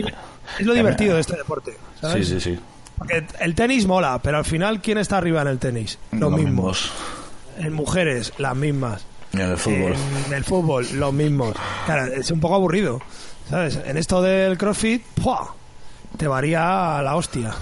es 0.72 0.76
divertido 0.76 1.16
de 1.16 1.22
este 1.22 1.36
deporte. 1.38 1.72
Sí, 1.72 1.78
¿sabes? 2.02 2.28
sí, 2.30 2.40
sí. 2.40 2.60
Porque 3.00 3.26
el 3.40 3.56
tenis 3.56 3.86
mola, 3.88 4.20
pero 4.24 4.38
al 4.38 4.46
final, 4.46 4.80
¿quién 4.82 4.98
está 5.00 5.18
arriba 5.18 5.42
en 5.42 5.48
el 5.50 5.60
tenis? 5.60 6.00
Los, 6.12 6.22
Los 6.22 6.40
mismos. 6.40 6.92
En 7.60 7.74
mujeres, 7.74 8.32
las 8.38 8.56
mismas. 8.56 9.04
En 9.34 9.42
el 9.42 9.58
fútbol. 9.58 9.96
En 10.28 10.34
el 10.34 10.44
fútbol, 10.44 10.88
los 10.94 11.14
mismos. 11.14 11.54
Claro, 11.86 12.14
es 12.14 12.32
un 12.32 12.40
poco 12.40 12.56
aburrido. 12.56 13.02
¿Sabes? 13.50 13.80
En 13.86 13.98
esto 13.98 14.22
del 14.22 14.58
crossfit, 14.58 15.04
¡pua! 15.22 15.54
te 16.18 16.28
varía 16.28 16.98
a 16.98 17.02
la 17.02 17.16
hostia. 17.16 17.54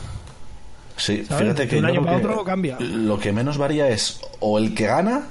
Sí, 0.98 1.26
¿sabes? 1.26 1.44
fíjate 1.44 1.68
que 1.68 1.78
un 1.78 1.86
año 1.86 2.04
para 2.04 2.20
que 2.20 2.26
otro 2.26 2.44
cambia. 2.44 2.78
lo 2.80 3.20
que 3.20 3.34
menos 3.34 3.58
varía 3.58 3.90
es 3.90 4.22
o 4.40 4.58
el 4.58 4.74
que 4.74 4.86
gana 4.86 5.24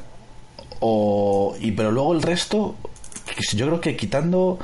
o 0.80 1.56
y 1.58 1.72
pero 1.72 1.90
luego 1.90 2.12
el 2.12 2.20
resto 2.20 2.74
yo 3.54 3.66
creo 3.66 3.80
que 3.80 3.96
quitando 3.96 4.58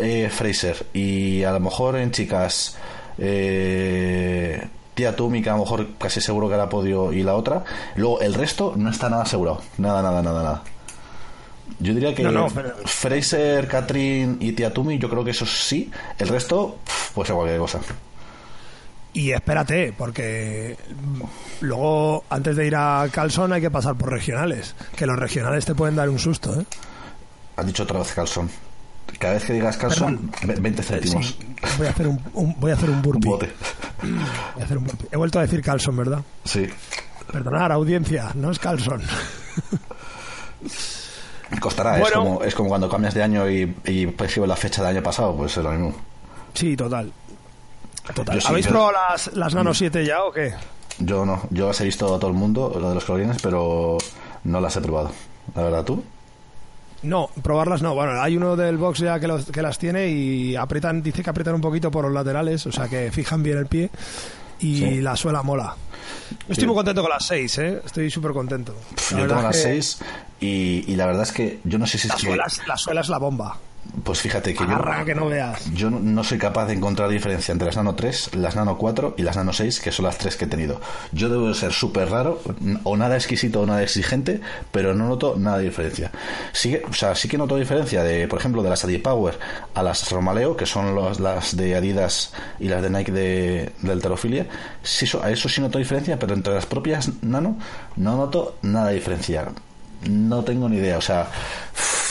eh, 0.00 0.30
Fraser 0.30 0.86
y 0.92 1.42
a 1.42 1.50
lo 1.50 1.58
mejor 1.58 1.96
en 1.96 2.12
chicas 2.12 2.78
eh, 3.18 4.68
Tía 4.94 5.16
Tumi 5.16 5.42
que 5.42 5.50
a 5.50 5.54
lo 5.54 5.64
mejor 5.64 5.88
casi 5.98 6.20
seguro 6.20 6.48
que 6.48 6.54
hará 6.54 6.68
podio 6.68 7.12
y 7.12 7.24
la 7.24 7.34
otra 7.34 7.64
luego 7.96 8.20
el 8.20 8.32
resto 8.32 8.74
no 8.76 8.90
está 8.90 9.10
nada 9.10 9.24
asegurado 9.24 9.62
nada 9.78 10.00
nada 10.00 10.22
nada 10.22 10.42
nada 10.44 10.62
yo 11.80 11.92
diría 11.94 12.14
que 12.14 12.22
No, 12.22 12.32
no, 12.32 12.48
pero- 12.48 12.74
Fraser, 12.86 13.66
Catherine 13.68 14.36
y 14.40 14.52
Tía 14.52 14.72
Tumi 14.72 14.98
yo 14.98 15.08
creo 15.10 15.24
que 15.24 15.30
eso 15.32 15.44
sí 15.46 15.90
el 16.18 16.28
resto 16.28 16.78
puede 17.14 17.26
ser 17.26 17.36
cualquier 17.36 17.58
cosa 17.60 17.80
Y 19.12 19.30
espérate, 19.32 19.92
porque 19.96 20.76
luego, 21.60 22.24
antes 22.30 22.56
de 22.56 22.66
ir 22.66 22.76
a 22.76 23.06
Calzón, 23.12 23.52
hay 23.52 23.60
que 23.62 23.70
pasar 23.70 23.94
por 23.96 24.10
regionales. 24.10 24.74
Que 24.94 25.06
los 25.06 25.18
regionales 25.18 25.64
te 25.64 25.74
pueden 25.74 25.96
dar 25.96 26.08
un 26.10 26.18
susto, 26.18 26.58
¿eh? 26.60 26.66
Has 27.56 27.66
dicho 27.66 27.84
otra 27.84 27.98
vez 28.00 28.12
calzón. 28.12 28.50
Cada 29.18 29.34
vez 29.34 29.44
que 29.44 29.54
digas 29.54 29.76
calzón, 29.78 30.30
ve- 30.42 30.56
20 30.60 30.82
céntimos. 30.82 31.26
Sí, 31.28 31.38
voy 31.78 31.86
a 31.86 31.90
hacer 31.90 32.08
un, 32.08 32.20
un- 32.34 32.60
voy 32.60 32.70
a 32.72 32.74
hacer 32.74 32.90
un 32.90 33.00
burpee. 33.00 33.28
bote. 33.28 33.50
Voy 34.02 34.62
a 34.62 34.64
hacer 34.64 34.76
un 34.76 34.84
burpee. 34.84 35.08
He 35.10 35.16
vuelto 35.16 35.38
a 35.38 35.42
decir 35.42 35.62
Calzón, 35.62 35.96
¿verdad? 35.96 36.20
Sí. 36.44 36.66
Perdonar, 37.32 37.72
audiencia, 37.72 38.32
no 38.34 38.50
es 38.50 38.58
Calzón. 38.58 39.00
Costará, 41.60 42.00
es, 42.00 42.10
como, 42.10 42.42
es 42.42 42.54
como 42.54 42.68
cuando 42.68 42.88
cambias 42.88 43.14
de 43.14 43.22
año 43.22 43.48
y, 43.50 43.74
y 43.84 44.06
la 44.46 44.56
fecha 44.56 44.82
del 44.82 44.96
año 44.96 45.02
pasado, 45.02 45.34
pues 45.36 45.56
es 45.56 45.62
lo 45.62 45.70
mismo. 45.70 45.94
Sí, 46.54 46.76
total. 46.76 47.12
Total. 48.14 48.34
Yo 48.36 48.40
sí, 48.40 48.46
¿Habéis 48.48 48.66
yo- 48.66 48.72
probado 48.72 48.92
las, 48.92 49.32
las 49.34 49.54
Nano 49.54 49.72
7 49.74 50.04
ya 50.04 50.24
o 50.24 50.32
qué? 50.32 50.52
Yo 50.98 51.24
no, 51.26 51.42
yo 51.50 51.68
las 51.68 51.80
he 51.80 51.84
visto 51.84 52.06
a 52.14 52.18
todo 52.18 52.30
el 52.30 52.36
mundo, 52.36 52.76
lo 52.80 52.88
de 52.88 52.94
los 52.94 53.04
clorines, 53.04 53.36
pero 53.42 53.98
no 54.44 54.60
las 54.60 54.76
he 54.76 54.80
probado. 54.80 55.10
La 55.54 55.62
verdad, 55.62 55.84
tú. 55.84 56.02
No, 57.02 57.28
probarlas 57.42 57.82
no. 57.82 57.94
Bueno, 57.94 58.20
hay 58.20 58.36
uno 58.36 58.56
del 58.56 58.78
box 58.78 59.00
ya 59.00 59.20
que, 59.20 59.28
los- 59.28 59.46
que 59.46 59.62
las 59.62 59.78
tiene 59.78 60.08
y 60.08 60.56
aprietan, 60.56 61.02
dice 61.02 61.22
que 61.22 61.30
aprietan 61.30 61.54
un 61.54 61.60
poquito 61.60 61.90
por 61.90 62.04
los 62.04 62.12
laterales, 62.14 62.66
o 62.66 62.72
sea 62.72 62.88
que 62.88 63.10
fijan 63.12 63.42
bien 63.42 63.58
el 63.58 63.66
pie 63.66 63.90
y 64.60 64.78
Sí. 64.78 65.00
la 65.00 65.16
suela 65.16 65.42
mola. 65.42 65.74
Estoy 66.48 66.66
muy 66.66 66.74
contento 66.76 67.02
con 67.02 67.10
las 67.10 67.26
6, 67.26 67.58
¿eh? 67.58 67.82
Estoy 67.84 68.10
súper 68.10 68.32
contento. 68.32 68.74
La 69.12 69.18
yo 69.20 69.26
tengo 69.26 69.42
las 69.42 69.56
es 69.56 69.62
que 69.62 69.68
6 69.82 69.98
y, 70.40 70.84
y 70.92 70.96
la 70.96 71.06
verdad 71.06 71.22
es 71.22 71.32
que 71.32 71.60
yo 71.64 71.78
no 71.78 71.86
sé 71.86 71.98
si 71.98 72.06
es 72.08 72.12
La 72.14 72.16
que... 72.16 72.26
suela, 72.26 72.44
es- 72.46 72.66
la 72.66 72.76
suela 72.76 73.00
es 73.00 73.08
la 73.08 73.18
bomba. 73.18 73.58
Pues 74.04 74.20
fíjate 74.20 74.52
que 74.54 74.64
yo... 74.66 75.04
Que 75.04 75.14
no 75.14 75.26
veas. 75.26 75.72
Yo 75.72 75.90
no- 75.90 76.22
soy 76.24 76.38
capaz 76.38 76.66
de 76.66 76.74
encontrar 76.74 77.08
diferencia 77.08 77.52
entre 77.52 77.66
las 77.66 77.76
Nano 77.76 77.94
3, 77.94 78.34
las 78.34 78.54
Nano 78.56 78.76
4 78.76 79.14
y 79.16 79.22
las 79.22 79.36
Nano 79.36 79.52
6, 79.52 79.80
que 79.80 79.90
son 79.92 80.04
las 80.04 80.18
tres 80.18 80.36
que 80.36 80.44
he 80.44 80.48
tenido. 80.48 80.80
Yo 81.12 81.28
debo 81.28 81.48
de 81.48 81.54
ser 81.54 81.72
súper 81.72 82.10
raro, 82.10 82.40
o 82.84 82.96
nada 82.96 83.14
exquisito 83.16 83.60
o 83.62 83.66
nada 83.66 83.82
exigente, 83.82 84.40
pero 84.72 84.94
no 84.94 85.08
noto 85.08 85.36
nada 85.38 85.58
de 85.58 85.64
diferencia. 85.64 86.10
Sí, 86.52 86.76
o 86.88 86.92
sea, 86.92 87.14
sí 87.14 87.28
que 87.28 87.38
noto 87.38 87.56
diferencia 87.56 88.02
de, 88.02 88.28
por 88.28 88.38
ejemplo, 88.38 88.62
de 88.62 88.70
las 88.70 88.84
Adipower 88.84 89.38
a 89.74 89.82
las 89.82 90.10
Romaleo, 90.10 90.56
que 90.56 90.66
son 90.66 90.94
los- 90.94 91.18
las 91.20 91.56
de 91.56 91.74
Adidas 91.76 92.32
y 92.58 92.68
las 92.68 92.82
de 92.82 92.90
Nike 92.90 93.12
de, 93.12 93.72
de 93.82 93.92
Alterofilia. 93.92 94.46
Sí, 94.82 95.06
so- 95.06 95.22
a 95.22 95.30
eso 95.30 95.48
sí 95.48 95.60
noto 95.60 95.78
diferencia, 95.78 96.18
pero 96.18 96.34
entre 96.34 96.54
las 96.54 96.66
propias 96.66 97.10
Nano 97.22 97.56
no 97.96 98.16
noto 98.16 98.56
nada 98.62 98.88
de 98.88 98.94
diferencia. 98.96 99.46
No 100.08 100.44
tengo 100.44 100.68
ni 100.68 100.76
idea. 100.76 100.98
O 100.98 101.00
sea, 101.00 101.28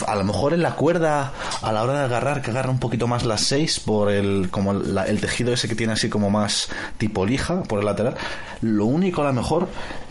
a 0.08 0.16
lo 0.16 0.24
mejor 0.24 0.54
en 0.54 0.62
la 0.62 0.76
cuerda, 0.76 1.34
a 1.62 1.72
la 1.72 1.84
hora 1.84 2.00
de 2.00 2.06
agarrar, 2.06 2.42
que 2.42 2.52
agarra 2.52 2.70
un 2.70 2.80
poquito 2.80 3.08
más 3.08 3.26
las 3.26 3.42
6 3.42 3.80
por 3.82 4.12
el, 4.12 4.50
como 4.52 4.72
el 4.72 5.22
tejido 5.22 5.54
ese 5.54 5.68
que 5.68 5.76
tiene 5.76 5.94
así 5.94 6.10
como 6.10 6.30
más 6.30 6.70
tipo 6.98 7.26
lija 7.26 7.64
por 7.64 7.80
el 7.80 7.86
lateral. 7.86 8.16
Lo 8.62 8.86
único 8.86 9.22
a 9.22 9.26
lo 9.26 9.34
mejor, 9.34 9.68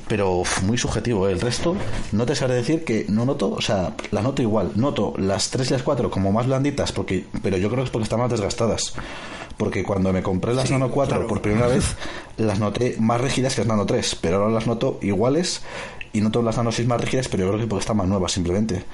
pero 0.08 0.42
muy 0.62 0.78
subjetivo. 0.78 1.28
¿eh? 1.28 1.32
El 1.32 1.40
resto, 1.40 1.76
no 2.12 2.26
te 2.26 2.34
sabré 2.34 2.54
decir 2.54 2.84
que 2.84 3.06
no 3.08 3.24
noto, 3.24 3.50
o 3.50 3.60
sea, 3.60 3.94
la 4.10 4.22
noto 4.22 4.42
igual. 4.42 4.72
Noto 4.74 5.14
las 5.18 5.50
3 5.50 5.70
y 5.70 5.72
las 5.74 5.82
4 5.82 6.10
como 6.10 6.32
más 6.32 6.46
blanditas, 6.46 6.92
porque, 6.92 7.26
pero 7.42 7.56
yo 7.56 7.68
creo 7.68 7.82
que 7.82 7.86
es 7.86 7.90
porque 7.90 8.04
están 8.04 8.20
más 8.20 8.30
desgastadas 8.30 8.94
porque 9.56 9.84
cuando 9.84 10.12
me 10.12 10.20
compré 10.20 10.52
las 10.52 10.70
Nano 10.72 10.90
4 10.90 11.28
por 11.28 11.40
primera 11.40 11.68
vez 11.68 11.94
las 12.36 12.58
noté 12.58 12.96
más 12.98 13.20
rígidas 13.20 13.54
que 13.54 13.60
las 13.60 13.68
Nano 13.68 13.86
3, 13.86 14.18
pero 14.20 14.38
ahora 14.38 14.50
las 14.50 14.66
noto 14.66 14.98
iguales 15.00 15.62
y 16.14 16.20
noto 16.20 16.40
las 16.40 16.56
Nano 16.56 16.72
6 16.72 16.88
más 16.88 17.00
rígidas, 17.00 17.28
pero 17.28 17.44
yo 17.44 17.50
creo 17.50 17.60
que 17.60 17.66
porque 17.66 17.80
están 17.80 17.96
más 17.98 18.06
nuevas 18.06 18.32
simplemente. 18.32 18.84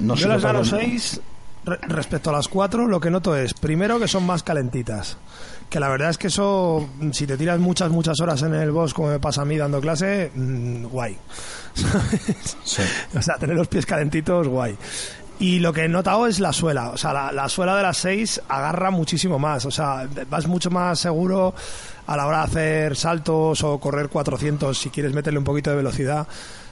No 0.00 0.16
Yo 0.16 0.28
las 0.28 0.42
Nano 0.42 0.64
6, 0.64 1.20
respecto 1.64 2.30
a 2.30 2.32
las 2.32 2.48
4, 2.48 2.88
lo 2.88 3.00
que 3.00 3.08
noto 3.08 3.36
es, 3.36 3.54
primero, 3.54 4.00
que 4.00 4.08
son 4.08 4.26
más 4.26 4.42
calentitas. 4.42 5.16
Que 5.70 5.78
la 5.78 5.88
verdad 5.88 6.10
es 6.10 6.18
que 6.18 6.26
eso, 6.26 6.88
si 7.12 7.26
te 7.26 7.36
tiras 7.36 7.60
muchas, 7.60 7.90
muchas 7.90 8.20
horas 8.20 8.42
en 8.42 8.52
el 8.52 8.72
boss, 8.72 8.92
como 8.92 9.08
me 9.08 9.20
pasa 9.20 9.42
a 9.42 9.44
mí 9.44 9.56
dando 9.56 9.80
clase, 9.80 10.32
mm, 10.34 10.86
guay. 10.86 11.16
o 13.14 13.22
sea, 13.22 13.36
tener 13.38 13.56
los 13.56 13.68
pies 13.68 13.86
calentitos, 13.86 14.48
guay. 14.48 14.76
Y 15.38 15.58
lo 15.58 15.72
que 15.72 15.84
he 15.84 15.88
notado 15.88 16.26
es 16.26 16.38
la 16.40 16.52
suela. 16.52 16.90
O 16.90 16.96
sea, 16.96 17.12
la, 17.12 17.32
la, 17.32 17.48
suela 17.48 17.76
de 17.76 17.82
las 17.82 17.96
6 17.98 18.42
agarra 18.48 18.90
muchísimo 18.90 19.38
más. 19.38 19.64
O 19.66 19.70
sea, 19.70 20.08
vas 20.30 20.46
mucho 20.46 20.70
más 20.70 20.98
seguro 20.98 21.54
a 22.06 22.16
la 22.16 22.26
hora 22.26 22.38
de 22.38 22.44
hacer 22.44 22.96
saltos 22.96 23.62
o 23.64 23.78
correr 23.78 24.08
400 24.08 24.78
si 24.78 24.90
quieres 24.90 25.12
meterle 25.12 25.38
un 25.38 25.44
poquito 25.44 25.70
de 25.70 25.76
velocidad. 25.76 26.26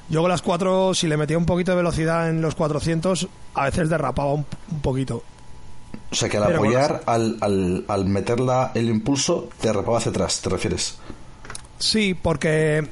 Yo 0.09 0.21
con 0.21 0.31
las 0.31 0.43
4, 0.43 0.95
si 0.95 1.09
le 1.09 1.17
metía 1.17 1.39
un 1.39 1.47
poquito 1.47 1.73
de 1.73 1.79
velocidad 1.79 2.29
en 2.29 2.43
los 2.43 2.55
400, 2.55 3.29
a 3.55 3.65
veces 3.65 3.89
derrapaba 3.89 4.33
un, 4.33 4.47
poquito. 4.83 5.23
O 6.11 6.15
sea 6.15 6.29
que 6.29 6.37
al 6.37 6.55
apoyar, 6.55 7.03
al, 7.07 7.39
al, 7.41 7.85
al 7.89 8.05
meterla 8.07 8.73
el 8.75 8.89
impulso, 8.89 9.49
derrapaba 9.63 9.99
hacia 9.99 10.11
atrás, 10.11 10.41
¿te 10.41 10.51
refieres? 10.51 10.99
Sí, 11.79 12.15
porque 12.15 12.87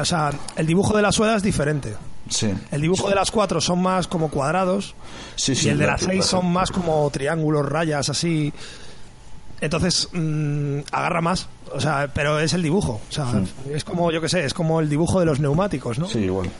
o 0.00 0.04
sea, 0.04 0.32
el 0.56 0.66
dibujo 0.66 0.96
de 0.96 1.02
la 1.02 1.12
suela 1.12 1.36
es 1.36 1.42
diferente. 1.42 1.94
Sí. 2.28 2.52
El 2.70 2.80
dibujo 2.80 3.08
de 3.08 3.14
las 3.14 3.30
4 3.30 3.60
son 3.60 3.82
más 3.82 4.08
como 4.08 4.30
cuadrados 4.30 4.94
sí, 5.36 5.52
y 5.62 5.68
el 5.68 5.78
de 5.78 5.86
las 5.86 6.02
6 6.02 6.24
son 6.24 6.52
más 6.52 6.70
como 6.70 7.08
triángulos, 7.10 7.66
rayas, 7.68 8.08
así. 8.08 8.52
Entonces 9.60 10.08
mm, 10.12 10.80
agarra 10.92 11.20
más, 11.20 11.48
o 11.72 11.80
sea, 11.80 12.10
pero 12.12 12.38
es 12.40 12.52
el 12.52 12.62
dibujo, 12.62 13.00
o 13.08 13.12
sea, 13.12 13.42
es 13.72 13.84
como 13.84 14.10
yo 14.10 14.20
que 14.20 14.28
sé, 14.28 14.44
es 14.44 14.52
como 14.52 14.80
el 14.80 14.88
dibujo 14.88 15.20
de 15.20 15.26
los 15.26 15.40
neumáticos, 15.40 15.98
¿no? 15.98 16.08
Sí, 16.08 16.18
igual. 16.18 16.50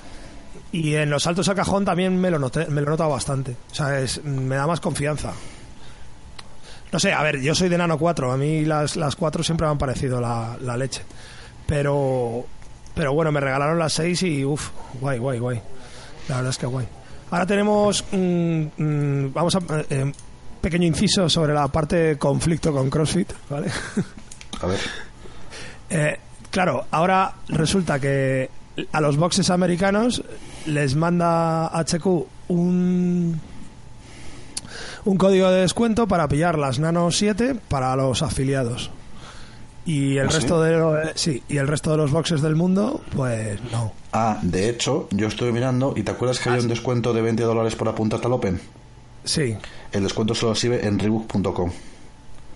Y 0.73 0.95
en 0.95 1.11
los 1.11 1.25
saltos 1.25 1.49
a 1.49 1.55
cajón 1.55 1.85
también 1.85 2.19
me 2.19 2.31
lo 2.31 2.39
noté, 2.39 2.67
me 2.67 2.81
lo 2.81 2.87
he 2.87 2.91
notado 2.91 3.11
bastante, 3.11 3.57
o 3.71 3.75
sea, 3.75 4.01
es, 4.01 4.25
me 4.25 4.57
da 4.57 4.67
más 4.67 4.81
confianza. 4.81 5.33
No 6.91 6.99
sé, 6.99 7.13
a 7.13 7.23
ver, 7.23 7.41
yo 7.43 7.55
soy 7.55 7.69
de 7.69 7.77
Nano 7.77 7.99
4, 7.99 8.33
a 8.33 8.37
mí 8.37 8.65
las, 8.65 8.97
las 8.97 9.15
4 9.17 9.43
siempre 9.43 9.67
me 9.67 9.73
han 9.73 9.79
parecido 9.79 10.19
la, 10.21 10.57
la 10.63 10.77
leche, 10.77 11.03
pero 11.67 12.47
pero 12.97 13.13
bueno, 13.13 13.31
me 13.31 13.41
regalaron 13.41 13.79
las 13.79 13.93
6 13.93 14.23
y 14.23 14.45
uff, 14.45 14.71
guay, 14.99 15.19
guay, 15.19 15.39
guay. 15.39 15.61
La 16.29 16.37
verdad 16.37 16.51
es 16.51 16.57
que 16.57 16.65
guay. 16.65 16.89
Ahora 17.31 17.45
tenemos, 17.45 18.03
mm, 18.11 19.33
vamos 19.35 19.55
a, 19.55 19.61
eh, 19.91 20.13
pequeño 20.63 20.87
inciso 20.87 21.29
sobre 21.29 21.53
la 21.53 21.69
parte 21.69 21.97
de 21.97 22.19
conflicto 22.19 22.73
con 22.73 22.89
CrossFit, 22.89 23.31
¿vale? 23.51 23.71
A 24.61 24.67
ver. 24.67 24.81
Eh, 25.89 26.19
claro, 26.51 26.85
ahora 26.91 27.33
resulta 27.47 28.01
que 28.01 28.51
a 28.91 29.01
los 29.01 29.17
boxes 29.17 29.51
americanos 29.51 30.21
les 30.67 30.97
manda 30.97 31.69
HQ 31.69 32.27
un 32.49 33.41
un 35.05 35.17
código 35.17 35.49
de 35.49 35.61
descuento 35.61 36.09
para 36.09 36.27
pillar 36.27 36.59
las 36.59 36.81
Nano 36.81 37.13
7 37.13 37.55
para 37.69 37.95
los 37.95 38.23
afiliados. 38.23 38.91
Y 39.87 40.19
el 40.19 40.27
¿Ah, 40.27 40.33
resto 40.33 40.61
de 40.61 41.13
sí, 41.15 41.43
y 41.49 41.59
el 41.59 41.69
resto 41.69 41.93
de 41.93 41.97
los 41.97 42.11
boxes 42.11 42.43
del 42.43 42.57
mundo, 42.57 43.01
pues 43.15 43.61
no. 43.71 43.93
Ah, 44.13 44.39
de 44.43 44.69
hecho, 44.69 45.09
yo 45.13 45.29
estuve 45.29 45.53
mirando 45.53 45.95
y 45.97 46.03
¿te 46.03 46.11
acuerdas 46.11 46.41
que 46.41 46.51
hay 46.51 46.59
ah, 46.59 46.63
un 46.63 46.69
descuento 46.69 47.15
de 47.15 47.23
20 47.23 47.45
dólares 47.45 47.77
por 47.77 47.89
apuntarte 47.89 48.27
al 48.27 48.33
Open? 48.33 48.61
Sí. 49.25 49.57
El 49.93 50.03
descuento 50.03 50.35
solo 50.35 50.57
sirve 50.57 50.85
en 50.85 50.99
rebook.com. 50.99 51.71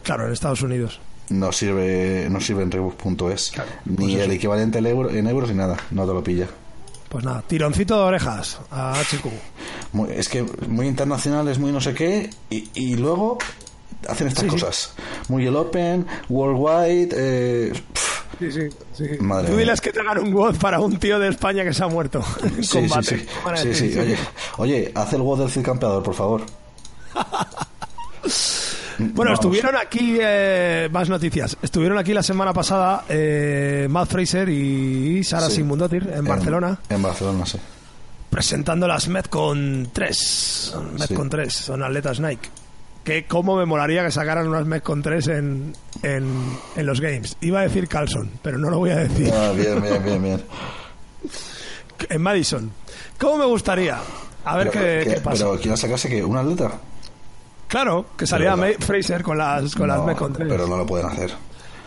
Claro, 0.03 0.26
en 0.26 0.33
Estados 0.33 0.62
Unidos. 0.62 1.01
No 1.28 1.53
sirve, 1.53 2.26
no 2.28 2.41
sirve 2.41 2.64
en 2.64 2.72
rebook.es. 2.72 3.53
ni 3.85 3.97
pues 3.97 4.14
el 4.16 4.33
equivalente 4.33 4.78
en, 4.78 4.87
euro, 4.87 5.11
en 5.11 5.28
euros 5.28 5.51
ni 5.51 5.57
nada. 5.57 5.76
No 5.93 6.05
te 6.07 6.12
lo 6.12 6.24
pilla. 6.24 6.49
Pues 7.09 7.24
nada, 7.24 7.43
tironcito 7.43 7.97
de 7.97 8.03
orejas 8.03 8.61
a 8.72 8.95
HQ. 9.01 10.11
es 10.11 10.28
que 10.28 10.45
muy 10.68 10.89
internacional 10.89 11.47
es 11.47 11.61
muy 11.61 11.70
no 11.70 11.81
sé 11.81 11.95
qué. 11.95 12.31
Y, 12.51 12.70
y 12.74 12.97
luego 12.97 13.39
hacen 14.09 14.28
estas 14.28 14.45
cosas. 14.45 14.93
Muy 15.28 15.47
el 15.47 15.57
Open, 15.57 16.07
Worldwide. 16.28 17.09
Eh, 17.12 17.72
Sí, 18.41 18.51
sí, 18.51 18.68
sí. 18.93 19.05
Madre 19.20 19.51
Tú 19.51 19.57
diles 19.59 19.82
que 19.82 19.93
te 19.93 20.01
hagan 20.01 20.18
un 20.18 20.32
WOD 20.32 20.57
para 20.57 20.80
un 20.80 20.99
tío 20.99 21.18
de 21.18 21.28
España 21.28 21.62
que 21.62 21.74
se 21.74 21.84
ha 21.84 21.88
muerto 21.88 22.24
en 22.43 22.64
sí, 22.64 22.78
combate. 22.78 23.26
Sí, 23.57 23.74
sí. 23.74 23.99
Oye, 23.99 24.16
oye, 24.57 24.93
haz 24.95 25.12
el 25.12 25.20
WOD 25.20 25.41
del 25.41 25.51
Cid 25.51 25.62
Campeador, 25.62 26.03
por 26.03 26.14
favor. 26.14 26.43
Bueno, 29.14 29.32
estuvieron 29.32 29.76
aquí 29.76 30.18
eh, 30.20 30.91
más 30.93 31.09
noticias. 31.09 31.57
Estuvieron 31.62 31.97
aquí 31.97 32.12
la 32.12 32.22
semana 32.22 32.53
pasada 32.53 33.07
eh, 33.09 33.86
Matt 33.88 34.11
Fraser 34.11 34.47
y 34.51 35.24
Sara 35.24 35.49
Simundotir 35.49 36.07
en, 36.14 36.22
Barcelona. 36.22 36.78
En 36.86 37.01
Barcelona, 37.01 37.47
sí. 37.47 37.59
Presentando 38.28 38.86
las 38.86 39.09
Metcon 39.09 39.88
3. 39.91 40.74
Metcon 40.99 41.30
3, 41.30 41.51
son 41.51 41.82
atletas 41.82 42.20
Nike 42.20 42.51
que 43.05 43.24
cómo 43.26 43.57
me 43.57 43.66
molaría 43.66 44.05
que 44.05 44.11
sacaran 44.11 44.48
unas 44.48 44.66
Metcon 44.66 45.03
3 45.03 45.28
en, 45.28 45.72
en, 46.03 46.32
en, 46.76 46.86
los 46.86 47.01
games. 47.01 47.36
Iba 47.40 47.61
a 47.61 47.62
decir 47.62 47.88
Carlson, 47.88 48.30
pero 48.42 48.59
no 48.59 48.70
lo 48.70 48.78
voy 48.78 48.90
a 48.90 48.96
decir. 48.96 49.32
Ah, 49.34 49.53
bien, 49.53 49.80
bien, 49.80 50.03
bien, 50.03 50.22
bien. 50.22 50.42
en 52.09 52.22
Madison. 52.22 52.70
¿Cómo 53.18 53.38
me 53.38 53.46
gustaría? 53.46 53.98
A 54.44 54.57
ver 54.57 54.70
qué, 54.70 55.03
qué, 55.05 55.20
pasa. 55.20 55.44
¿Pero 55.44 55.61
quién 55.61 55.76
sacase 55.76 56.09
que 56.09 56.24
¿Una 56.24 56.40
atleta? 56.40 56.72
Claro, 57.68 58.07
que 58.16 58.26
salía 58.26 58.57
Fraser 58.80 59.22
con 59.22 59.38
las, 59.38 59.74
con 59.74 59.86
las 59.86 60.05
Metcon 60.05 60.32
3. 60.32 60.48
Pero 60.48 60.66
no 60.66 60.76
lo 60.76 60.86
pueden 60.86 61.07
hacer. 61.07 61.30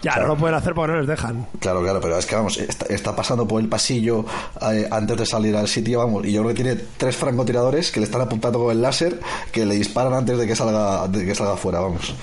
Ya, 0.04 0.18
no 0.18 0.28
lo 0.28 0.38
pueden 0.38 0.56
hacer 0.56 0.74
porque 0.74 0.92
no 0.92 1.00
les 1.00 1.08
dejan. 1.08 1.48
Claro, 1.60 1.82
claro, 1.82 2.02
pero 2.02 2.18
es 2.18 2.26
que 2.26 2.36
vamos, 2.36 2.58
está, 2.58 3.16
pasando 3.16 3.48
por 3.48 3.62
el 3.62 3.70
pasillo 3.70 4.26
eh, 4.62 4.88
antes 4.92 5.18
de 5.18 5.26
salir 5.26 5.56
al 5.56 5.68
sitio, 5.68 6.00
vamos, 6.00 6.26
y 6.26 6.34
yo 6.34 6.42
creo 6.44 6.54
que 6.54 6.64
tiene 6.64 6.82
tres 6.98 7.16
francotiradores 7.16 7.90
que 7.90 8.02
le 8.02 8.06
están 8.06 8.22
apuntando 8.22 8.60
con 8.60 8.72
el 8.72 8.82
láser 8.82 9.20
que 9.52 9.66
le 9.66 9.76
disparan 9.76 10.14
antes 10.14 10.38
de 10.38 10.46
que 10.46 10.56
salga, 10.56 11.08
de 11.08 11.26
que 11.26 11.34
salga 11.34 11.56
fuera, 11.56 11.80
vamos. 11.80 12.14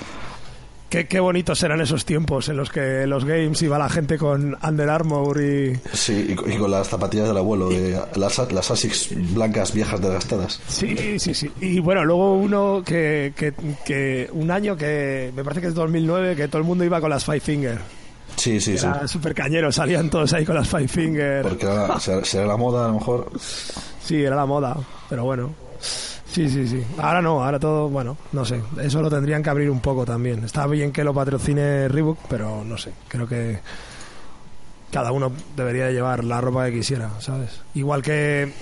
Qué, 0.91 1.19
bonitos 1.21 1.63
eran 1.63 1.79
esos 1.79 2.03
tiempos 2.03 2.49
en 2.49 2.57
los 2.57 2.69
que 2.69 3.07
los 3.07 3.23
games 3.23 3.61
iba 3.61 3.79
la 3.79 3.87
gente 3.87 4.17
con 4.17 4.57
Under 4.61 4.89
Armour 4.89 5.41
y... 5.41 5.79
Sí, 5.93 6.35
y, 6.45 6.57
con 6.57 6.69
las 6.69 6.89
zapatillas 6.89 7.29
del 7.29 7.37
abuelo, 7.37 7.69
de, 7.69 7.97
las, 8.17 8.51
las 8.51 8.71
Asics 8.71 9.07
blancas 9.33 9.73
viejas 9.73 10.01
desgastadas. 10.01 10.59
Sí, 10.67 11.17
sí, 11.17 11.33
sí. 11.33 11.49
Y 11.61 11.79
bueno, 11.79 12.03
luego 12.03 12.33
uno 12.33 12.83
que, 12.85 13.31
que, 13.85 14.29
un 14.33 14.51
año 14.51 14.75
que 14.75 15.31
me 15.33 15.45
parece 15.45 15.61
que 15.61 15.67
es 15.67 15.75
2009, 15.75 16.35
que 16.35 16.49
todo 16.49 16.57
el 16.57 16.67
mundo 16.67 16.83
iba 16.83 16.99
con 16.99 17.09
las 17.09 17.23
Five 17.23 17.39
Finger. 17.39 17.79
Sí, 18.35 18.59
sí, 18.59 18.77
sí. 18.77 18.85
Era 18.85 19.07
súper 19.07 19.33
cañero, 19.33 19.71
salían 19.71 20.09
todos 20.09 20.33
ahí 20.33 20.43
con 20.43 20.55
las 20.55 20.67
Five 20.67 20.89
Finger. 20.89 21.43
Porque 21.43 21.67
era, 21.67 21.99
será 22.23 22.45
la 22.45 22.57
moda 22.57 22.83
a 22.83 22.87
lo 22.89 22.95
mejor. 22.95 23.31
Sí, 24.03 24.21
era 24.21 24.35
la 24.35 24.45
moda, 24.45 24.75
pero 25.09 25.23
bueno. 25.23 25.53
Sí, 26.31 26.49
sí, 26.49 26.65
sí. 26.65 26.81
Ahora 26.97 27.21
no, 27.21 27.43
ahora 27.43 27.59
todo, 27.59 27.89
bueno, 27.89 28.17
no 28.31 28.45
sé. 28.45 28.61
Eso 28.81 29.01
lo 29.01 29.09
tendrían 29.09 29.43
que 29.43 29.49
abrir 29.49 29.69
un 29.69 29.81
poco 29.81 30.05
también. 30.05 30.43
Está 30.45 30.65
bien 30.67 30.91
que 30.91 31.03
lo 31.03 31.13
patrocine 31.13 31.89
Reebok, 31.89 32.19
pero 32.29 32.63
no 32.63 32.77
sé. 32.77 32.93
Creo 33.09 33.27
que 33.27 33.59
cada 34.91 35.11
uno 35.11 35.31
debería 35.55 35.91
llevar 35.91 36.23
la 36.23 36.39
ropa 36.39 36.65
que 36.65 36.73
quisiera, 36.73 37.09
¿sabes? 37.19 37.61
Igual 37.73 38.01
que 38.01 38.53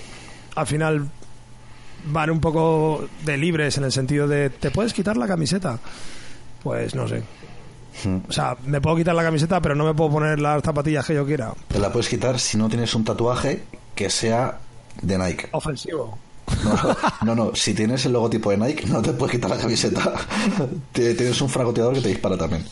al 0.56 0.66
final 0.66 1.08
van 2.06 2.30
un 2.30 2.40
poco 2.40 3.06
de 3.24 3.36
libres 3.36 3.78
en 3.78 3.84
el 3.84 3.92
sentido 3.92 4.26
de, 4.26 4.50
¿te 4.50 4.70
puedes 4.70 4.92
quitar 4.92 5.16
la 5.16 5.28
camiseta? 5.28 5.78
Pues 6.62 6.94
no 6.94 7.06
sé. 7.06 7.22
Hmm. 8.04 8.18
O 8.28 8.32
sea, 8.32 8.56
me 8.66 8.80
puedo 8.80 8.96
quitar 8.96 9.14
la 9.14 9.22
camiseta, 9.22 9.60
pero 9.60 9.74
no 9.76 9.84
me 9.84 9.94
puedo 9.94 10.10
poner 10.10 10.40
las 10.40 10.62
zapatillas 10.62 11.06
que 11.06 11.14
yo 11.14 11.24
quiera. 11.24 11.52
Te 11.68 11.78
la 11.78 11.92
puedes 11.92 12.08
quitar 12.08 12.38
si 12.40 12.56
no 12.56 12.68
tienes 12.68 12.94
un 12.94 13.04
tatuaje 13.04 13.62
que 13.94 14.10
sea 14.10 14.58
de 15.02 15.18
Nike. 15.18 15.48
Ofensivo. 15.52 16.18
No, 17.24 17.34
no, 17.34 17.54
si 17.54 17.74
tienes 17.74 18.04
el 18.06 18.12
logotipo 18.12 18.50
de 18.50 18.56
Nike, 18.56 18.86
no 18.86 19.02
te 19.02 19.12
puedes 19.12 19.36
quitar 19.36 19.50
la 19.50 19.58
camiseta. 19.58 20.12
Tienes 20.92 21.40
un 21.40 21.48
fragoteador 21.48 21.94
que 21.94 22.00
te 22.00 22.08
dispara 22.08 22.36
también. 22.36 22.64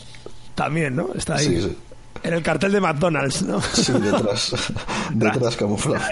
También, 0.55 0.95
¿no? 0.95 1.09
Está 1.13 1.35
ahí. 1.35 1.75
En 2.23 2.33
el 2.33 2.43
cartel 2.43 2.71
de 2.71 2.81
McDonald's, 2.81 3.43
¿no? 3.43 3.61
Sí, 3.61 3.93
detrás. 3.93 4.53
detrás 5.13 5.55
camuflado. 5.55 6.03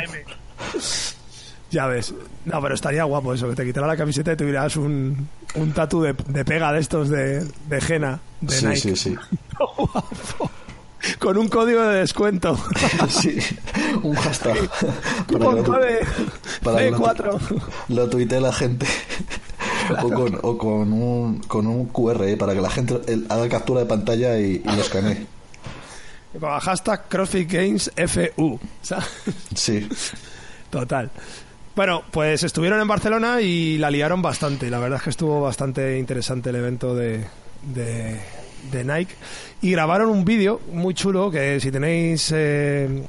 Ya 1.70 1.88
ves. 1.88 2.14
No, 2.46 2.62
pero 2.62 2.76
estaría 2.76 3.04
guapo 3.04 3.34
eso, 3.34 3.50
que 3.50 3.56
te 3.56 3.66
quitara 3.66 3.88
la 3.88 3.98
camiseta 3.98 4.32
y 4.32 4.38
tuvieras 4.38 4.78
un, 4.78 5.28
un 5.56 5.72
tatu 5.74 6.02
de, 6.02 6.14
pega 6.14 6.72
de 6.72 6.80
estos 6.80 7.10
de, 7.10 7.44
de 7.44 7.82
Jena, 7.82 8.20
de 8.40 8.56
sí, 8.56 8.66
Nike. 8.66 8.80
Sí, 8.80 8.96
sí, 8.96 9.16
Con 11.20 11.38
un 11.38 11.48
código 11.48 11.82
de 11.84 12.00
descuento. 12.00 12.58
sí. 13.10 13.38
un 14.04 14.16
hashtag. 14.16 14.58
Que 15.28 15.36
lo, 15.38 15.52
9, 15.64 16.00
para 16.64 16.78
que 16.80 16.92
lo- 16.92 16.98
C4. 17.00 17.62
lo 17.90 18.10
tuitee 18.10 18.42
la 18.42 18.52
gente. 18.54 18.86
O, 20.02 20.10
con, 20.12 20.40
o 20.42 20.58
con, 20.58 20.92
un, 20.94 21.40
con 21.48 21.66
un 21.68 21.86
QR 21.88 22.24
eh, 22.24 22.36
para 22.38 22.54
que 22.54 22.62
la 22.62 22.70
gente 22.70 23.00
el- 23.08 23.26
haga 23.30 23.48
captura 23.48 23.80
de 23.82 23.86
pantalla 23.86 24.38
y, 24.40 24.62
y 24.64 24.76
lo 24.76 24.82
escanee. 24.82 25.26
Con 26.40 26.60
hashtag 26.60 27.08
CrossFit 27.08 27.52
Games 27.52 27.92
FU. 28.08 28.60
¿sabes? 28.82 29.08
Sí. 29.56 29.88
Total. 30.70 31.10
Bueno, 31.76 32.04
pues 32.12 32.44
estuvieron 32.44 32.82
en 32.82 32.88
Barcelona 32.88 33.40
y 33.40 33.78
la 33.78 33.90
liaron 33.92 34.22
bastante. 34.22 34.70
La 34.70 34.80
verdad 34.80 34.98
es 34.98 35.04
que 35.04 35.10
estuvo 35.12 35.42
bastante 35.42 35.98
interesante 36.00 36.50
el 36.50 36.56
evento 36.58 36.94
de, 36.96 37.24
de, 37.62 38.20
de 38.72 38.84
Nike. 38.84 39.14
Y 39.62 39.72
grabaron 39.72 40.10
un 40.10 40.24
vídeo 40.26 40.60
muy 40.72 40.94
chulo 40.94 41.30
que 41.32 41.60
si 41.60 41.72
tenéis 41.72 42.32
eh, 42.36 43.04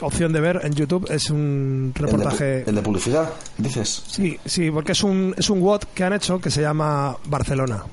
opción 0.00 0.32
de 0.32 0.40
ver 0.40 0.60
en 0.64 0.72
YouTube 0.74 1.06
es 1.10 1.30
un 1.30 1.92
El 1.94 2.02
de, 2.02 2.08
pu- 2.08 2.10
reportaje... 2.16 2.64
el 2.68 2.74
de 2.74 2.82
publicidad, 2.82 3.30
dices. 3.58 4.02
Sí, 4.08 4.38
sí, 4.44 4.70
porque 4.70 4.92
es 4.92 5.02
un, 5.04 5.34
es 5.38 5.48
un 5.50 5.60
WOD 5.62 5.82
que 5.94 6.04
han 6.04 6.12
hecho 6.12 6.40
que 6.40 6.50
se 6.50 6.60
llama 6.60 7.16
Barcelona. 7.26 7.84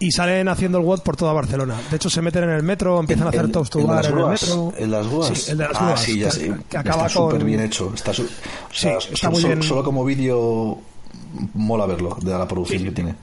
Y 0.00 0.12
salen 0.12 0.46
haciendo 0.46 0.78
el 0.78 0.84
WOD 0.84 1.00
por 1.02 1.16
toda 1.16 1.32
Barcelona. 1.32 1.74
De 1.90 1.96
hecho, 1.96 2.08
se 2.08 2.22
meten 2.22 2.44
en 2.44 2.50
el 2.50 2.62
metro, 2.62 3.00
empiezan 3.00 3.26
a 3.26 3.30
hacer 3.30 3.46
El- 3.46 3.50
toast 3.50 3.72
to 3.72 3.80
el 3.80 3.86
de 3.86 3.90
bar 3.92 4.04
las 4.04 4.12
en 4.12 4.18
el 4.18 4.26
metro. 4.28 4.72
de 4.78 4.86
las 4.86 5.06
grúas. 5.08 5.26
Sí, 5.38 5.50
el 5.50 5.58
de 5.58 5.64
las 5.64 5.76
ah, 5.76 5.80
grúas, 5.84 6.00
sí, 6.02 6.18
ya 6.20 6.26
que- 6.26 6.30
sé. 6.36 6.54
que 6.70 6.76
acaba 6.78 7.06
está 7.06 7.18
súper 7.18 7.38
con- 7.38 7.46
bien 7.46 7.60
hecho. 7.62 7.92
Está 7.92 8.12
su- 8.14 8.22
o 8.22 8.26
sea, 8.72 9.00
Sí, 9.00 9.08
está 9.14 9.26
so- 9.26 9.30
muy 9.32 9.42
bien. 9.44 9.60
Solo 9.64 9.82
como 9.82 10.04
vídeo 10.04 10.78
mola 11.54 11.84
verlo, 11.86 12.16
de 12.22 12.30
la 12.30 12.46
producción 12.46 12.84
que 12.84 12.92
tiene. 12.92 13.14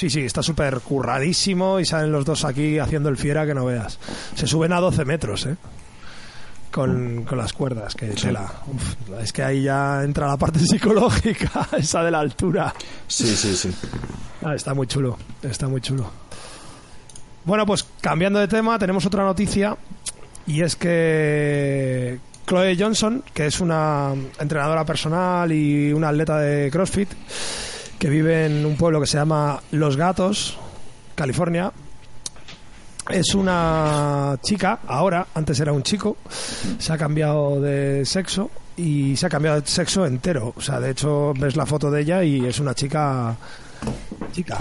Sí, 0.00 0.08
sí, 0.08 0.20
está 0.22 0.42
súper 0.42 0.80
curradísimo 0.80 1.78
y 1.78 1.84
salen 1.84 2.10
los 2.10 2.24
dos 2.24 2.46
aquí 2.46 2.78
haciendo 2.78 3.10
el 3.10 3.18
fiera 3.18 3.44
que 3.44 3.52
no 3.52 3.66
veas. 3.66 3.98
Se 4.34 4.46
suben 4.46 4.72
a 4.72 4.80
12 4.80 5.04
metros, 5.04 5.44
¿eh? 5.44 5.58
Con, 6.70 7.24
con 7.24 7.36
las 7.36 7.52
cuerdas, 7.52 7.94
que 7.94 8.06
tela. 8.06 8.50
Uf, 8.66 9.20
es 9.20 9.30
que 9.30 9.42
ahí 9.42 9.64
ya 9.64 10.02
entra 10.02 10.26
la 10.26 10.38
parte 10.38 10.58
psicológica, 10.66 11.68
esa 11.76 12.02
de 12.02 12.12
la 12.12 12.20
altura. 12.20 12.72
Sí, 13.06 13.26
sí, 13.36 13.54
sí. 13.54 13.70
Ah, 14.42 14.54
está 14.54 14.72
muy 14.72 14.86
chulo, 14.86 15.18
está 15.42 15.68
muy 15.68 15.82
chulo. 15.82 16.10
Bueno, 17.44 17.66
pues 17.66 17.84
cambiando 18.00 18.38
de 18.38 18.48
tema, 18.48 18.78
tenemos 18.78 19.04
otra 19.04 19.22
noticia 19.22 19.76
y 20.46 20.62
es 20.62 20.76
que 20.76 22.18
Chloe 22.46 22.74
Johnson, 22.74 23.22
que 23.34 23.44
es 23.44 23.60
una 23.60 24.14
entrenadora 24.38 24.86
personal 24.86 25.52
y 25.52 25.92
una 25.92 26.08
atleta 26.08 26.38
de 26.38 26.70
CrossFit, 26.70 27.10
que 28.00 28.08
vive 28.08 28.46
en 28.46 28.64
un 28.64 28.76
pueblo 28.76 28.98
que 28.98 29.06
se 29.06 29.18
llama 29.18 29.60
Los 29.72 29.98
Gatos, 29.98 30.56
California, 31.14 31.70
es 33.10 33.34
una 33.34 34.38
chica, 34.42 34.80
ahora, 34.86 35.26
antes 35.34 35.60
era 35.60 35.72
un 35.72 35.82
chico, 35.82 36.16
se 36.78 36.94
ha 36.94 36.96
cambiado 36.96 37.60
de 37.60 38.06
sexo 38.06 38.50
y 38.78 39.14
se 39.16 39.26
ha 39.26 39.28
cambiado 39.28 39.60
de 39.60 39.66
sexo 39.66 40.06
entero. 40.06 40.54
O 40.56 40.62
sea, 40.62 40.80
de 40.80 40.92
hecho, 40.92 41.34
ves 41.34 41.56
la 41.56 41.66
foto 41.66 41.90
de 41.90 42.00
ella 42.00 42.24
y 42.24 42.46
es 42.46 42.58
una 42.58 42.74
chica. 42.74 43.36
chica. 44.32 44.56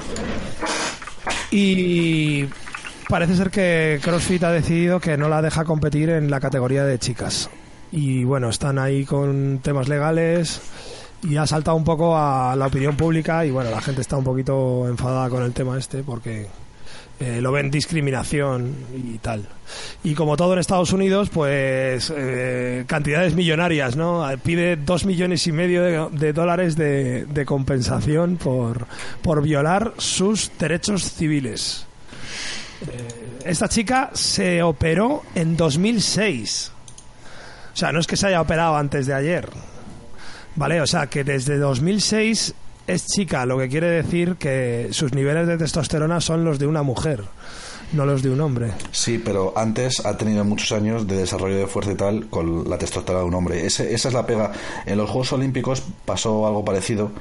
Y 1.49 2.43
parece 3.07 3.37
ser 3.37 3.49
que 3.51 4.01
CrossFit 4.03 4.43
ha 4.43 4.51
decidido 4.51 4.99
que 4.99 5.15
no 5.15 5.29
la 5.29 5.41
deja 5.41 5.63
competir 5.63 6.09
en 6.09 6.29
la 6.29 6.41
categoría 6.41 6.83
de 6.83 6.99
chicas. 6.99 7.49
Y 7.93 8.25
bueno, 8.25 8.49
están 8.49 8.79
ahí 8.79 9.05
con 9.05 9.59
temas 9.63 9.87
legales 9.87 10.61
y 11.23 11.37
ha 11.37 11.45
saltado 11.45 11.75
un 11.77 11.83
poco 11.83 12.17
a 12.17 12.55
la 12.55 12.67
opinión 12.67 12.95
pública 12.95 13.45
y 13.45 13.51
bueno, 13.51 13.69
la 13.71 13.81
gente 13.81 14.01
está 14.01 14.17
un 14.17 14.23
poquito 14.23 14.87
enfadada 14.87 15.29
con 15.29 15.43
el 15.43 15.53
tema 15.53 15.77
este 15.77 16.03
porque 16.03 16.47
eh, 17.19 17.41
lo 17.41 17.51
ven 17.51 17.69
discriminación 17.69 18.73
y 18.95 19.17
tal. 19.17 19.45
Y 20.05 20.13
como 20.13 20.37
todo 20.37 20.53
en 20.53 20.59
Estados 20.59 20.93
Unidos, 20.93 21.29
pues 21.29 22.13
eh, 22.15 22.85
cantidades 22.87 23.35
millonarias, 23.35 23.97
¿no? 23.97 24.25
Pide 24.41 24.77
dos 24.77 25.05
millones 25.05 25.45
y 25.45 25.51
medio 25.51 25.83
de, 25.83 26.17
de 26.17 26.31
dólares 26.31 26.77
de, 26.77 27.25
de 27.25 27.45
compensación 27.45 28.37
por, 28.37 28.87
por 29.21 29.41
violar 29.41 29.93
sus 29.97 30.49
derechos 30.57 31.11
civiles. 31.11 31.85
Eh, 32.87 33.39
esta 33.43 33.67
chica 33.67 34.11
se 34.13 34.63
operó 34.63 35.23
en 35.35 35.57
2006. 35.57 36.71
O 37.73 37.75
sea, 37.75 37.91
no 37.91 37.99
es 37.99 38.07
que 38.07 38.15
se 38.15 38.27
haya 38.27 38.39
operado 38.39 38.77
antes 38.77 39.07
de 39.07 39.13
ayer. 39.13 39.49
¿Vale? 40.59 40.81
O 40.81 40.85
sea, 40.87 41.07
que 41.07 41.23
desde 41.23 41.57
2006 41.57 42.53
es 42.85 43.05
chica, 43.05 43.45
lo 43.45 43.57
que 43.57 43.69
quiere 43.69 43.89
decir 43.89 44.35
que 44.35 44.89
sus 44.91 45.13
niveles 45.13 45.47
de 45.47 45.57
testosterona 45.57 46.19
son 46.19 46.43
los 46.43 46.59
de 46.59 46.67
una 46.67 46.83
mujer, 46.83 47.23
no 47.93 48.05
los 48.05 48.21
de 48.23 48.29
un 48.29 48.41
hombre. 48.41 48.71
Sí, 48.91 49.19
pero 49.23 49.53
antes 49.55 50.05
ha 50.05 50.17
tenido 50.17 50.43
muchos 50.43 50.73
años 50.73 51.07
de 51.07 51.15
desarrollo 51.15 51.55
de 51.55 51.67
fuerza 51.67 51.93
y 51.93 51.95
tal 51.95 52.27
con 52.27 52.69
la 52.69 52.77
testosterona 52.77 53.21
de 53.23 53.27
un 53.29 53.35
hombre. 53.35 53.65
Ese- 53.65 53.93
esa 53.93 54.09
es 54.09 54.13
la 54.13 54.25
pega. 54.25 54.51
En 54.85 54.97
los 54.97 55.09
Juegos 55.09 55.31
Olímpicos 55.31 55.81
pasó 56.03 56.45
algo 56.45 56.65
parecido, 56.65 57.11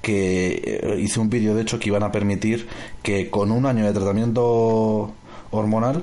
que 0.00 0.62
eh, 0.82 0.96
hice 0.98 1.20
un 1.20 1.28
vídeo, 1.28 1.54
de 1.54 1.62
hecho, 1.62 1.78
que 1.78 1.90
iban 1.90 2.02
a 2.02 2.10
permitir 2.10 2.66
que 3.02 3.28
con 3.28 3.50
un 3.50 3.66
año 3.66 3.84
de 3.84 3.92
tratamiento 3.92 5.12
hormonal 5.50 6.02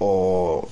o, 0.00 0.66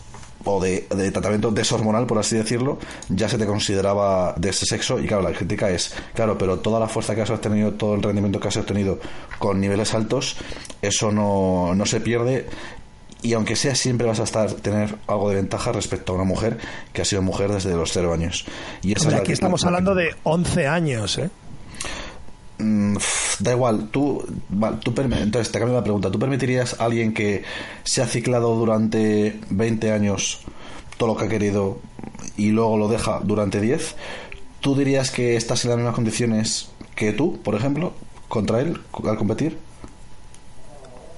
o 0.44 0.60
de, 0.60 0.86
de 0.94 1.10
tratamiento 1.12 1.50
deshormonal, 1.50 2.06
por 2.06 2.18
así 2.18 2.36
decirlo, 2.36 2.78
ya 3.08 3.28
se 3.28 3.38
te 3.38 3.46
consideraba 3.46 4.34
de 4.36 4.50
ese 4.50 4.66
sexo. 4.66 4.98
Y 4.98 5.06
claro, 5.06 5.22
la 5.22 5.32
crítica 5.32 5.70
es, 5.70 5.94
claro, 6.14 6.36
pero 6.38 6.58
toda 6.58 6.80
la 6.80 6.88
fuerza 6.88 7.14
que 7.14 7.22
has 7.22 7.30
obtenido, 7.30 7.72
todo 7.72 7.94
el 7.94 8.02
rendimiento 8.02 8.40
que 8.40 8.48
has 8.48 8.56
obtenido 8.56 8.98
con 9.38 9.60
niveles 9.60 9.94
altos, 9.94 10.36
eso 10.80 11.12
no, 11.12 11.74
no 11.74 11.86
se 11.86 12.00
pierde 12.00 12.46
y 13.24 13.34
aunque 13.34 13.54
sea 13.54 13.76
siempre 13.76 14.04
vas 14.06 14.18
a 14.18 14.24
estar 14.24 14.50
tener 14.52 14.96
algo 15.06 15.28
de 15.30 15.36
ventaja 15.36 15.70
respecto 15.70 16.10
a 16.12 16.16
una 16.16 16.24
mujer 16.24 16.58
que 16.92 17.02
ha 17.02 17.04
sido 17.04 17.22
mujer 17.22 17.52
desde 17.52 17.72
los 17.76 17.92
cero 17.92 18.12
años 18.12 18.44
y 18.82 18.92
esa 18.94 19.02
Hombre, 19.04 19.16
es 19.16 19.22
aquí 19.22 19.32
estamos 19.32 19.62
la- 19.62 19.68
hablando 19.68 19.94
de 19.94 20.10
11 20.24 20.66
años, 20.66 21.18
¿eh? 21.18 21.30
Mm, 22.62 22.96
da 23.40 23.52
igual 23.52 23.88
tú, 23.90 24.24
entonces 24.50 25.50
te 25.50 25.58
cambio 25.58 25.76
la 25.76 25.82
pregunta. 25.82 26.10
¿tú 26.10 26.18
permitirías 26.18 26.80
a 26.80 26.84
alguien 26.84 27.12
que 27.12 27.42
se 27.82 28.02
ha 28.02 28.06
ciclado 28.06 28.54
durante 28.54 29.40
20 29.50 29.90
años 29.90 30.40
todo 30.96 31.08
lo 31.08 31.16
que 31.16 31.24
ha 31.24 31.28
querido 31.28 31.80
y 32.36 32.50
luego 32.50 32.76
lo 32.76 32.86
deja 32.86 33.20
durante 33.24 33.60
10 33.60 33.96
tú 34.60 34.76
dirías 34.76 35.10
que 35.10 35.34
estás 35.36 35.64
en 35.64 35.70
las 35.70 35.78
mismas 35.78 35.94
condiciones 35.94 36.70
que 36.94 37.12
tú 37.12 37.40
por 37.42 37.56
ejemplo 37.56 37.94
contra 38.28 38.60
él 38.60 38.78
al 39.04 39.16
competir 39.16 39.58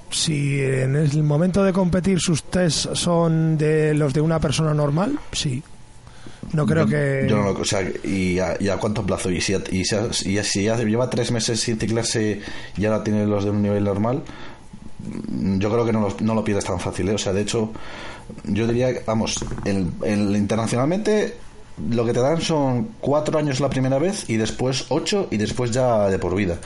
Si 0.09 0.59
en 0.59 0.95
el 0.95 1.21
momento 1.21 1.63
de 1.63 1.73
competir 1.73 2.19
sus 2.19 2.43
tests 2.43 2.89
son 2.93 3.57
de 3.57 3.93
los 3.93 4.13
de 4.13 4.21
una 4.21 4.39
persona 4.39 4.73
normal, 4.73 5.19
sí. 5.31 5.61
No 6.53 6.65
creo 6.65 6.85
Yo- 6.85 6.89
que... 6.91 7.25
Yo 7.29 7.37
no 7.37 7.43
lo- 7.53 7.59
o 7.61 7.65
sea, 7.65 7.81
¿y 8.03 8.39
a, 8.39 8.55
y 8.59 8.69
a 8.69 8.77
cuánto 8.77 9.05
plazo? 9.05 9.29
¿Y 9.31 9.41
si, 9.41 9.53
ya- 9.53 9.63
y 9.71 9.83
si, 9.85 9.95
y 10.37 10.43
si 10.43 10.63
ya 10.63 10.77
lleva 10.77 11.09
tres 11.09 11.31
meses 11.31 11.59
sin 11.59 11.77
ciclarse 11.79 12.41
y 12.77 12.85
ahora 12.85 13.03
tiene 13.03 13.25
los 13.25 13.43
de 13.43 13.49
un 13.51 13.61
nivel 13.61 13.83
normal? 13.83 14.23
Yo 15.59 15.71
creo 15.71 15.85
que 15.85 15.91
no 15.93 16.01
lo, 16.01 16.15
no 16.21 16.33
lo 16.35 16.43
pierdes 16.43 16.65
tan 16.65 16.79
fácil. 16.79 17.09
¿eh? 17.09 17.13
O 17.13 17.17
sea, 17.17 17.33
de 17.33 17.41
hecho, 17.41 17.71
yo 18.45 18.65
diría, 18.67 18.89
vamos, 19.05 19.43
el, 19.65 19.87
el- 20.03 20.35
internacionalmente 20.35 21.35
lo 21.91 22.05
que 22.05 22.13
te 22.13 22.21
dan 22.21 22.41
son 22.41 22.89
cuatro 23.01 23.37
años 23.37 23.59
la 23.59 23.69
primera 23.69 23.99
vez 23.99 24.29
y 24.29 24.37
después 24.37 24.85
ocho 24.89 25.27
y 25.31 25.37
después 25.37 25.71
ya 25.71 26.07
de 26.09 26.19
por 26.19 26.35
vida. 26.35 26.57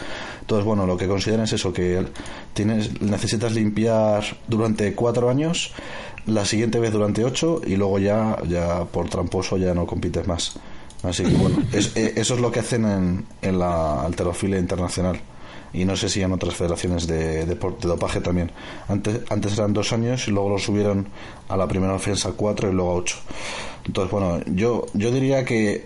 Entonces, 0.42 0.66
bueno, 0.66 0.86
lo 0.86 0.98
que 0.98 1.08
consideran 1.08 1.46
es 1.46 1.54
eso, 1.54 1.74
que 1.74 2.06
tienes, 2.54 3.02
necesitas 3.02 3.54
limpiar 3.54 4.24
durante 4.48 4.94
cuatro 4.96 5.30
años, 5.30 5.74
la 6.26 6.46
siguiente 6.46 6.80
vez 6.80 6.92
durante 6.92 7.24
ocho 7.26 7.62
y 7.66 7.76
luego 7.76 7.98
ya, 8.00 8.38
ya 8.48 8.86
por 8.86 9.10
tramposo 9.10 9.58
ya 9.58 9.74
no 9.74 9.86
compites 9.88 10.28
más. 10.28 10.54
Así 11.04 11.24
que 11.24 11.30
bueno, 11.36 11.58
es- 11.72 11.96
eh, 11.96 12.14
eso 12.18 12.34
es 12.36 12.42
lo 12.42 12.52
que 12.52 12.60
hacen 12.60 12.86
en, 12.86 13.26
en 13.42 13.58
la 13.60 14.04
alterofilia 14.04 14.60
internacional. 14.60 15.20
Y 15.74 15.86
no 15.86 15.96
sé 15.96 16.10
si 16.10 16.22
en 16.22 16.32
otras 16.32 16.56
federaciones 16.56 17.06
de, 17.08 17.46
de, 17.46 17.56
de 17.56 17.88
dopaje 17.88 18.22
también. 18.22 18.52
Antes, 18.88 19.22
antes 19.30 19.58
eran 19.58 19.74
dos 19.74 19.94
años 19.94 20.28
y 20.28 20.32
luego 20.32 20.50
lo 20.50 20.58
subieron 20.58 21.08
a 21.48 21.58
la 21.58 21.68
primera 21.68 21.94
ofensa 21.94 22.32
cuatro 22.36 22.70
y 22.70 22.74
luego 22.74 22.92
a 22.92 22.96
ocho. 22.96 23.18
Entonces, 23.86 24.12
bueno, 24.12 24.40
yo, 24.48 24.86
yo 24.94 25.12
diría 25.12 25.46
que, 25.46 25.86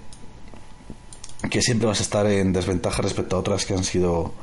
que 1.49 1.61
siempre 1.61 1.87
vas 1.87 1.99
a 1.99 2.03
estar 2.03 2.25
en 2.27 2.53
desventaja 2.53 3.01
respecto 3.01 3.35
a 3.35 3.39
otras 3.39 3.65
que 3.65 3.73
han 3.73 3.83
sido 3.83 4.33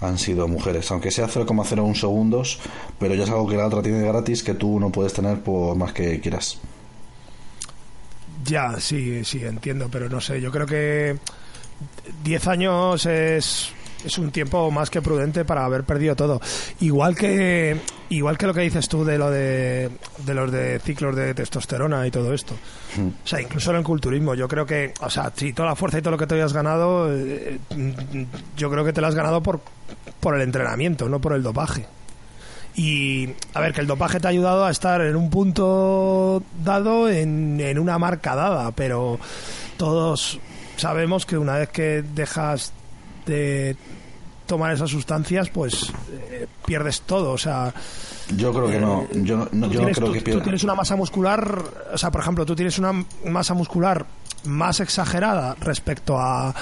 han 0.00 0.18
sido 0.18 0.46
mujeres, 0.46 0.90
aunque 0.90 1.10
sea 1.10 1.26
0,01 1.26 1.94
segundos, 1.94 2.60
pero 2.98 3.14
ya 3.14 3.24
es 3.24 3.30
algo 3.30 3.48
que 3.48 3.56
la 3.56 3.66
otra 3.66 3.82
tiene 3.82 4.06
gratis 4.06 4.42
que 4.42 4.54
tú 4.54 4.78
no 4.78 4.90
puedes 4.90 5.12
tener 5.12 5.40
por 5.40 5.76
más 5.76 5.92
que 5.92 6.20
quieras. 6.20 6.58
Ya, 8.44 8.78
sí, 8.78 9.24
sí, 9.24 9.42
entiendo, 9.44 9.88
pero 9.90 10.08
no 10.08 10.20
sé, 10.20 10.40
yo 10.40 10.52
creo 10.52 10.66
que 10.66 11.16
10 12.24 12.46
años 12.46 13.06
es, 13.06 13.70
es 14.06 14.18
un 14.18 14.30
tiempo 14.30 14.70
más 14.70 14.90
que 14.90 15.02
prudente 15.02 15.44
para 15.44 15.64
haber 15.64 15.84
perdido 15.84 16.14
todo. 16.14 16.40
Igual 16.80 17.16
que 17.16 17.76
igual 18.08 18.38
que 18.38 18.46
lo 18.46 18.54
que 18.54 18.60
dices 18.60 18.88
tú 18.88 19.04
de 19.04 19.18
lo 19.18 19.30
de, 19.30 19.90
de 20.24 20.34
los 20.34 20.50
de 20.50 20.78
ciclos 20.78 21.14
de 21.16 21.34
testosterona 21.34 22.06
y 22.06 22.10
todo 22.10 22.32
esto. 22.32 22.54
O 22.54 23.26
sea, 23.26 23.40
incluso 23.40 23.70
en 23.70 23.78
el 23.78 23.82
culturismo, 23.84 24.34
yo 24.34 24.48
creo 24.48 24.64
que, 24.64 24.94
o 25.00 25.10
sea, 25.10 25.32
si 25.34 25.52
toda 25.52 25.70
la 25.70 25.76
fuerza 25.76 25.98
y 25.98 26.02
todo 26.02 26.12
lo 26.12 26.18
que 26.18 26.26
te 26.26 26.36
hayas 26.36 26.52
ganado, 26.52 27.12
eh, 27.12 27.58
yo 28.56 28.70
creo 28.70 28.84
que 28.84 28.92
te 28.92 29.00
lo 29.00 29.08
has 29.08 29.14
ganado 29.14 29.42
por, 29.42 29.60
por 30.20 30.34
el 30.36 30.42
entrenamiento, 30.42 31.08
no 31.08 31.20
por 31.20 31.32
el 31.32 31.42
dopaje. 31.42 31.84
Y 32.76 33.30
a 33.54 33.60
ver, 33.60 33.72
que 33.72 33.80
el 33.80 33.86
dopaje 33.86 34.20
te 34.20 34.26
ha 34.26 34.30
ayudado 34.30 34.64
a 34.64 34.70
estar 34.70 35.00
en 35.00 35.16
un 35.16 35.30
punto 35.30 36.42
dado, 36.62 37.08
en, 37.08 37.58
en 37.60 37.78
una 37.78 37.98
marca 37.98 38.36
dada, 38.36 38.70
pero 38.70 39.18
todos 39.78 40.38
sabemos 40.76 41.24
que 41.24 41.38
una 41.38 41.54
vez 41.54 41.70
que 41.70 42.02
dejas 42.02 42.72
de 43.26 43.76
tomar 44.46 44.72
esas 44.72 44.88
sustancias, 44.90 45.50
pues 45.50 45.92
eh, 46.30 46.46
pierdes 46.64 47.02
todo. 47.02 47.32
O 47.32 47.38
sea, 47.38 47.74
yo 48.36 48.52
creo 48.52 48.68
que 48.68 48.78
no. 48.80 49.06
Yo 49.12 49.48
no, 49.52 49.68
yo 49.70 49.82
no 49.82 49.88
creo 49.90 50.06
tú, 50.06 50.12
que 50.12 50.18
tú 50.20 50.24
pierda. 50.24 50.42
tienes 50.44 50.64
una 50.64 50.74
masa 50.74 50.96
muscular, 50.96 51.62
o 51.92 51.98
sea, 51.98 52.10
por 52.10 52.20
ejemplo, 52.22 52.46
tú 52.46 52.54
tienes 52.56 52.78
una 52.78 52.92
masa 53.26 53.54
muscular 53.54 54.06
más 54.44 54.78
exagerada 54.80 55.56
respecto 55.60 56.16
a, 56.18 56.54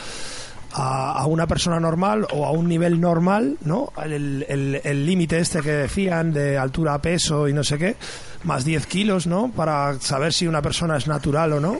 a, 0.73 1.27
una 1.27 1.47
persona 1.47 1.79
normal 1.79 2.27
o 2.33 2.47
a 2.47 2.51
un 2.53 2.67
nivel 2.69 2.99
normal, 3.01 3.59
¿no? 3.65 3.93
El 4.03 4.45
el- 4.49 4.81
el 4.83 5.05
límite 5.07 5.39
este 5.39 5.61
que 5.61 5.71
decían 5.73 6.33
de 6.33 6.57
altura, 6.57 6.99
peso 7.03 7.47
y 7.49 7.53
no 7.53 7.63
sé 7.63 7.77
qué, 7.77 7.97
más 8.45 8.65
10 8.65 8.87
kilos, 8.87 9.27
¿no? 9.27 9.51
Para 9.55 10.01
saber 10.01 10.33
si 10.33 10.47
una 10.47 10.63
persona 10.63 10.97
es 10.97 11.07
natural 11.07 11.53
o 11.53 11.61
no. 11.61 11.79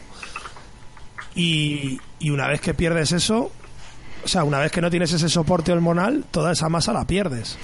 Y, 1.35 1.99
y 2.21 2.31
una 2.31 2.47
vez 2.47 2.61
que 2.61 2.75
pierdes 2.75 3.13
eso, 3.13 3.51
o 4.25 4.29
sea, 4.29 4.45
una 4.45 4.59
vez 4.59 4.73
que 4.73 4.81
no 4.81 4.91
tienes 4.91 5.13
ese 5.13 5.29
soporte 5.29 5.73
hormonal, 5.73 6.25
toda 6.31 6.53
esa 6.53 6.69
masa 6.69 6.93
la 6.93 7.07
pierdes. 7.07 7.59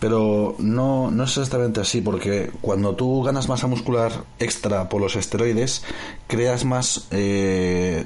Pero 0.00 0.56
no, 0.58 1.10
no 1.10 1.24
es 1.24 1.30
exactamente 1.30 1.80
así, 1.80 2.00
porque 2.00 2.50
cuando 2.60 2.94
tú 2.94 3.22
ganas 3.22 3.48
masa 3.48 3.66
muscular 3.66 4.12
extra 4.38 4.88
por 4.88 5.00
los 5.00 5.16
esteroides, 5.16 5.82
creas 6.26 6.64
más, 6.64 7.06
eh, 7.10 8.04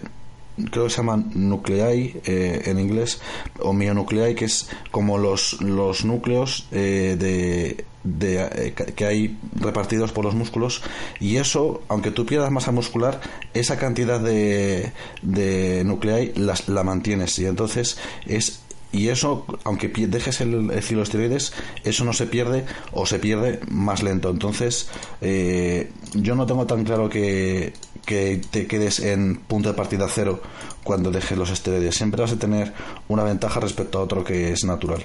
creo 0.70 0.84
que 0.84 0.90
se 0.90 0.98
llaman 0.98 1.30
nuclei 1.34 2.20
eh, 2.24 2.62
en 2.66 2.78
inglés, 2.78 3.20
o 3.60 3.72
mionuclei, 3.72 4.34
que 4.34 4.44
es 4.44 4.68
como 4.90 5.18
los, 5.18 5.60
los 5.60 6.04
núcleos 6.04 6.68
eh, 6.72 7.16
de, 7.18 7.84
de, 8.18 8.42
eh, 8.44 8.74
que 8.74 9.06
hay 9.06 9.38
repartidos 9.54 10.12
por 10.12 10.24
los 10.24 10.34
músculos, 10.34 10.82
y 11.20 11.36
eso, 11.36 11.82
aunque 11.88 12.10
tú 12.10 12.26
pierdas 12.26 12.50
masa 12.50 12.72
muscular, 12.72 13.20
esa 13.54 13.76
cantidad 13.76 14.20
de, 14.20 14.92
de 15.22 15.82
nuclei 15.84 16.32
las, 16.34 16.68
la 16.68 16.84
mantienes, 16.84 17.38
y 17.38 17.46
entonces 17.46 17.98
es 18.26 18.60
y 18.90 19.08
eso, 19.08 19.44
aunque 19.64 19.88
dejes 19.88 20.40
el, 20.40 20.70
el 20.70 20.78
estiroides, 20.78 21.52
eso 21.84 22.04
no 22.06 22.14
se 22.14 22.26
pierde 22.26 22.64
o 22.92 23.04
se 23.04 23.18
pierde 23.18 23.60
más 23.68 24.02
lento. 24.02 24.30
Entonces, 24.30 24.88
eh, 25.20 25.92
yo 26.14 26.34
no 26.34 26.46
tengo 26.46 26.66
tan 26.66 26.84
claro 26.84 27.10
que, 27.10 27.74
que 28.06 28.40
te 28.50 28.66
quedes 28.66 29.00
en 29.00 29.36
punto 29.36 29.68
de 29.68 29.74
partida 29.74 30.06
cero 30.08 30.40
cuando 30.84 31.10
dejes 31.10 31.36
los 31.36 31.50
esteroides. 31.50 31.96
Siempre 31.96 32.22
vas 32.22 32.32
a 32.32 32.38
tener 32.38 32.72
una 33.08 33.24
ventaja 33.24 33.60
respecto 33.60 33.98
a 33.98 34.02
otro 34.02 34.24
que 34.24 34.52
es 34.52 34.64
natural. 34.64 35.04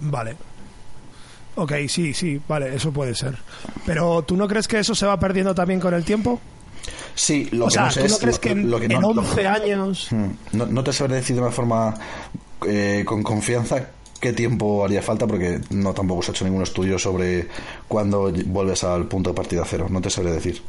Vale. 0.00 0.36
Ok, 1.60 1.72
sí, 1.88 2.14
sí, 2.14 2.40
vale, 2.46 2.74
eso 2.74 2.92
puede 2.92 3.14
ser. 3.14 3.36
Pero 3.84 4.22
¿tú 4.22 4.36
no 4.36 4.46
crees 4.46 4.68
que 4.68 4.78
eso 4.78 4.94
se 4.94 5.06
va 5.06 5.18
perdiendo 5.18 5.54
también 5.54 5.80
con 5.80 5.92
el 5.92 6.04
tiempo? 6.04 6.40
Sí, 7.14 7.48
lo 7.50 7.64
o 7.64 7.68
que 7.68 7.74
sea, 7.74 7.84
no 7.86 7.90
sé 7.90 8.00
¿tú 8.00 8.06
es 8.06 8.12
no 8.12 8.18
crees 8.18 8.36
lo- 8.36 8.40
que 8.40 8.50
en, 8.50 8.70
lo 8.70 8.78
que 8.80 8.86
en 8.86 8.92
no- 8.92 9.12
lo- 9.12 9.22
11 9.22 9.46
años... 9.46 10.08
Mm, 10.12 10.26
No, 10.52 10.66
no 10.66 10.84
te 10.84 10.92
sabré 10.92 11.16
decir 11.16 11.34
de 11.34 11.42
una 11.42 11.50
forma 11.50 11.94
eh, 12.66 13.02
con 13.04 13.22
confianza 13.24 13.88
qué 14.20 14.32
tiempo 14.32 14.84
haría 14.84 15.02
falta 15.02 15.26
porque 15.26 15.60
no 15.70 15.92
tampoco 15.94 16.22
se 16.22 16.30
ha 16.30 16.34
hecho 16.34 16.44
ningún 16.44 16.62
estudio 16.62 16.98
sobre 16.98 17.48
cuándo 17.88 18.32
vuelves 18.46 18.84
al 18.84 19.06
punto 19.06 19.30
de 19.30 19.34
partida 19.36 19.64
cero. 19.66 19.86
No 19.90 20.00
te 20.00 20.10
sabré 20.10 20.30
decir. 20.32 20.62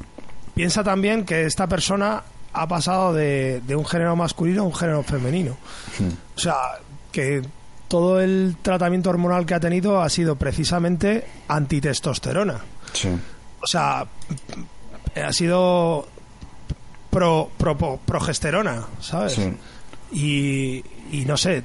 Piensa 0.55 0.83
también 0.83 1.23
que 1.25 1.45
esta 1.45 1.67
persona 1.67 2.23
ha 2.53 2.67
pasado 2.67 3.13
de, 3.13 3.61
de 3.61 3.75
un 3.75 3.85
género 3.85 4.15
masculino 4.15 4.63
a 4.63 4.65
un 4.65 4.73
género 4.73 5.03
femenino. 5.03 5.55
O 6.35 6.39
sea, 6.39 6.55
que 7.11 7.41
todo 7.89 8.21
el 8.21 8.55
tratamiento 8.61 9.09
hormonal 9.09 9.45
que 9.45 9.55
ha 9.55 9.59
tenido 9.59 10.01
ha 10.01 10.07
sido 10.09 10.37
precisamente 10.37 11.25
antitestosterona. 11.49 12.59
Sí. 12.93 13.09
O 13.61 13.67
sea, 13.67 14.05
ha 15.15 15.33
sido 15.33 16.07
pro, 17.09 17.49
pro- 17.57 17.99
progesterona, 18.05 18.85
¿sabes? 19.01 19.33
Sí. 19.33 19.53
Y, 20.11 20.83
y 21.11 21.25
no 21.25 21.35
sé, 21.37 21.63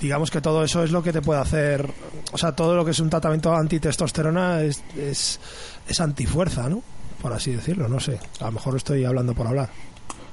digamos 0.00 0.30
que 0.30 0.40
todo 0.40 0.62
eso 0.64 0.84
es 0.84 0.90
lo 0.90 1.02
que 1.02 1.12
te 1.12 1.22
puede 1.22 1.40
hacer, 1.40 1.88
o 2.32 2.38
sea, 2.38 2.52
todo 2.52 2.76
lo 2.76 2.84
que 2.84 2.90
es 2.92 3.00
un 3.00 3.10
tratamiento 3.10 3.54
antitestosterona 3.54 4.60
es, 4.62 4.82
es, 4.96 5.40
es 5.88 6.00
antifuerza, 6.00 6.68
¿no? 6.68 6.82
Por 7.22 7.32
así 7.32 7.52
decirlo, 7.52 7.88
no 7.88 8.00
sé, 8.00 8.18
a 8.40 8.44
lo 8.46 8.52
mejor 8.52 8.76
estoy 8.76 9.04
hablando 9.04 9.34
por 9.34 9.46
hablar. 9.46 9.70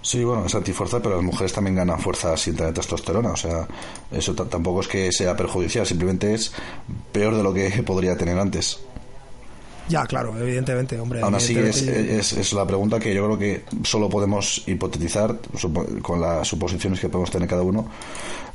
Sí, 0.08 0.24
bueno, 0.24 0.46
es 0.46 0.56
antifuerza, 0.56 1.02
pero 1.02 1.16
las 1.18 1.24
mujeres 1.26 1.52
también 1.52 1.76
ganan 1.76 2.00
fuerza 2.00 2.38
sin 2.38 2.56
tener 2.56 2.74
testosterona. 2.74 3.32
O 3.32 3.36
sea, 3.36 3.68
eso 4.10 4.34
tampoco 4.34 4.80
es 4.80 4.88
que 4.88 5.12
sea 5.12 5.36
perjudicial, 5.36 5.86
simplemente 5.86 6.34
es 6.34 6.54
peor 7.12 7.36
de 7.36 7.44
lo 7.44 7.54
que 7.54 7.70
podría 7.86 8.16
tener 8.16 8.40
antes. 8.40 8.80
Ya, 9.90 10.06
claro, 10.06 10.34
evidentemente, 10.40 10.98
hombre. 10.98 11.22
Aún 11.22 11.36
así, 11.36 11.58
es, 11.58 11.82
es, 11.82 12.32
es 12.32 12.54
la 12.54 12.66
pregunta 12.66 13.00
que 13.00 13.14
yo 13.14 13.26
creo 13.26 13.38
que 13.38 13.64
solo 13.84 14.08
podemos 14.08 14.64
hipotetizar 14.66 15.40
con 16.02 16.22
las 16.22 16.48
suposiciones 16.48 17.02
que 17.02 17.10
podemos 17.10 17.30
tener 17.30 17.50
cada 17.50 17.64
uno. 17.64 17.90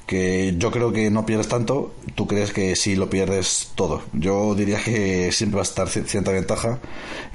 Que 0.07 0.55
yo 0.57 0.71
creo 0.71 0.91
que 0.91 1.11
no 1.11 1.27
pierdes 1.27 1.49
tanto, 1.49 1.93
tú 2.15 2.27
crees 2.27 2.53
que 2.55 2.77
sí 2.77 2.97
lo 2.97 3.11
pierdes 3.11 3.73
todo. 3.75 4.01
Yo 4.15 4.55
diría 4.55 4.83
que 4.83 5.31
siempre 5.33 5.57
va 5.57 5.63
a 5.63 5.69
estar 5.69 5.87
ci- 5.89 6.05
cierta 6.07 6.33
ventaja 6.33 6.79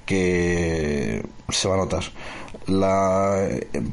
que 0.07 1.23
se 1.49 1.67
va 1.67 1.75
a 1.75 1.77
notar. 1.77 2.03
La, 2.67 3.47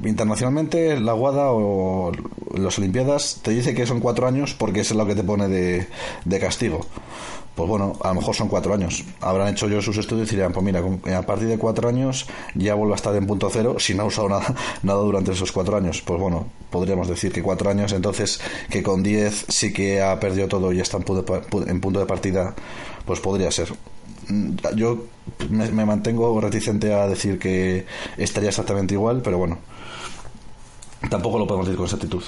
internacionalmente, 0.04 0.98
la 0.98 1.14
WADA 1.14 1.52
o 1.52 2.12
las 2.54 2.78
Olimpiadas 2.78 3.40
te 3.42 3.52
dice 3.52 3.74
que 3.74 3.86
son 3.86 4.00
cuatro 4.00 4.26
años 4.26 4.54
porque 4.54 4.80
es 4.80 4.92
lo 4.94 5.06
que 5.06 5.14
te 5.14 5.22
pone 5.22 5.48
de, 5.48 5.86
de 6.24 6.40
castigo. 6.40 6.86
Pues 7.54 7.68
bueno, 7.68 7.92
a 8.02 8.08
lo 8.08 8.14
mejor 8.14 8.34
son 8.34 8.48
cuatro 8.48 8.74
años. 8.74 9.04
Habrán 9.20 9.48
hecho 9.48 9.66
ellos 9.66 9.84
sus 9.84 9.96
estudios 9.96 10.32
y 10.32 10.36
dirán, 10.36 10.52
pues 10.52 10.64
mira, 10.64 10.82
a 11.16 11.22
partir 11.22 11.46
de 11.46 11.56
cuatro 11.56 11.88
años 11.88 12.26
ya 12.56 12.74
vuelvo 12.74 12.94
a 12.94 12.96
estar 12.96 13.14
en 13.14 13.26
punto 13.26 13.48
cero 13.48 13.76
si 13.78 13.94
no 13.94 14.02
ha 14.02 14.06
usado 14.06 14.28
nada, 14.28 14.54
nada 14.82 14.98
durante 14.98 15.32
esos 15.32 15.52
cuatro 15.52 15.76
años. 15.76 16.02
Pues 16.02 16.20
bueno, 16.20 16.46
podríamos 16.70 17.06
decir 17.06 17.32
que 17.32 17.42
cuatro 17.42 17.70
años, 17.70 17.92
entonces 17.92 18.40
que 18.70 18.82
con 18.82 19.04
diez 19.04 19.46
sí 19.48 19.72
que 19.72 20.02
ha 20.02 20.18
perdido 20.18 20.48
todo 20.48 20.72
y 20.72 20.80
está 20.80 20.96
en 20.96 21.04
punto 21.04 21.42
en 21.66 21.80
punto 21.80 22.00
de 22.00 22.06
partida, 22.06 22.54
pues 23.06 23.20
podría 23.20 23.52
ser. 23.52 23.68
Mm, 24.28 24.56
Yo 24.76 25.06
me, 25.50 25.70
me 25.70 25.84
mantengo 25.84 26.40
reticente 26.40 26.92
a 26.94 27.06
decir 27.06 27.38
que 27.38 27.86
estaría 28.16 28.48
exactamente 28.50 28.94
igual, 28.94 29.20
pero 29.22 29.38
bueno, 29.38 29.58
tampoco 31.10 31.38
lo 31.38 31.46
podemos 31.46 31.66
decir 31.66 31.76
con 31.76 31.86
exactitud. 31.86 32.22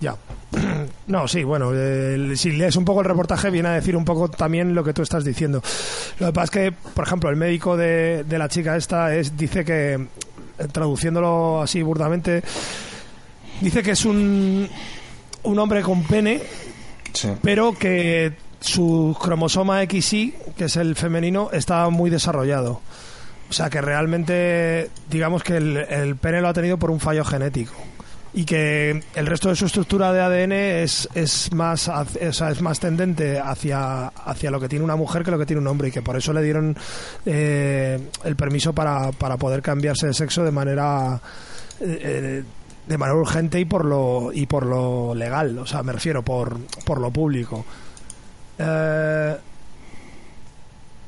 Ya. 0.00 0.16
No, 1.06 1.28
sí, 1.28 1.42
bueno, 1.44 1.72
el- 1.72 2.36
si 2.38 2.52
lees 2.52 2.76
un 2.76 2.84
poco 2.86 3.00
el 3.00 3.06
reportaje 3.06 3.50
viene 3.50 3.68
a 3.68 3.72
decir 3.72 3.94
un 3.94 4.06
poco 4.06 4.28
también 4.30 4.74
lo 4.74 4.82
que 4.82 4.94
tú 4.94 5.02
estás 5.02 5.22
diciendo. 5.22 5.62
Lo 6.18 6.26
que 6.28 6.32
pasa 6.32 6.44
es 6.44 6.50
que, 6.50 6.72
por 6.72 7.06
ejemplo, 7.06 7.28
el 7.28 7.36
médico 7.36 7.76
de, 7.76 8.24
de 8.24 8.38
la 8.38 8.48
chica 8.48 8.74
esta 8.76 9.14
es, 9.14 9.36
dice 9.36 9.64
que, 9.66 9.94
eh, 9.94 10.68
traduciéndolo 10.72 11.60
así 11.60 11.82
burdamente, 11.82 12.42
dice 13.60 13.82
que 13.82 13.90
es 13.90 14.04
un, 14.06 14.66
un 15.42 15.58
hombre 15.58 15.82
con 15.82 16.02
pene, 16.04 16.40
Sí. 17.12 17.28
pero 17.42 17.74
que 17.74 18.32
su 18.64 19.16
cromosoma 19.20 19.82
XY, 19.82 20.34
que 20.56 20.64
es 20.64 20.76
el 20.76 20.96
femenino, 20.96 21.50
está 21.52 21.88
muy 21.90 22.10
desarrollado. 22.10 22.80
O 23.50 23.52
sea 23.52 23.70
que 23.70 23.80
realmente, 23.80 24.90
digamos 25.10 25.42
que 25.42 25.56
el, 25.56 25.76
el 25.76 26.16
pene 26.16 26.40
lo 26.40 26.48
ha 26.48 26.52
tenido 26.54 26.78
por 26.78 26.90
un 26.90 27.00
fallo 27.00 27.24
genético. 27.24 27.74
Y 28.36 28.44
que 28.44 29.00
el 29.14 29.26
resto 29.26 29.48
de 29.48 29.54
su 29.54 29.66
estructura 29.66 30.12
de 30.12 30.20
ADN 30.20 30.52
es, 30.52 31.08
es, 31.14 31.52
más, 31.52 31.88
o 31.88 32.32
sea, 32.32 32.50
es 32.50 32.62
más 32.62 32.80
tendente 32.80 33.38
hacia, 33.38 34.08
hacia 34.08 34.50
lo 34.50 34.58
que 34.58 34.68
tiene 34.68 34.84
una 34.84 34.96
mujer 34.96 35.22
que 35.22 35.30
lo 35.30 35.38
que 35.38 35.46
tiene 35.46 35.62
un 35.62 35.68
hombre. 35.68 35.88
Y 35.88 35.90
que 35.92 36.02
por 36.02 36.16
eso 36.16 36.32
le 36.32 36.42
dieron 36.42 36.76
eh, 37.26 38.10
el 38.24 38.34
permiso 38.34 38.72
para, 38.72 39.12
para 39.12 39.36
poder 39.36 39.62
cambiarse 39.62 40.08
de 40.08 40.14
sexo 40.14 40.42
de 40.42 40.50
manera. 40.50 41.20
eh, 41.80 41.98
eh, 42.02 42.44
de 42.86 42.98
manera 42.98 43.18
urgente 43.18 43.58
y 43.58 43.64
por 43.64 43.84
lo 43.84 44.30
y 44.32 44.46
por 44.46 44.66
lo 44.66 45.14
legal, 45.14 45.58
o 45.58 45.66
sea, 45.66 45.82
me 45.82 45.92
refiero 45.92 46.22
por, 46.22 46.58
por 46.84 47.00
lo 47.00 47.10
público. 47.10 47.64
Eh, 48.58 49.36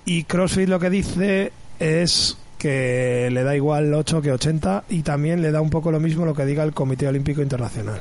y 0.05 0.25
CrossFit 0.25 0.69
lo 0.69 0.79
que 0.79 0.91
dice 0.91 1.53
es 1.79 2.37
que 2.59 3.29
le 3.31 3.43
da 3.43 3.55
igual 3.57 3.93
8 3.93 4.23
que 4.23 4.33
80 4.33 4.85
y 4.89 5.03
también 5.03 5.43
le 5.43 5.51
da 5.51 5.61
un 5.61 5.71
poco 5.71 5.91
lo 5.91 6.01
mismo 6.01 6.25
lo 6.25 6.35
que 6.35 6.45
diga 6.47 6.63
el 6.63 6.73
Comité 6.73 7.07
Olímpico 7.09 7.43
Internacional. 7.43 8.01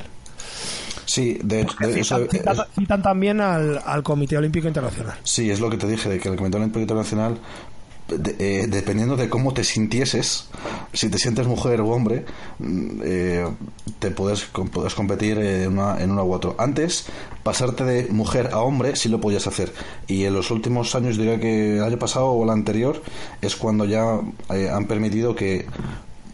Sí, 1.06 1.40
de, 1.44 1.66
de- 1.80 2.00
eso- 2.00 2.20
Citan, 2.30 2.56
citan- 2.56 2.68
citan 2.78 3.02
también 3.02 3.42
al, 3.42 3.80
al 3.86 4.04
Comité 4.04 4.38
Olímpico 4.38 4.68
Internacional. 4.68 5.16
Sí, 5.24 5.50
es 5.52 5.60
lo 5.60 5.70
que 5.70 5.78
te 5.78 5.88
dije, 5.88 6.10
de 6.10 6.20
que 6.20 6.30
el 6.30 6.36
Comité 6.36 6.58
Olímpico 6.58 6.80
Internacional, 6.80 7.38
de- 8.08 8.36
eh, 8.40 8.68
dependiendo 8.68 9.16
de 9.16 9.30
cómo 9.30 9.54
te 9.54 9.64
sintieses, 9.64 10.48
si 10.94 11.10
te 11.10 11.18
sientes 11.18 11.48
mujer 11.48 11.82
o 11.82 11.90
hombre, 11.90 12.26
mm, 12.60 13.02
eh, 13.04 13.48
te 14.00 14.12
puedes, 14.12 14.46
puedes 14.72 14.94
competir 14.94 15.38
en 15.40 15.74
una, 15.80 16.02
en 16.02 16.12
uno 16.12 16.24
u 16.26 16.34
otro. 16.34 16.56
Antes, 16.60 17.06
pasarte 17.44 17.84
de 17.84 18.08
mujer 18.12 18.50
a 18.54 18.60
hombre 18.60 18.96
sí 18.96 19.10
lo 19.10 19.20
podías 19.22 19.48
hacer. 19.48 19.74
Y 20.08 20.26
en 20.26 20.34
los 20.34 20.52
últimos 20.52 20.94
años, 20.96 21.18
diría 21.18 21.40
que 21.40 21.78
el 21.78 21.84
año 21.84 21.98
pasado 21.98 22.28
o 22.28 22.44
el 22.44 22.50
anterior, 22.50 23.02
es 23.42 23.56
cuando 23.56 23.86
ya 23.86 24.20
eh, 24.54 24.70
han 24.72 24.86
permitido 24.86 25.36
que 25.36 25.66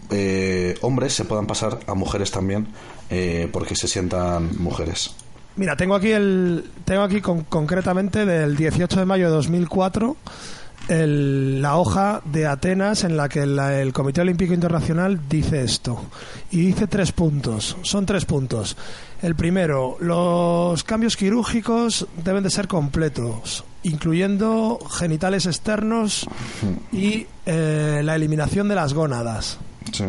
eh, 0.10 0.76
hombres 0.82 1.14
se 1.14 1.24
puedan 1.26 1.48
pasar 1.48 1.80
a 1.88 1.94
mujeres 1.94 2.32
también, 2.32 2.68
eh, 3.10 3.48
porque 3.52 3.76
se 3.76 3.88
sientan 3.88 4.50
mujeres. 4.60 5.12
Mira, 5.56 5.76
tengo 5.76 5.96
aquí 5.96 6.12
el 6.12 6.66
tengo 6.86 7.02
aquí 7.04 7.22
con- 7.22 7.44
concretamente 7.44 8.26
del 8.26 8.56
18 8.56 9.00
de 9.00 9.06
mayo 9.06 9.26
de 9.26 9.32
2004 9.36 10.16
el- 10.88 11.62
la 11.62 11.78
hoja 11.78 12.22
de 12.26 12.48
Atenas 12.48 13.04
en 13.04 13.16
la 13.18 13.30
que 13.30 13.46
la- 13.46 13.80
el 13.80 13.94
Comité 13.94 14.22
Olímpico 14.22 14.54
Internacional 14.54 15.20
dice 15.30 15.64
esto 15.64 16.04
y 16.52 16.58
dice 16.66 16.88
tres 16.88 17.12
puntos. 17.12 17.78
Son 17.84 18.06
tres 18.06 18.26
puntos. 18.26 18.76
El 19.22 19.36
primero, 19.36 19.98
los 20.00 20.84
cambios 20.84 21.16
quirúrgicos 21.16 22.08
deben 22.24 22.44
de 22.44 22.50
ser 22.50 22.68
completos, 22.68 23.64
incluyendo 23.84 24.80
genitales 24.90 25.46
externos 25.46 26.28
y 26.92 27.28
eh, 27.46 28.02
la 28.04 28.16
eliminación 28.16 28.68
de 28.68 28.76
las 28.76 28.94
gónadas. 28.94 29.58
Sí. 29.92 30.06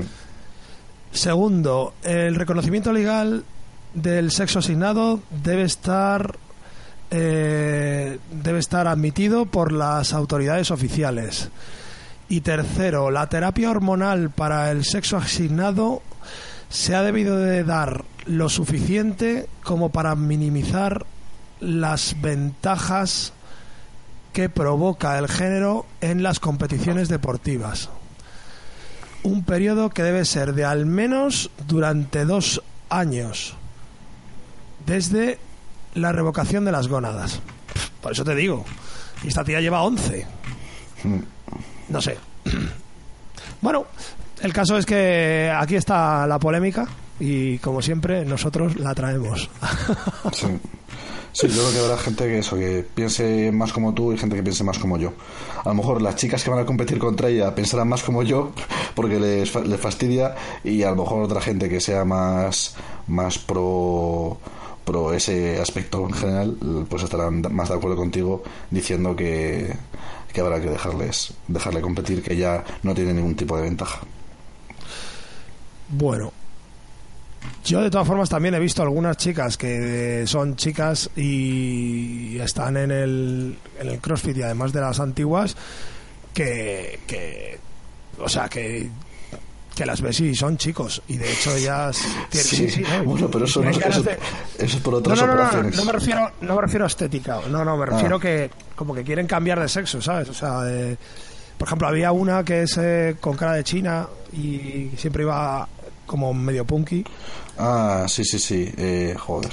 Segundo, 1.12 1.92
el 2.04 2.34
reconocimiento 2.36 2.92
legal 2.92 3.44
del 3.94 4.30
sexo 4.30 4.60
asignado 4.60 5.20
debe 5.44 5.64
estar 5.64 6.38
eh, 7.14 8.18
debe 8.42 8.58
estar 8.58 8.88
admitido 8.88 9.44
por 9.46 9.70
las 9.70 10.14
autoridades 10.14 10.70
oficiales. 10.70 11.50
Y 12.28 12.40
tercero, 12.40 13.10
la 13.10 13.28
terapia 13.28 13.70
hormonal 13.70 14.30
para 14.30 14.70
el 14.70 14.84
sexo 14.84 15.18
asignado 15.18 16.02
se 16.70 16.94
ha 16.94 17.02
debido 17.02 17.36
de 17.36 17.64
dar 17.64 18.04
lo 18.24 18.48
suficiente 18.48 19.46
como 19.62 19.90
para 19.90 20.14
minimizar 20.14 21.04
las 21.60 22.16
ventajas 22.22 23.34
que 24.32 24.48
provoca 24.48 25.18
el 25.18 25.28
género 25.28 25.84
en 26.00 26.22
las 26.22 26.40
competiciones 26.40 27.10
deportivas 27.10 27.90
un 29.22 29.44
periodo 29.44 29.90
que 29.90 30.02
debe 30.02 30.24
ser 30.24 30.54
de 30.54 30.64
al 30.64 30.86
menos 30.86 31.50
durante 31.68 32.24
dos 32.24 32.62
años 32.88 33.54
desde 34.86 35.38
la 35.94 36.12
revocación 36.12 36.64
de 36.64 36.72
las 36.72 36.88
gónadas. 36.88 37.40
Por 38.00 38.12
eso 38.12 38.24
te 38.24 38.34
digo, 38.34 38.64
y 39.22 39.28
esta 39.28 39.44
tía 39.44 39.60
lleva 39.60 39.82
11. 39.82 40.26
No 41.88 42.00
sé. 42.00 42.16
Bueno, 43.60 43.86
el 44.40 44.52
caso 44.52 44.76
es 44.76 44.86
que 44.86 45.52
aquí 45.56 45.76
está 45.76 46.26
la 46.26 46.38
polémica 46.38 46.88
y 47.20 47.58
como 47.58 47.80
siempre 47.80 48.24
nosotros 48.24 48.76
la 48.76 48.94
traemos. 48.94 49.48
Sí. 50.32 50.46
Sí, 51.34 51.48
yo 51.48 51.62
creo 51.62 51.72
que 51.72 51.78
habrá 51.78 51.96
gente 51.96 52.24
que 52.26 52.38
eso, 52.40 52.56
que 52.56 52.84
piense 52.94 53.50
más 53.52 53.72
como 53.72 53.94
tú 53.94 54.12
y 54.12 54.18
gente 54.18 54.36
que 54.36 54.42
piense 54.42 54.64
más 54.64 54.78
como 54.78 54.98
yo. 54.98 55.14
A 55.64 55.70
lo 55.70 55.74
mejor 55.76 56.02
las 56.02 56.16
chicas 56.16 56.44
que 56.44 56.50
van 56.50 56.58
a 56.58 56.66
competir 56.66 56.98
contra 56.98 57.28
ella 57.28 57.54
pensarán 57.54 57.88
más 57.88 58.02
como 58.02 58.22
yo 58.22 58.52
porque 58.94 59.18
les, 59.18 59.54
les 59.54 59.80
fastidia 59.80 60.34
y 60.62 60.82
a 60.82 60.90
lo 60.90 60.96
mejor 60.96 61.22
otra 61.22 61.40
gente 61.40 61.70
que 61.70 61.80
sea 61.80 62.04
más, 62.04 62.76
más 63.06 63.38
pro, 63.38 64.38
pro 64.84 65.12
ese 65.12 65.60
aspecto 65.60 66.06
en 66.06 66.12
general, 66.12 66.56
pues 66.88 67.02
estarán 67.02 67.42
más 67.50 67.68
de 67.68 67.74
acuerdo 67.74 67.96
contigo 67.96 68.42
diciendo 68.70 69.14
que, 69.16 69.74
que 70.32 70.40
habrá 70.40 70.60
que 70.60 70.70
dejarles, 70.70 71.34
dejarle 71.48 71.80
competir, 71.80 72.22
que 72.22 72.36
ya 72.36 72.64
no 72.82 72.94
tiene 72.94 73.14
ningún 73.14 73.34
tipo 73.34 73.56
de 73.56 73.62
ventaja. 73.62 74.00
Bueno, 75.88 76.32
yo 77.64 77.80
de 77.80 77.90
todas 77.90 78.06
formas 78.06 78.28
también 78.28 78.54
he 78.54 78.58
visto 78.58 78.82
algunas 78.82 79.16
chicas 79.16 79.56
que 79.56 80.24
son 80.26 80.56
chicas 80.56 81.10
y 81.16 82.38
están 82.38 82.76
en 82.76 82.90
el, 82.90 83.58
en 83.78 83.88
el 83.88 83.98
CrossFit 83.98 84.38
y 84.38 84.42
además 84.42 84.72
de 84.72 84.80
las 84.80 85.00
antiguas 85.00 85.56
que, 86.32 87.00
que 87.06 87.58
o 88.18 88.28
sea, 88.28 88.48
que 88.48 88.88
que 89.74 89.86
las 89.86 90.00
ves 90.02 90.20
y 90.20 90.34
son 90.34 90.56
chicos 90.58 91.02
y 91.08 91.16
de 91.16 91.32
hecho 91.32 91.54
ellas 91.56 91.98
tienen- 92.30 92.48
Sí, 92.48 92.56
sí, 92.56 92.70
sí, 92.70 92.82
no, 92.82 93.04
bueno, 93.04 93.30
pero 93.30 93.44
eso, 93.46 93.62
no, 93.62 93.70
eso, 93.70 93.80
eso 93.80 94.04
es 94.58 94.76
por 94.76 94.94
otras 94.96 95.18
no, 95.18 95.26
no, 95.26 95.34
no, 95.34 95.40
operaciones. 95.40 95.76
no 95.76 95.84
me 95.84 95.92
refiero, 95.92 96.32
no 96.42 96.54
me 96.56 96.60
refiero 96.62 96.84
a 96.84 96.88
estética, 96.88 97.40
no, 97.48 97.64
no, 97.64 97.76
me 97.76 97.86
refiero 97.86 98.16
Ah. 98.16 98.20
que 98.20 98.50
como 98.76 98.94
que 98.94 99.02
quieren 99.02 99.26
cambiar 99.26 99.60
de 99.60 99.68
sexo, 99.68 100.02
¿sabes? 100.02 100.28
O 100.28 100.34
sea, 100.34 100.60
de- 100.62 100.98
por 101.58 101.68
ejemplo, 101.68 101.88
había 101.88 102.12
una 102.12 102.44
que 102.44 102.62
es 102.62 102.76
eh, 102.78 103.16
con 103.20 103.36
cara 103.36 103.52
de 103.54 103.64
china 103.64 104.06
y 104.32 104.90
siempre 104.96 105.22
iba 105.22 105.68
como 106.06 106.34
medio 106.34 106.64
punky. 106.64 107.04
Ah, 107.58 108.04
sí, 108.08 108.24
sí, 108.24 108.38
sí. 108.38 108.72
Eh, 108.76 109.14
joder. 109.18 109.52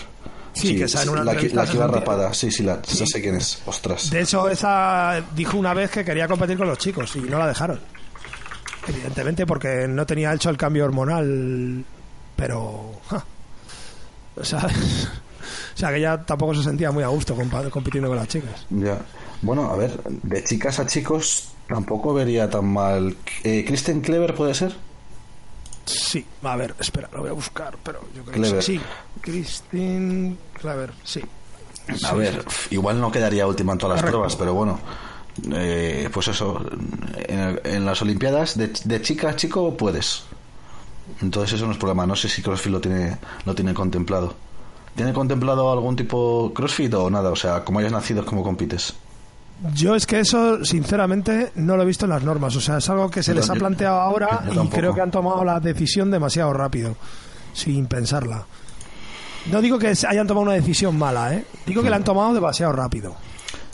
Sí, 0.54 0.76
que 0.76 0.88
sale 0.88 1.06
en 1.06 1.10
una 1.12 1.24
la, 1.24 1.32
que, 1.32 1.46
entrevista 1.46 1.64
la 1.64 1.70
que 1.70 1.78
iba 1.78 1.88
rapada. 1.88 2.34
Sí, 2.34 2.52
sí, 2.52 2.64
la, 2.64 2.82
ya 2.82 3.06
sé 3.06 3.22
quién 3.22 3.36
es. 3.36 3.62
Ostras. 3.66 4.10
De 4.10 4.22
hecho, 4.22 4.50
esa 4.50 5.22
dijo 5.36 5.58
una 5.58 5.74
vez 5.74 5.92
que 5.92 6.04
quería 6.04 6.28
competir 6.28 6.58
con 6.58 6.68
los 6.68 6.78
chicos 6.80 7.16
y 7.16 7.20
no 7.22 7.38
la 7.38 7.48
dejaron. 7.48 7.80
Evidentemente 8.88 9.46
porque 9.46 9.88
no 9.88 10.06
tenía 10.06 10.34
hecho 10.34 10.50
el 10.50 10.58
cambio 10.58 10.86
hormonal, 10.86 11.84
pero... 12.36 12.92
ja. 13.10 13.24
O 14.36 14.44
sea, 14.46 14.60
o 15.76 15.78
sea, 15.78 15.90
que 15.90 15.98
ella 15.98 16.24
tampoco 16.24 16.56
se 16.56 16.64
sentía 16.64 16.92
muy 16.92 17.04
a 17.04 17.08
gusto 17.08 17.36
compitiendo 17.72 18.08
con 18.10 18.18
las 18.18 18.28
chicas. 18.28 18.66
Ya. 18.70 19.00
Bueno, 19.42 19.70
a 19.70 19.76
ver, 19.76 20.02
de 20.04 20.44
chicas 20.44 20.80
a 20.80 20.86
chicos 20.86 21.50
tampoco 21.68 22.14
vería 22.14 22.50
tan 22.50 22.66
mal. 22.66 23.16
Eh, 23.44 23.64
¿Kristen 23.66 24.02
Clever 24.02 24.34
puede 24.34 24.54
ser? 24.54 24.76
Sí, 25.86 26.26
a 26.44 26.56
ver, 26.56 26.76
espera, 26.80 27.10
lo 27.12 27.22
voy 27.22 27.30
a 27.30 27.34
buscar, 27.34 27.76
pero 27.84 28.02
yo 28.16 28.24
creo 28.24 28.36
Clever. 28.36 28.58
que 28.60 28.62
sí. 28.62 28.80
Christine 29.22 30.36
Clever, 30.54 30.92
sí. 31.04 31.22
A 32.08 32.14
ver, 32.14 32.46
igual 32.70 33.02
no 33.02 33.12
quedaría 33.12 33.48
última 33.48 33.74
en 33.74 33.80
todas 33.80 34.00
las 34.00 34.10
pruebas, 34.10 34.36
pero 34.36 34.54
bueno. 34.54 34.80
Eh, 35.54 36.10
pues 36.14 36.28
eso, 36.30 36.64
en, 37.28 37.40
el- 37.40 37.62
en 37.64 37.86
las 37.86 38.02
Olimpiadas 38.02 38.58
de, 38.58 38.72
de 38.84 39.02
chica 39.02 39.30
a 39.30 39.36
chico 39.36 39.76
puedes. 39.76 40.24
Entonces 41.22 41.54
eso 41.54 41.66
no 41.66 41.72
es 41.74 41.78
problema. 41.78 42.06
No 42.06 42.16
sé 42.16 42.30
si 42.30 42.42
CrossFit 42.42 42.72
lo 42.72 42.80
tiene, 42.82 43.18
lo 43.46 43.54
tiene 43.56 43.74
contemplado. 43.74 44.34
¿Tiene 44.96 45.14
contemplado 45.14 45.72
algún 45.72 45.96
tipo 45.96 46.52
CrossFit 46.54 46.94
o 46.94 47.10
nada? 47.10 47.30
O 47.32 47.36
sea, 47.36 47.64
como 47.64 47.80
hayas 47.80 47.92
nacido, 47.92 48.26
como 48.26 48.44
compites. 48.44 48.94
Yo 49.74 49.94
es 49.96 50.06
que 50.06 50.20
eso, 50.22 50.64
sinceramente, 50.64 51.52
no 51.56 51.76
lo 51.76 51.84
he 51.84 51.86
visto 51.86 52.06
en 52.06 52.12
las 52.12 52.24
normas. 52.24 52.56
O 52.56 52.62
sea, 52.62 52.78
es 52.78 52.90
algo 52.90 53.10
que 53.10 53.22
se 53.24 53.34
les 53.34 53.50
ha 53.50 53.54
planteado 53.60 54.00
ahora 54.00 54.44
y 54.50 54.68
creo 54.70 54.94
que 54.94 55.02
han 55.02 55.12
tomado 55.12 55.44
la 55.44 55.60
decisión 55.60 56.10
demasiado 56.12 56.54
rápido, 56.54 56.96
sin 57.54 57.86
pensarla. 57.88 58.46
No 59.52 59.62
digo 59.62 59.78
que 59.80 59.96
se 59.96 60.08
hayan 60.08 60.28
tomado 60.28 60.46
una 60.46 60.54
decisión 60.54 60.98
mala, 60.98 61.34
¿eh? 61.34 61.46
Digo 61.66 61.82
que 61.84 61.90
la 61.90 61.96
han 61.98 62.04
tomado 62.04 62.34
demasiado 62.34 62.72
rápido. 62.72 63.16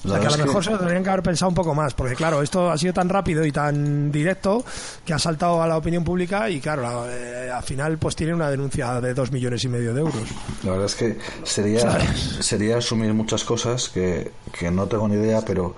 O 0.05 0.09
sea, 0.09 0.19
que 0.19 0.27
a 0.27 0.29
lo 0.31 0.37
mejor 0.45 0.61
que- 0.61 0.65
se 0.65 0.71
lo 0.71 0.77
tendrían 0.77 1.03
que 1.03 1.09
haber 1.09 1.23
pensado 1.23 1.49
un 1.49 1.55
poco 1.55 1.73
más, 1.75 1.93
porque 1.93 2.15
claro, 2.15 2.41
esto 2.41 2.69
ha 2.71 2.77
sido 2.77 2.93
tan 2.93 3.09
rápido 3.09 3.43
y 3.45 3.51
tan 3.51 4.11
directo 4.11 4.63
que 5.05 5.13
ha 5.13 5.19
saltado 5.19 5.61
a 5.61 5.67
la 5.67 5.77
opinión 5.77 6.03
pública 6.03 6.49
y 6.49 6.59
claro, 6.59 6.81
la- 6.83 7.05
eh, 7.11 7.51
al 7.51 7.63
final 7.63 7.97
pues 7.97 8.15
tiene 8.15 8.33
una 8.33 8.49
denuncia 8.49 8.99
de 9.01 9.13
dos 9.13 9.31
millones 9.31 9.63
y 9.63 9.67
medio 9.69 9.93
de 9.93 10.01
euros. 10.01 10.23
La 10.63 10.71
verdad 10.71 10.85
es 10.87 10.95
que 10.95 11.17
sería, 11.43 11.79
¿Sabes? 11.81 12.37
sería 12.41 12.77
asumir 12.77 13.13
muchas 13.13 13.43
cosas 13.43 13.89
que, 13.89 14.31
que 14.57 14.71
no 14.71 14.87
tengo 14.87 15.07
ni 15.07 15.15
idea, 15.15 15.41
pero 15.45 15.75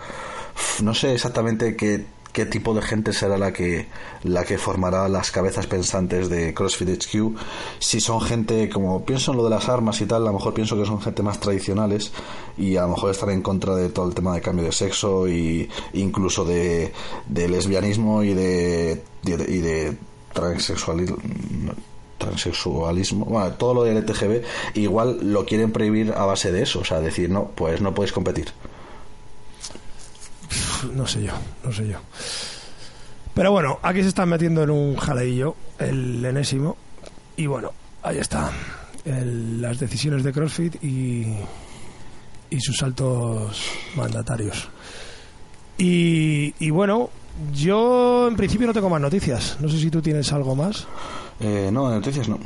no 0.82 0.94
sé 0.94 1.14
exactamente 1.14 1.76
qué, 1.76 2.06
qué 2.38 2.46
tipo 2.46 2.76
de 2.76 2.84
gente 2.84 3.14
será 3.14 3.36
la 3.40 3.52
que, 3.52 3.88
la 4.22 4.44
que 4.44 4.60
formará 4.60 5.10
las 5.10 5.32
cabezas 5.32 5.66
pensantes 5.66 6.30
de 6.30 6.54
CrossFit 6.54 6.88
HQ. 6.88 7.36
Si 7.80 8.00
son 8.00 8.22
gente, 8.22 8.70
como 8.70 9.04
pienso 9.04 9.32
en 9.32 9.38
lo 9.38 9.44
de 9.44 9.50
las 9.50 9.68
armas 9.70 10.00
y 10.02 10.06
tal, 10.06 10.22
a 10.22 10.26
lo 10.28 10.34
mejor 10.34 10.54
pienso 10.54 10.78
que 10.78 10.86
son 10.86 11.02
gente 11.02 11.24
más 11.24 11.40
tradicionales 11.40 12.12
y 12.56 12.76
a 12.76 12.84
lo 12.84 12.90
mejor 12.90 13.10
estarán 13.10 13.34
en 13.34 13.42
contra 13.42 13.76
de 13.76 13.90
todo 13.90 14.08
el 14.08 14.14
tema 14.14 14.36
de 14.36 14.42
cambio 14.42 14.66
de 14.66 14.72
sexo 14.72 15.28
y 15.28 15.68
incluso 15.94 16.46
de, 16.46 16.94
de 17.28 17.50
lesbianismo 17.50 18.22
y 18.22 18.36
de, 18.36 19.02
de, 19.24 19.34
y 19.34 19.58
de 19.58 19.98
transexualismo 20.32 21.18
transexualismo, 22.20 23.26
bueno, 23.26 23.52
todo 23.54 23.74
lo 23.74 23.84
del 23.84 23.98
LTGB, 23.98 24.44
igual 24.76 25.20
lo 25.22 25.46
quieren 25.46 25.72
prohibir 25.72 26.14
a 26.14 26.26
base 26.26 26.52
de 26.52 26.64
eso, 26.64 26.82
o 26.82 26.84
sea, 26.84 27.00
decir, 27.00 27.30
no, 27.32 27.50
pues 27.56 27.82
no 27.82 27.96
podéis 27.96 28.12
competir. 28.12 28.48
No 30.94 31.06
sé 31.08 31.24
yo, 31.24 31.34
no 31.64 31.72
sé 31.72 31.88
yo. 31.88 31.98
Pero 33.34 33.52
bueno, 33.52 33.80
aquí 33.84 34.02
se 34.02 34.08
están 34.10 34.30
metiendo 34.30 34.64
en 34.64 34.70
un 34.72 34.96
jaleillo, 34.96 35.56
el 35.80 36.24
enésimo. 36.26 36.78
Y 37.36 37.46
bueno, 37.46 37.72
ahí 38.04 38.18
está. 38.18 38.52
El- 39.06 39.62
las 39.62 39.80
decisiones 39.80 40.24
de 40.24 40.34
CrossFit 40.34 40.84
y, 40.84 41.36
y 42.50 42.60
sus 42.60 42.82
altos 42.84 43.62
mandatarios. 43.96 44.70
Y, 45.78 46.54
y 46.60 46.70
bueno, 46.72 47.10
yo 47.54 48.28
en 48.28 48.36
principio 48.36 48.66
no 48.68 48.74
tengo 48.74 48.90
más 48.90 49.02
noticias. 49.02 49.58
No 49.60 49.70
sé 49.70 49.78
si 49.80 49.92
tú 49.92 50.02
tienes 50.02 50.32
algo 50.34 50.56
más. 50.56 50.88
Eh, 51.40 51.70
no, 51.72 51.90
de 51.90 51.96
noticias 51.98 52.28
no. 52.28 52.40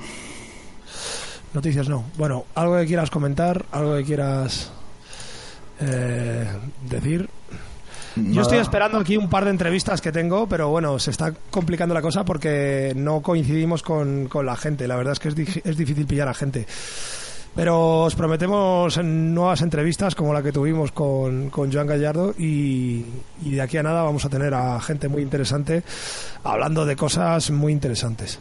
Noticias 1.53 1.87
no. 1.87 2.03
Bueno, 2.17 2.45
algo 2.55 2.77
que 2.77 2.85
quieras 2.87 3.09
comentar, 3.09 3.65
algo 3.71 3.95
que 3.95 4.03
quieras 4.03 4.71
eh, 5.79 6.47
decir. 6.89 7.29
Yo 8.15 8.41
estoy 8.41 8.57
esperando 8.59 8.97
aquí 8.97 9.15
un 9.17 9.29
par 9.29 9.45
de 9.45 9.51
entrevistas 9.51 10.01
que 10.01 10.11
tengo, 10.11 10.47
pero 10.47 10.69
bueno, 10.69 10.99
se 10.99 11.11
está 11.11 11.33
complicando 11.49 11.93
la 11.93 12.01
cosa 12.01 12.25
porque 12.25 12.93
no 12.95 13.21
coincidimos 13.21 13.83
con, 13.83 14.27
con 14.27 14.45
la 14.45 14.55
gente. 14.57 14.87
La 14.87 14.95
verdad 14.95 15.13
es 15.13 15.19
que 15.19 15.29
es, 15.29 15.35
di- 15.35 15.61
es 15.63 15.77
difícil 15.77 16.05
pillar 16.05 16.27
a 16.27 16.33
gente. 16.33 16.65
Pero 17.55 18.03
os 18.03 18.15
prometemos 18.15 18.97
nuevas 19.03 19.61
entrevistas 19.61 20.15
como 20.15 20.33
la 20.33 20.41
que 20.41 20.53
tuvimos 20.53 20.91
con, 20.93 21.49
con 21.49 21.71
Joan 21.71 21.85
Gallardo 21.87 22.33
y, 22.37 23.05
y 23.43 23.51
de 23.51 23.61
aquí 23.61 23.75
a 23.77 23.83
nada 23.83 24.03
vamos 24.03 24.23
a 24.23 24.29
tener 24.29 24.53
a 24.53 24.79
gente 24.79 25.09
muy 25.09 25.21
interesante 25.21 25.83
hablando 26.45 26.85
de 26.85 26.95
cosas 26.95 27.51
muy 27.51 27.73
interesantes. 27.73 28.39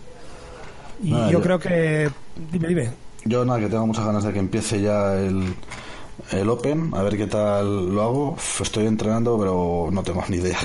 Y 1.02 1.10
Nada, 1.10 1.26
yo 1.26 1.32
yo- 1.38 1.42
creo 1.42 1.58
que... 1.58 2.08
Dime, 2.52 2.68
dime. 2.68 2.90
Yo 3.24 3.44
nada, 3.44 3.58
que 3.58 3.66
tengo 3.68 3.86
muchas 3.86 4.04
ganas 4.06 4.22
de 4.24 4.32
que 4.32 4.38
empiece 4.38 4.80
ya 4.80 5.14
el, 5.16 5.54
el 6.32 6.48
Open, 6.48 6.90
a 6.94 7.02
ver 7.02 7.16
qué 7.16 7.26
tal 7.26 7.94
lo 7.94 8.02
hago. 8.02 8.36
Estoy 8.60 8.86
entrenando, 8.86 9.38
pero 9.38 9.88
no 9.90 10.02
tengo 10.02 10.22
ni 10.28 10.36
idea 10.38 10.58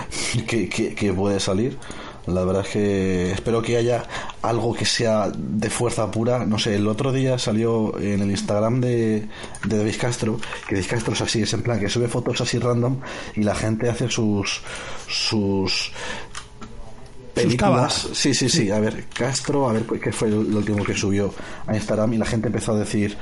que, 0.46 1.12
puede 1.16 1.40
salir. 1.40 1.78
La 2.26 2.44
verdad 2.44 2.64
es 2.64 2.72
que 2.72 3.32
espero 3.32 3.62
que 3.62 3.76
haya 3.76 4.04
algo 4.42 4.72
que 4.74 4.84
sea 4.84 5.30
de 5.34 5.70
fuerza 5.70 6.10
pura. 6.10 6.46
No 6.46 6.58
sé, 6.58 6.76
el 6.76 6.86
otro 6.86 7.12
día 7.12 7.38
salió 7.38 7.98
en 7.98 8.22
el 8.22 8.30
Instagram 8.30 8.80
de, 8.80 9.28
de 9.66 9.78
David 9.78 9.96
Castro, 10.00 10.38
que 10.68 10.76
David 10.76 10.88
Castro 10.88 11.14
es 11.14 11.20
así, 11.20 11.42
es 11.42 11.52
en 11.52 11.62
plan 11.62 11.80
que 11.80 11.88
sube 11.88 12.06
fotos 12.06 12.40
así 12.40 12.58
random 12.58 13.00
y 13.34 13.42
la 13.42 13.54
gente 13.54 13.88
hace 13.90 14.08
sus 14.08 14.62
sus 15.08 15.92
películas. 17.34 18.08
Sí, 18.12 18.34
sí, 18.34 18.48
sí, 18.48 18.70
A 18.70 18.78
ver, 18.80 19.06
Castro, 19.14 19.68
a 19.68 19.72
ver 19.72 19.84
qué 19.84 20.12
fue 20.12 20.28
lo 20.28 20.58
último 20.58 20.84
que 20.84 20.94
subió 20.94 21.32
a 21.66 21.74
Instagram 21.74 22.14
y 22.14 22.18
la 22.18 22.26
gente 22.26 22.48
empezó 22.48 22.72
a 22.72 22.78
decir, 22.78 23.16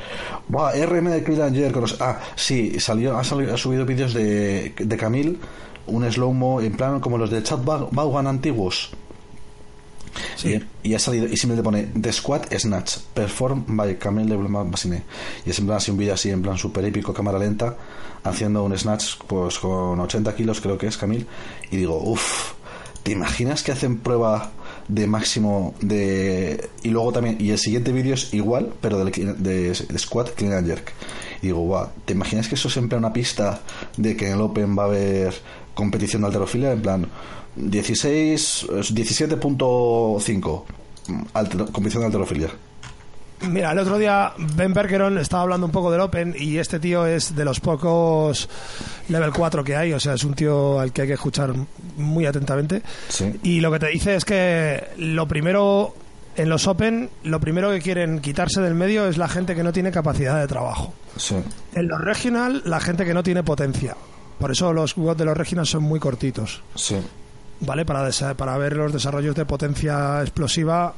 ¡Buah, 0.48 0.72
RM 0.72 1.10
de 1.10 1.24
Killinger! 1.24 1.72
Ah, 2.00 2.20
sí, 2.36 2.78
salió, 2.80 3.16
ha, 3.16 3.24
salido, 3.24 3.54
ha 3.54 3.56
subido 3.56 3.86
vídeos 3.86 4.14
de, 4.14 4.74
de 4.76 4.96
Camille, 4.96 5.36
un 5.86 6.10
slow-mo 6.10 6.60
en 6.60 6.72
plan 6.76 7.00
como 7.00 7.18
los 7.18 7.30
de 7.30 7.42
Chad 7.42 7.60
Vaughan 7.64 8.26
antiguos. 8.26 8.90
Sí. 10.36 10.60
Y, 10.82 10.94
ha 10.94 10.98
salido, 10.98 11.26
y 11.26 11.36
simplemente 11.36 11.62
pone 11.62 12.00
The 12.00 12.12
Squad 12.12 12.46
Snatch, 12.58 12.98
performed 13.14 13.64
by 13.68 13.96
Camille 13.98 14.28
de 14.28 14.36
Bassinet. 14.36 15.04
Y 15.46 15.50
es 15.50 15.58
en 15.58 15.66
plan 15.66 15.76
así 15.78 15.90
un 15.90 15.98
vídeo 15.98 16.14
así, 16.14 16.30
en 16.30 16.42
plan 16.42 16.58
super 16.58 16.84
épico, 16.84 17.12
cámara 17.12 17.38
lenta, 17.38 17.76
haciendo 18.24 18.64
un 18.64 18.76
snatch 18.76 19.16
pues 19.26 19.58
con 19.58 19.98
80 20.00 20.34
kilos, 20.34 20.60
creo 20.60 20.76
que 20.76 20.86
es 20.86 20.96
Camille. 20.96 21.26
Y 21.70 21.76
digo, 21.76 21.96
uff, 22.02 22.52
¿Te 23.02 23.12
imaginas 23.12 23.62
que 23.62 23.72
hacen 23.72 23.98
prueba 23.98 24.52
de 24.88 25.06
máximo 25.06 25.74
de 25.80 26.68
y 26.82 26.90
luego 26.90 27.12
también 27.12 27.36
y 27.40 27.50
el 27.50 27.58
siguiente 27.58 27.92
vídeo 27.92 28.14
es 28.14 28.34
igual 28.34 28.72
pero 28.80 29.04
de, 29.04 29.34
de, 29.38 29.98
squat 29.98 30.30
clean 30.34 30.52
and 30.52 30.66
jerk 30.66 30.92
y 31.42 31.46
digo 31.46 31.60
wow, 31.60 31.86
¿te 32.04 32.12
imaginas 32.12 32.48
que 32.48 32.56
eso 32.56 32.68
siempre 32.68 32.98
una 32.98 33.12
pista 33.12 33.60
de 33.96 34.16
que 34.16 34.26
en 34.26 34.32
el 34.34 34.40
Open 34.40 34.76
va 34.76 34.82
a 34.82 34.86
haber 34.86 35.34
competición 35.74 36.22
de 36.22 36.28
alterofilia 36.28 36.72
en 36.72 36.82
plan 36.82 37.06
16 37.56 38.66
17.5 38.68 40.62
competición 41.72 42.02
de 42.02 42.06
alterofilia 42.06 42.50
Mira, 43.42 43.72
el 43.72 43.78
otro 43.78 43.96
día 43.98 44.32
Ben 44.54 44.74
Bergeron 44.74 45.18
estaba 45.18 45.42
hablando 45.42 45.66
un 45.66 45.72
poco 45.72 45.90
del 45.90 46.00
Open 46.00 46.34
y 46.38 46.58
este 46.58 46.78
tío 46.78 47.06
es 47.06 47.34
de 47.34 47.44
los 47.44 47.60
pocos 47.60 48.48
level 49.08 49.32
4 49.32 49.64
que 49.64 49.76
hay, 49.76 49.92
o 49.92 50.00
sea, 50.00 50.14
es 50.14 50.24
un 50.24 50.34
tío 50.34 50.78
al 50.78 50.92
que 50.92 51.02
hay 51.02 51.08
que 51.08 51.14
escuchar 51.14 51.54
muy 51.96 52.26
atentamente. 52.26 52.82
Y 53.42 53.60
lo 53.60 53.72
que 53.72 53.78
te 53.78 53.88
dice 53.88 54.16
es 54.16 54.24
que 54.24 54.88
lo 54.98 55.26
primero 55.26 55.94
en 56.36 56.48
los 56.48 56.66
Open, 56.66 57.10
lo 57.24 57.40
primero 57.40 57.70
que 57.70 57.80
quieren 57.80 58.20
quitarse 58.20 58.60
del 58.60 58.74
medio 58.74 59.08
es 59.08 59.16
la 59.16 59.28
gente 59.28 59.54
que 59.54 59.62
no 59.62 59.72
tiene 59.72 59.90
capacidad 59.90 60.38
de 60.38 60.46
trabajo. 60.46 60.92
En 61.74 61.88
los 61.88 62.00
Regional, 62.00 62.62
la 62.64 62.80
gente 62.80 63.04
que 63.04 63.14
no 63.14 63.22
tiene 63.22 63.42
potencia. 63.42 63.96
Por 64.38 64.50
eso 64.50 64.72
los 64.72 64.94
juegos 64.94 65.16
de 65.16 65.24
los 65.24 65.36
Regional 65.36 65.66
son 65.66 65.82
muy 65.82 65.98
cortitos. 65.98 66.62
Sí. 66.74 66.96
¿Vale? 67.60 67.84
Para, 67.84 68.08
para 68.36 68.56
ver 68.58 68.76
los 68.76 68.92
desarrollos 68.92 69.34
de 69.34 69.44
potencia 69.44 70.20
explosiva 70.22 70.94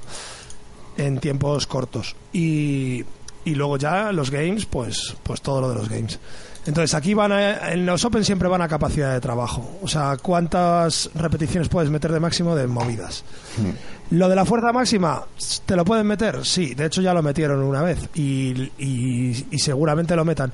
en 0.96 1.18
tiempos 1.18 1.66
cortos. 1.66 2.16
Y, 2.32 3.04
y 3.44 3.54
luego 3.54 3.76
ya 3.76 4.12
los 4.12 4.30
games, 4.30 4.66
pues, 4.66 5.16
pues 5.22 5.42
todo 5.42 5.60
lo 5.60 5.68
de 5.70 5.74
los 5.74 5.88
games. 5.88 6.18
Entonces 6.64 6.94
aquí 6.94 7.12
van 7.12 7.32
en 7.32 7.86
los 7.86 8.04
Open 8.04 8.24
siempre 8.24 8.48
van 8.48 8.62
a 8.62 8.68
capacidad 8.68 9.12
de 9.12 9.20
trabajo. 9.20 9.78
O 9.82 9.88
sea, 9.88 10.16
¿cuántas 10.22 11.10
repeticiones 11.14 11.68
puedes 11.68 11.90
meter 11.90 12.12
de 12.12 12.20
máximo 12.20 12.54
de 12.54 12.68
movidas? 12.68 13.24
Hmm. 13.58 14.16
Lo 14.16 14.28
de 14.28 14.36
la 14.36 14.44
fuerza 14.44 14.72
máxima, 14.72 15.24
¿te 15.66 15.74
lo 15.74 15.84
pueden 15.84 16.06
meter? 16.06 16.44
Sí, 16.44 16.74
de 16.74 16.86
hecho 16.86 17.02
ya 17.02 17.14
lo 17.14 17.22
metieron 17.22 17.62
una 17.62 17.82
vez 17.82 18.08
y, 18.14 18.70
y, 18.78 19.58
seguramente 19.58 20.14
lo 20.14 20.24
metan. 20.24 20.52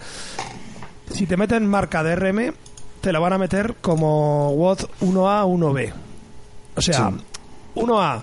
Si 1.12 1.26
te 1.26 1.36
meten 1.36 1.66
marca 1.66 2.02
de 2.02 2.14
RM, 2.14 2.54
te 3.00 3.12
lo 3.12 3.20
van 3.20 3.32
a 3.34 3.38
meter 3.38 3.74
como 3.80 4.52
WOD 4.52 4.78
1A, 5.00 5.44
1B. 5.44 5.92
O 6.76 6.80
sea, 6.80 7.10
1A 7.74 8.22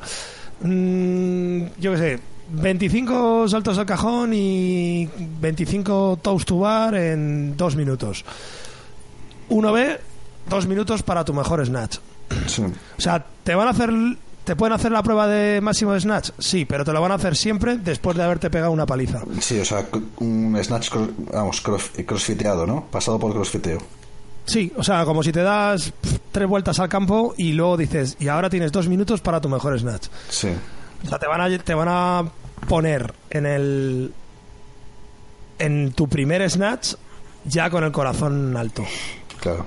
Mm, 0.66 1.68
yo 1.80 1.91
qué 1.91 1.97
sé, 1.97 2.20
25 2.49 3.47
saltos 3.47 3.78
al 3.78 3.86
cajón 3.86 4.32
y 4.34 5.07
25 5.39 6.20
toast 6.22 6.47
to 6.47 6.59
bar 6.59 6.95
en 6.95 7.55
dos 7.57 7.76
minutos. 7.76 8.26
Uno 9.49 9.72
b 9.72 9.99
dos 10.49 10.68
minutos 10.68 11.03
para 11.03 11.24
tu 11.24 11.34
mejor 11.34 11.66
snatch. 11.66 11.97
O 12.97 13.01
sea, 13.01 13.24
te 13.43 13.55
van 13.55 13.68
a 13.68 13.72
hacer 13.72 13.91
¿Te 14.45 14.55
pueden 14.55 14.74
hacer 14.74 14.91
la 14.91 15.01
prueba 15.01 15.28
de 15.28 15.59
máximo 15.59 15.93
de 15.93 16.01
snatch? 16.01 16.30
Sí, 16.38 16.66
pero 16.66 16.86
te 16.86 16.93
lo 16.93 17.01
van 17.01 17.11
a 17.11 17.16
hacer 17.16 17.36
siempre 17.36 17.78
después 17.80 18.16
de 18.16 18.22
haberte 18.22 18.51
pegado 18.51 18.72
una 18.72 18.86
paliza. 18.86 19.24
Sí, 19.39 19.59
o 19.59 19.66
sea, 19.66 19.84
un 20.20 20.55
snatch, 20.63 20.91
vamos, 21.34 21.61
crossfiteado, 21.61 22.68
¿no? 22.68 22.86
Pasado 22.86 23.18
por 23.18 23.34
crossfiteo. 23.34 23.80
Sí, 24.46 24.72
o 24.78 24.84
sea, 24.84 25.06
como 25.06 25.24
si 25.24 25.32
te 25.32 25.41
das 25.41 25.91
tres 26.32 26.48
vueltas 26.48 26.80
al 26.80 26.89
campo 26.89 27.34
y 27.38 27.54
luego 27.54 27.78
dices, 27.78 28.16
y 28.20 28.28
ahora 28.28 28.50
tienes 28.50 28.72
dos 28.72 28.88
minutos 28.88 29.22
para 29.22 29.41
tu 29.41 29.50
mejor 29.50 29.80
snatch. 29.80 30.08
Sí. 30.30 30.50
O 31.04 31.10
sea, 31.10 31.20
te 31.20 31.28
van 31.28 31.41
a, 31.41 31.58
te 31.58 31.74
van 31.74 31.88
a 31.89 32.24
poner 32.68 33.14
en 33.30 33.46
el. 33.46 34.14
en 35.60 35.91
tu 35.93 36.08
primer 36.08 36.50
snatch 36.50 36.93
ya 37.46 37.70
con 37.70 37.84
el 37.84 37.91
corazón 37.91 38.56
alto. 38.58 38.84
Claro. 39.39 39.66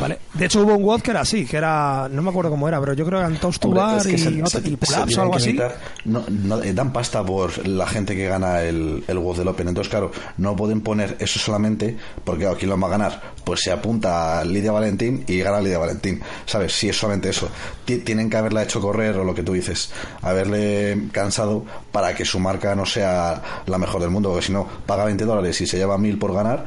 Vale. 0.00 0.18
De 0.34 0.46
hecho, 0.46 0.62
hubo 0.62 0.74
un 0.74 0.84
WOD 0.84 1.00
que 1.02 1.10
era 1.12 1.20
así, 1.20 1.46
que 1.46 1.56
era, 1.56 2.08
no 2.10 2.22
me 2.22 2.30
acuerdo 2.30 2.50
cómo 2.50 2.68
era, 2.68 2.80
pero 2.80 2.94
yo 2.94 3.04
creo 3.06 3.20
que 3.20 3.26
eran 3.26 3.38
Toast 3.38 3.64
y, 3.64 3.68
o 3.68 5.22
algo 5.22 5.36
así. 5.36 5.58
no, 6.04 6.24
eh, 6.62 6.72
dan 6.72 6.92
pasta 6.92 7.24
por 7.24 7.66
la 7.66 7.86
gente 7.86 8.16
que 8.16 8.26
gana 8.26 8.62
el, 8.62 9.04
el 9.06 9.18
WOD 9.18 9.38
del 9.38 9.48
Open. 9.48 9.68
Entonces, 9.68 9.90
claro, 9.90 10.10
no 10.38 10.56
pueden 10.56 10.80
poner 10.80 11.16
eso 11.20 11.38
solamente 11.38 11.96
porque, 12.24 12.46
aquí 12.46 12.66
lo 12.66 12.78
va 12.78 12.88
a 12.88 12.90
ganar? 12.90 13.22
Pues 13.44 13.60
se 13.60 13.70
apunta 13.70 14.40
a 14.40 14.44
Lidia 14.44 14.72
Valentín 14.72 15.24
y 15.26 15.38
gana 15.38 15.60
Lidia 15.60 15.78
Valentín. 15.78 16.20
¿Sabes? 16.46 16.72
Si 16.72 16.88
es 16.88 16.96
solamente 16.96 17.28
eso. 17.30 17.48
tienen 17.84 18.28
que 18.30 18.36
haberla 18.36 18.62
hecho 18.62 18.80
correr 18.80 19.16
o 19.16 19.24
lo 19.24 19.34
que 19.34 19.42
tú 19.42 19.52
dices, 19.52 19.90
haberle 20.22 21.08
cansado 21.12 21.64
para 21.92 22.14
que 22.14 22.24
su 22.24 22.40
marca 22.40 22.74
no 22.74 22.86
sea 22.86 23.62
la 23.66 23.78
mejor 23.78 24.00
del 24.00 24.10
mundo. 24.10 24.30
Porque 24.30 24.46
si 24.46 24.52
no, 24.52 24.66
paga 24.86 25.04
20 25.04 25.24
dólares 25.24 25.60
y 25.60 25.66
se 25.66 25.76
lleva 25.76 25.98
1000 25.98 26.18
por 26.18 26.34
ganar, 26.34 26.64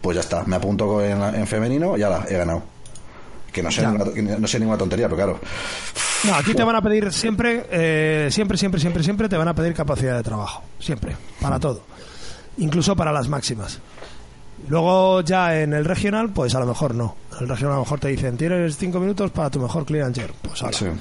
pues 0.00 0.14
ya 0.14 0.20
está. 0.20 0.44
Me 0.44 0.56
apunto 0.56 1.04
en, 1.04 1.22
en 1.22 1.46
femenino 1.46 1.96
y 1.96 2.00
ya 2.00 2.24
he 2.28 2.36
ganado. 2.36 2.59
Que 3.52 3.62
no 3.62 3.70
sea, 3.70 3.90
ninguna, 3.90 4.36
no 4.38 4.46
sea 4.46 4.60
ninguna 4.60 4.78
tontería, 4.78 5.06
pero 5.08 5.16
claro. 5.16 5.40
No, 6.24 6.34
aquí 6.34 6.54
te 6.54 6.62
van 6.62 6.76
a 6.76 6.82
pedir 6.82 7.12
siempre, 7.12 7.66
eh, 7.70 8.28
siempre, 8.30 8.56
siempre, 8.58 8.80
siempre, 8.80 9.02
siempre 9.02 9.28
te 9.28 9.36
van 9.36 9.48
a 9.48 9.54
pedir 9.54 9.74
capacidad 9.74 10.16
de 10.16 10.22
trabajo. 10.22 10.62
Siempre. 10.78 11.16
Para 11.40 11.58
todo. 11.58 11.82
Incluso 12.58 12.94
para 12.94 13.12
las 13.12 13.28
máximas. 13.28 13.80
Luego 14.68 15.22
ya 15.22 15.60
en 15.60 15.72
el 15.72 15.84
regional, 15.84 16.30
pues 16.30 16.54
a 16.54 16.60
lo 16.60 16.66
mejor 16.66 16.94
no. 16.94 17.16
En 17.32 17.44
el 17.44 17.48
regional 17.48 17.72
a 17.72 17.76
lo 17.76 17.82
mejor 17.84 17.98
te 17.98 18.08
dicen, 18.08 18.36
tienes 18.36 18.76
cinco 18.76 19.00
minutos 19.00 19.30
para 19.30 19.50
tu 19.50 19.58
mejor 19.58 19.86
clearanger. 19.86 20.32
Pues 20.42 20.62
ahora. 20.62 20.94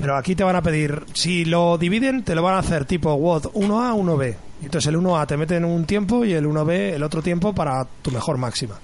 Pero 0.00 0.16
aquí 0.16 0.34
te 0.34 0.42
van 0.42 0.56
a 0.56 0.62
pedir, 0.62 1.04
si 1.12 1.44
lo 1.44 1.78
dividen, 1.78 2.24
te 2.24 2.34
lo 2.34 2.42
van 2.42 2.56
a 2.56 2.58
hacer 2.58 2.84
tipo 2.84 3.14
WOD 3.14 3.52
1A, 3.52 3.94
1B. 3.94 4.36
Entonces 4.62 4.88
el 4.88 4.96
1A 4.96 5.26
te 5.26 5.36
mete 5.36 5.56
en 5.56 5.64
un 5.64 5.84
tiempo 5.84 6.24
y 6.24 6.32
el 6.32 6.46
1B 6.46 6.94
el 6.94 7.02
otro 7.02 7.22
tiempo 7.22 7.54
para 7.54 7.86
tu 8.02 8.10
mejor 8.10 8.38
máxima 8.38 8.76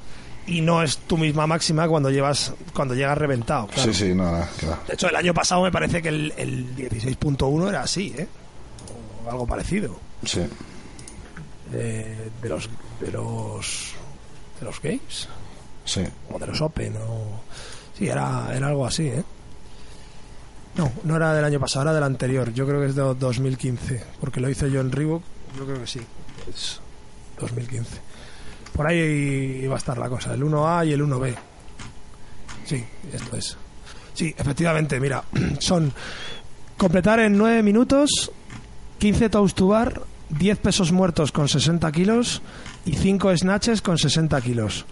y 0.46 0.60
no 0.60 0.82
es 0.82 0.98
tu 0.98 1.16
misma 1.16 1.46
máxima 1.46 1.88
cuando 1.88 2.10
llevas 2.10 2.52
cuando 2.74 2.94
llegas 2.94 3.16
reventado. 3.18 3.68
Sí, 3.74 3.92
sí, 3.94 4.14
nada, 4.14 4.48
claro. 4.58 4.80
De 4.86 4.94
hecho, 4.94 5.08
el 5.08 5.16
año 5.16 5.34
pasado 5.34 5.62
me 5.62 5.70
parece 5.72 6.02
que 6.02 6.08
el, 6.08 6.32
el 6.36 6.76
16.1 6.76 7.68
era 7.68 7.82
así, 7.82 8.14
¿eh? 8.16 8.26
O 9.24 9.30
algo 9.30 9.46
parecido. 9.46 9.98
Sí. 10.24 10.40
de 11.70 12.48
los 12.48 12.68
de 13.00 13.12
los 13.12 13.92
de 14.58 14.66
los 14.66 14.82
games. 14.82 15.28
Sí. 15.84 16.04
O 16.30 16.38
de 16.38 16.46
los 16.46 16.60
Open 16.60 16.96
o 16.96 17.40
sí, 17.96 18.08
era 18.08 18.48
era 18.54 18.68
algo 18.68 18.86
así, 18.86 19.08
¿eh? 19.08 19.24
No, 20.76 20.92
no 21.04 21.16
era 21.16 21.34
del 21.34 21.44
año 21.44 21.58
pasado, 21.58 21.82
era 21.84 21.94
del 21.94 22.04
anterior. 22.04 22.52
Yo 22.52 22.66
creo 22.66 22.80
que 22.80 22.86
es 22.86 22.94
de 22.94 23.02
2015, 23.02 24.04
porque 24.20 24.40
lo 24.40 24.48
hice 24.48 24.70
yo 24.70 24.80
en 24.80 24.92
Reebok. 24.92 25.22
Yo 25.58 25.64
creo 25.66 25.80
que 25.80 25.86
sí. 25.86 26.00
Es 26.48 26.80
2015. 27.40 28.09
Por 28.74 28.86
ahí 28.86 29.66
va 29.66 29.74
a 29.74 29.78
estar 29.78 29.98
la 29.98 30.08
cosa, 30.08 30.34
el 30.34 30.42
1A 30.42 30.86
y 30.86 30.92
el 30.92 31.02
1B. 31.02 31.34
Sí, 32.64 32.84
esto 33.12 33.36
es. 33.36 33.56
Sí, 34.14 34.34
efectivamente, 34.36 35.00
mira, 35.00 35.24
son 35.58 35.92
completar 36.76 37.20
en 37.20 37.36
9 37.36 37.62
minutos, 37.62 38.30
15 38.98 39.28
toast 39.28 39.56
to 39.56 39.68
bar, 39.68 40.02
10 40.30 40.58
pesos 40.58 40.92
muertos 40.92 41.32
con 41.32 41.48
60 41.48 41.90
kilos 41.92 42.42
y 42.84 42.94
5 42.94 43.36
snatches 43.36 43.82
con 43.82 43.98
60 43.98 44.40
kilos. 44.40 44.86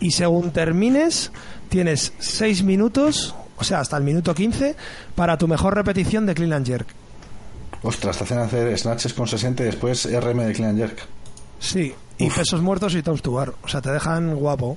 Y 0.00 0.10
según 0.10 0.50
termines, 0.50 1.30
tienes 1.68 2.12
6 2.18 2.64
minutos, 2.64 3.34
o 3.56 3.64
sea, 3.64 3.80
hasta 3.80 3.96
el 3.96 4.02
minuto 4.02 4.34
15, 4.34 4.74
para 5.14 5.36
tu 5.38 5.46
mejor 5.46 5.74
repetición 5.74 6.26
de 6.26 6.34
clean 6.34 6.52
and 6.52 6.66
jerk. 6.66 6.88
Ostras, 7.82 8.16
te 8.16 8.24
hacen 8.24 8.38
hacer 8.38 8.78
snatches 8.78 9.12
con 9.12 9.28
60 9.28 9.62
y 9.62 9.66
después 9.66 10.06
RM 10.06 10.38
de 10.38 10.52
clean 10.52 10.70
and 10.70 10.78
jerk. 10.78 11.06
Sí, 11.60 11.94
y 12.18 12.30
pesos 12.30 12.60
muertos 12.62 12.94
y 12.94 13.02
toast 13.02 13.24
to 13.24 13.32
bar. 13.32 13.52
O 13.62 13.68
sea, 13.68 13.80
te 13.80 13.90
dejan 13.90 14.34
guapo. 14.36 14.76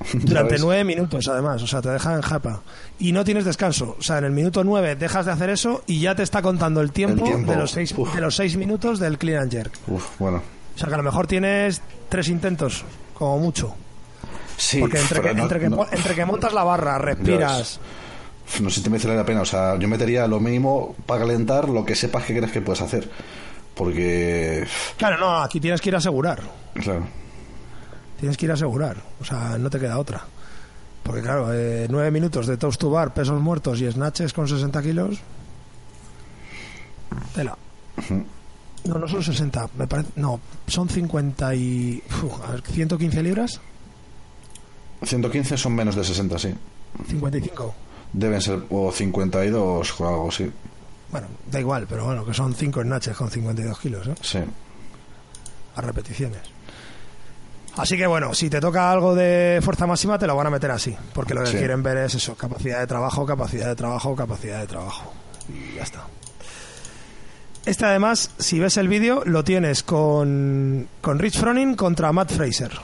Durante 0.14 0.58
nueve 0.58 0.82
minutos, 0.84 1.28
además. 1.28 1.62
O 1.62 1.66
sea, 1.66 1.82
te 1.82 1.90
dejan 1.90 2.22
japa. 2.22 2.62
Y 2.98 3.12
no 3.12 3.22
tienes 3.22 3.44
descanso. 3.44 3.96
O 3.98 4.02
sea, 4.02 4.16
en 4.18 4.24
el 4.24 4.30
minuto 4.32 4.64
nueve 4.64 4.96
dejas 4.96 5.26
de 5.26 5.32
hacer 5.32 5.50
eso 5.50 5.82
y 5.86 6.00
ya 6.00 6.14
te 6.14 6.22
está 6.22 6.40
contando 6.40 6.80
el 6.80 6.90
tiempo, 6.90 7.24
El 7.26 7.32
tiempo. 7.32 7.52
De, 7.52 7.58
los 7.58 7.70
seis, 7.70 7.92
Uf. 7.96 8.14
de 8.14 8.20
los 8.22 8.34
seis 8.34 8.56
minutos 8.56 8.98
del 8.98 9.18
clean 9.18 9.42
and 9.42 9.52
jerk. 9.52 9.72
Uf, 9.88 10.18
bueno. 10.18 10.42
O 10.74 10.78
sea, 10.78 10.88
que 10.88 10.94
a 10.94 10.96
lo 10.96 11.02
mejor 11.02 11.26
tienes 11.26 11.82
tres 12.08 12.28
intentos, 12.28 12.82
como 13.12 13.38
mucho. 13.38 13.74
Sí, 14.56 14.80
Porque 14.80 15.00
entre, 15.00 15.20
que, 15.20 15.34
no- 15.34 15.42
entre, 15.42 15.60
que, 15.60 15.68
no- 15.68 15.86
entre 15.90 16.14
que 16.14 16.24
montas 16.24 16.52
la 16.54 16.64
barra, 16.64 16.96
respiras. 16.98 17.78
no 18.62 18.70
sé 18.70 18.76
si 18.76 18.82
te 18.82 18.88
merece 18.88 19.14
la 19.14 19.24
pena. 19.26 19.42
O 19.42 19.46
sea, 19.46 19.78
yo 19.78 19.86
metería 19.86 20.26
lo 20.26 20.40
mínimo 20.40 20.94
para 21.04 21.20
calentar 21.20 21.68
lo 21.68 21.84
que 21.84 21.94
sepas 21.94 22.24
que 22.24 22.34
crees 22.36 22.52
que 22.52 22.62
puedes 22.62 22.80
hacer. 22.80 23.10
Porque, 23.80 24.66
Claro, 24.98 25.16
no, 25.16 25.40
aquí 25.40 25.58
tienes 25.58 25.80
que 25.80 25.88
ir 25.88 25.94
a 25.94 25.98
asegurar. 25.98 26.42
claro, 26.74 27.06
Tienes 28.18 28.36
que 28.36 28.44
ir 28.44 28.50
a 28.50 28.54
asegurar. 28.54 28.98
O 29.22 29.24
sea, 29.24 29.56
no 29.56 29.70
te 29.70 29.78
queda 29.80 29.98
otra. 29.98 30.22
Porque 31.02 31.22
claro, 31.22 31.48
eh, 31.54 31.86
nueve 31.88 32.10
minutos 32.10 32.46
de 32.46 32.58
toast 32.58 32.78
to 32.78 32.90
bar, 32.90 33.14
pesos 33.14 33.40
muertos 33.40 33.80
y 33.80 33.90
snatches 33.90 34.34
con 34.34 34.46
60 34.46 34.82
kilos. 34.82 35.18
Tela. 37.34 37.56
No, 38.84 38.98
no 38.98 39.08
son 39.08 39.22
60, 39.22 39.70
me 39.78 39.86
parece. 39.86 40.10
No, 40.16 40.38
son 40.66 40.86
50 40.86 41.54
y. 41.54 42.02
uf, 42.22 42.34
a 42.46 42.50
ver, 42.52 42.62
115 42.62 43.22
libras. 43.22 43.60
115 45.04 45.56
son 45.56 45.74
menos 45.74 45.96
de 45.96 46.04
60, 46.04 46.38
sí. 46.38 46.54
55. 47.08 47.74
Deben 48.12 48.42
ser 48.42 48.60
o 48.68 48.92
52 48.92 50.00
o 50.02 50.06
algo 50.08 50.28
así. 50.28 50.52
Bueno, 51.10 51.26
da 51.50 51.58
igual, 51.60 51.86
pero 51.88 52.04
bueno, 52.04 52.24
que 52.24 52.32
son 52.34 52.54
5 52.54 52.82
snatches 52.82 53.16
con 53.16 53.30
52 53.30 53.78
kilos, 53.78 54.06
¿eh? 54.06 54.14
Sí. 54.22 54.38
A 55.76 55.80
repeticiones. 55.80 56.40
Así 57.76 57.96
que 57.96 58.06
bueno, 58.06 58.34
si 58.34 58.50
te 58.50 58.60
toca 58.60 58.90
algo 58.90 59.14
de 59.14 59.60
fuerza 59.62 59.86
máxima, 59.86 60.18
te 60.18 60.26
lo 60.26 60.36
van 60.36 60.48
a 60.48 60.50
meter 60.50 60.70
así. 60.70 60.94
Porque 61.12 61.34
lo 61.34 61.42
que 61.42 61.50
Sí. 61.52 61.56
quieren 61.56 61.82
ver 61.82 61.96
es 61.98 62.14
eso: 62.14 62.34
capacidad 62.36 62.80
de 62.80 62.86
trabajo, 62.86 63.24
capacidad 63.26 63.66
de 63.68 63.76
trabajo, 63.76 64.14
capacidad 64.14 64.60
de 64.60 64.66
trabajo. 64.66 65.12
Y 65.48 65.76
ya 65.76 65.82
está. 65.82 66.06
Este 67.66 67.84
además, 67.84 68.30
si 68.38 68.58
ves 68.58 68.76
el 68.76 68.88
vídeo, 68.88 69.22
lo 69.26 69.44
tienes 69.44 69.82
con, 69.82 70.88
con 71.00 71.18
Rich 71.18 71.38
Froning 71.38 71.74
contra 71.74 72.12
Matt 72.12 72.32
Fraser. 72.32 72.72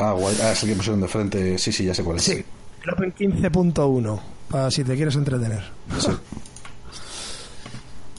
Ah, 0.00 0.10
guay. 0.10 0.36
Ah, 0.42 0.50
es 0.50 0.62
el 0.64 0.70
que 0.70 0.74
pusieron 0.74 1.00
de 1.00 1.06
frente. 1.06 1.56
Sí, 1.56 1.70
sí, 1.70 1.84
ya 1.84 1.94
sé 1.94 2.02
cuál 2.02 2.16
es. 2.16 2.24
Sí, 2.24 2.44
el 2.82 2.90
Open 2.90 3.14
15.1, 3.14 4.20
para 4.50 4.68
si 4.68 4.82
te 4.82 4.96
quieres 4.96 5.14
entretener. 5.14 5.62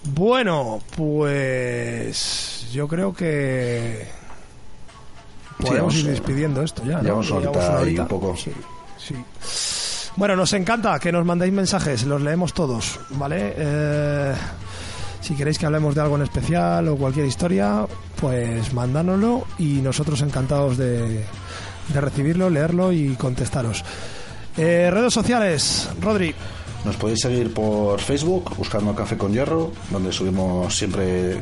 Bueno, 0.06 0.82
pues 0.95 2.68
yo 2.72 2.88
creo 2.88 3.14
que 3.14 4.08
podemos 5.58 5.93
vamos, 5.93 5.95
ir 5.95 6.06
despidiendo 6.08 6.62
esto 6.62 6.84
ya. 6.86 6.97
¿no? 6.97 7.03
llevamos 7.03 7.32
una 7.32 7.39
Llevamos 7.41 7.58
horita 7.64 7.70
una 7.72 7.80
y 7.80 7.82
horita. 7.84 8.01
un 8.03 8.08
poco. 8.08 8.36
Sí, 8.38 8.51
sí. 8.97 9.16
Bueno, 10.18 10.36
nos 10.36 10.53
encanta 10.53 10.97
que 10.99 11.12
nos 11.12 11.26
mandéis 11.26 11.51
mensajes, 11.53 12.03
los 12.06 12.22
leemos 12.22 12.53
todos, 12.53 12.99
¿vale? 13.12 13.53
Eh, 13.58 14.34
si 15.22 15.36
queréis 15.36 15.58
que 15.58 15.66
hablemos 15.66 15.93
de 15.95 16.01
algo 16.01 16.16
en 16.16 16.22
especial 16.24 16.88
o 16.88 16.95
cualquier 16.95 17.26
historia, 17.26 17.86
pues 18.22 18.72
mandándolo 18.74 19.45
y 19.58 19.82
nosotros 19.82 20.22
encantados 20.22 20.78
de, 20.78 21.26
de 21.89 22.01
recibirlo, 22.01 22.49
leerlo 22.49 22.93
y 22.93 23.16
contestaros. 23.16 23.84
Eh, 24.56 24.89
redes 24.91 25.14
sociales, 25.14 25.89
Rodri. 25.99 26.34
Nos 26.86 26.96
podéis 26.98 27.20
seguir 27.22 27.52
por 27.54 28.00
Facebook 28.00 28.56
buscando 28.58 28.94
Café 28.96 29.18
con 29.18 29.34
Hierro, 29.34 29.72
donde 29.90 30.12
subimos 30.12 30.76
siempre 30.78 31.40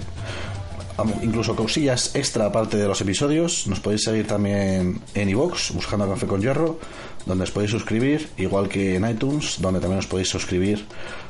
incluso 1.22 1.56
cosillas 1.56 2.16
extra 2.16 2.46
aparte 2.46 2.78
de 2.78 2.88
los 2.88 3.02
episodios. 3.02 3.68
Nos 3.68 3.80
podéis 3.82 4.04
seguir 4.04 4.26
también 4.26 5.02
en 5.14 5.30
iVoox 5.30 5.72
buscando 5.74 6.08
Café 6.10 6.28
con 6.28 6.40
Hierro, 6.42 6.80
donde 7.26 7.44
os 7.44 7.52
podéis 7.52 7.72
suscribir, 7.72 8.30
igual 8.38 8.70
que 8.70 8.96
en 8.96 9.10
iTunes, 9.10 9.58
donde 9.60 9.80
también 9.82 10.00
os 10.00 10.08
podéis 10.08 10.30
suscribir 10.30 10.86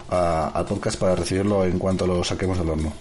a- 0.09 0.49
al 0.49 0.65
podcast 0.65 0.99
para 0.99 1.15
recibirlo 1.15 1.65
en 1.65 1.79
cuanto 1.79 2.05
lo 2.05 2.23
saquemos 2.23 2.57
del 2.59 2.69
horno. 2.69 2.93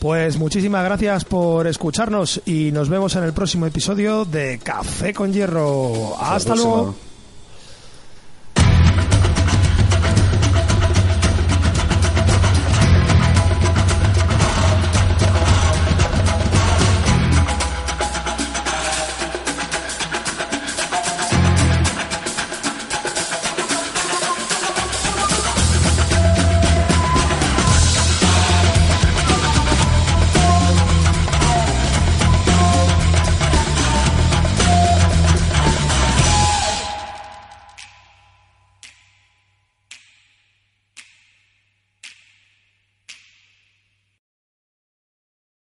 Pues 0.00 0.36
muchísimas 0.38 0.84
gracias 0.84 1.24
por 1.24 1.66
escucharnos 1.66 2.42
y 2.44 2.70
nos 2.72 2.90
vemos 2.90 3.16
en 3.16 3.24
el 3.24 3.32
próximo 3.32 3.64
episodio 3.64 4.26
de 4.26 4.58
Café 4.58 5.14
con 5.14 5.32
Hierro. 5.32 6.14
Hasta 6.20 6.54
luego. 6.54 6.94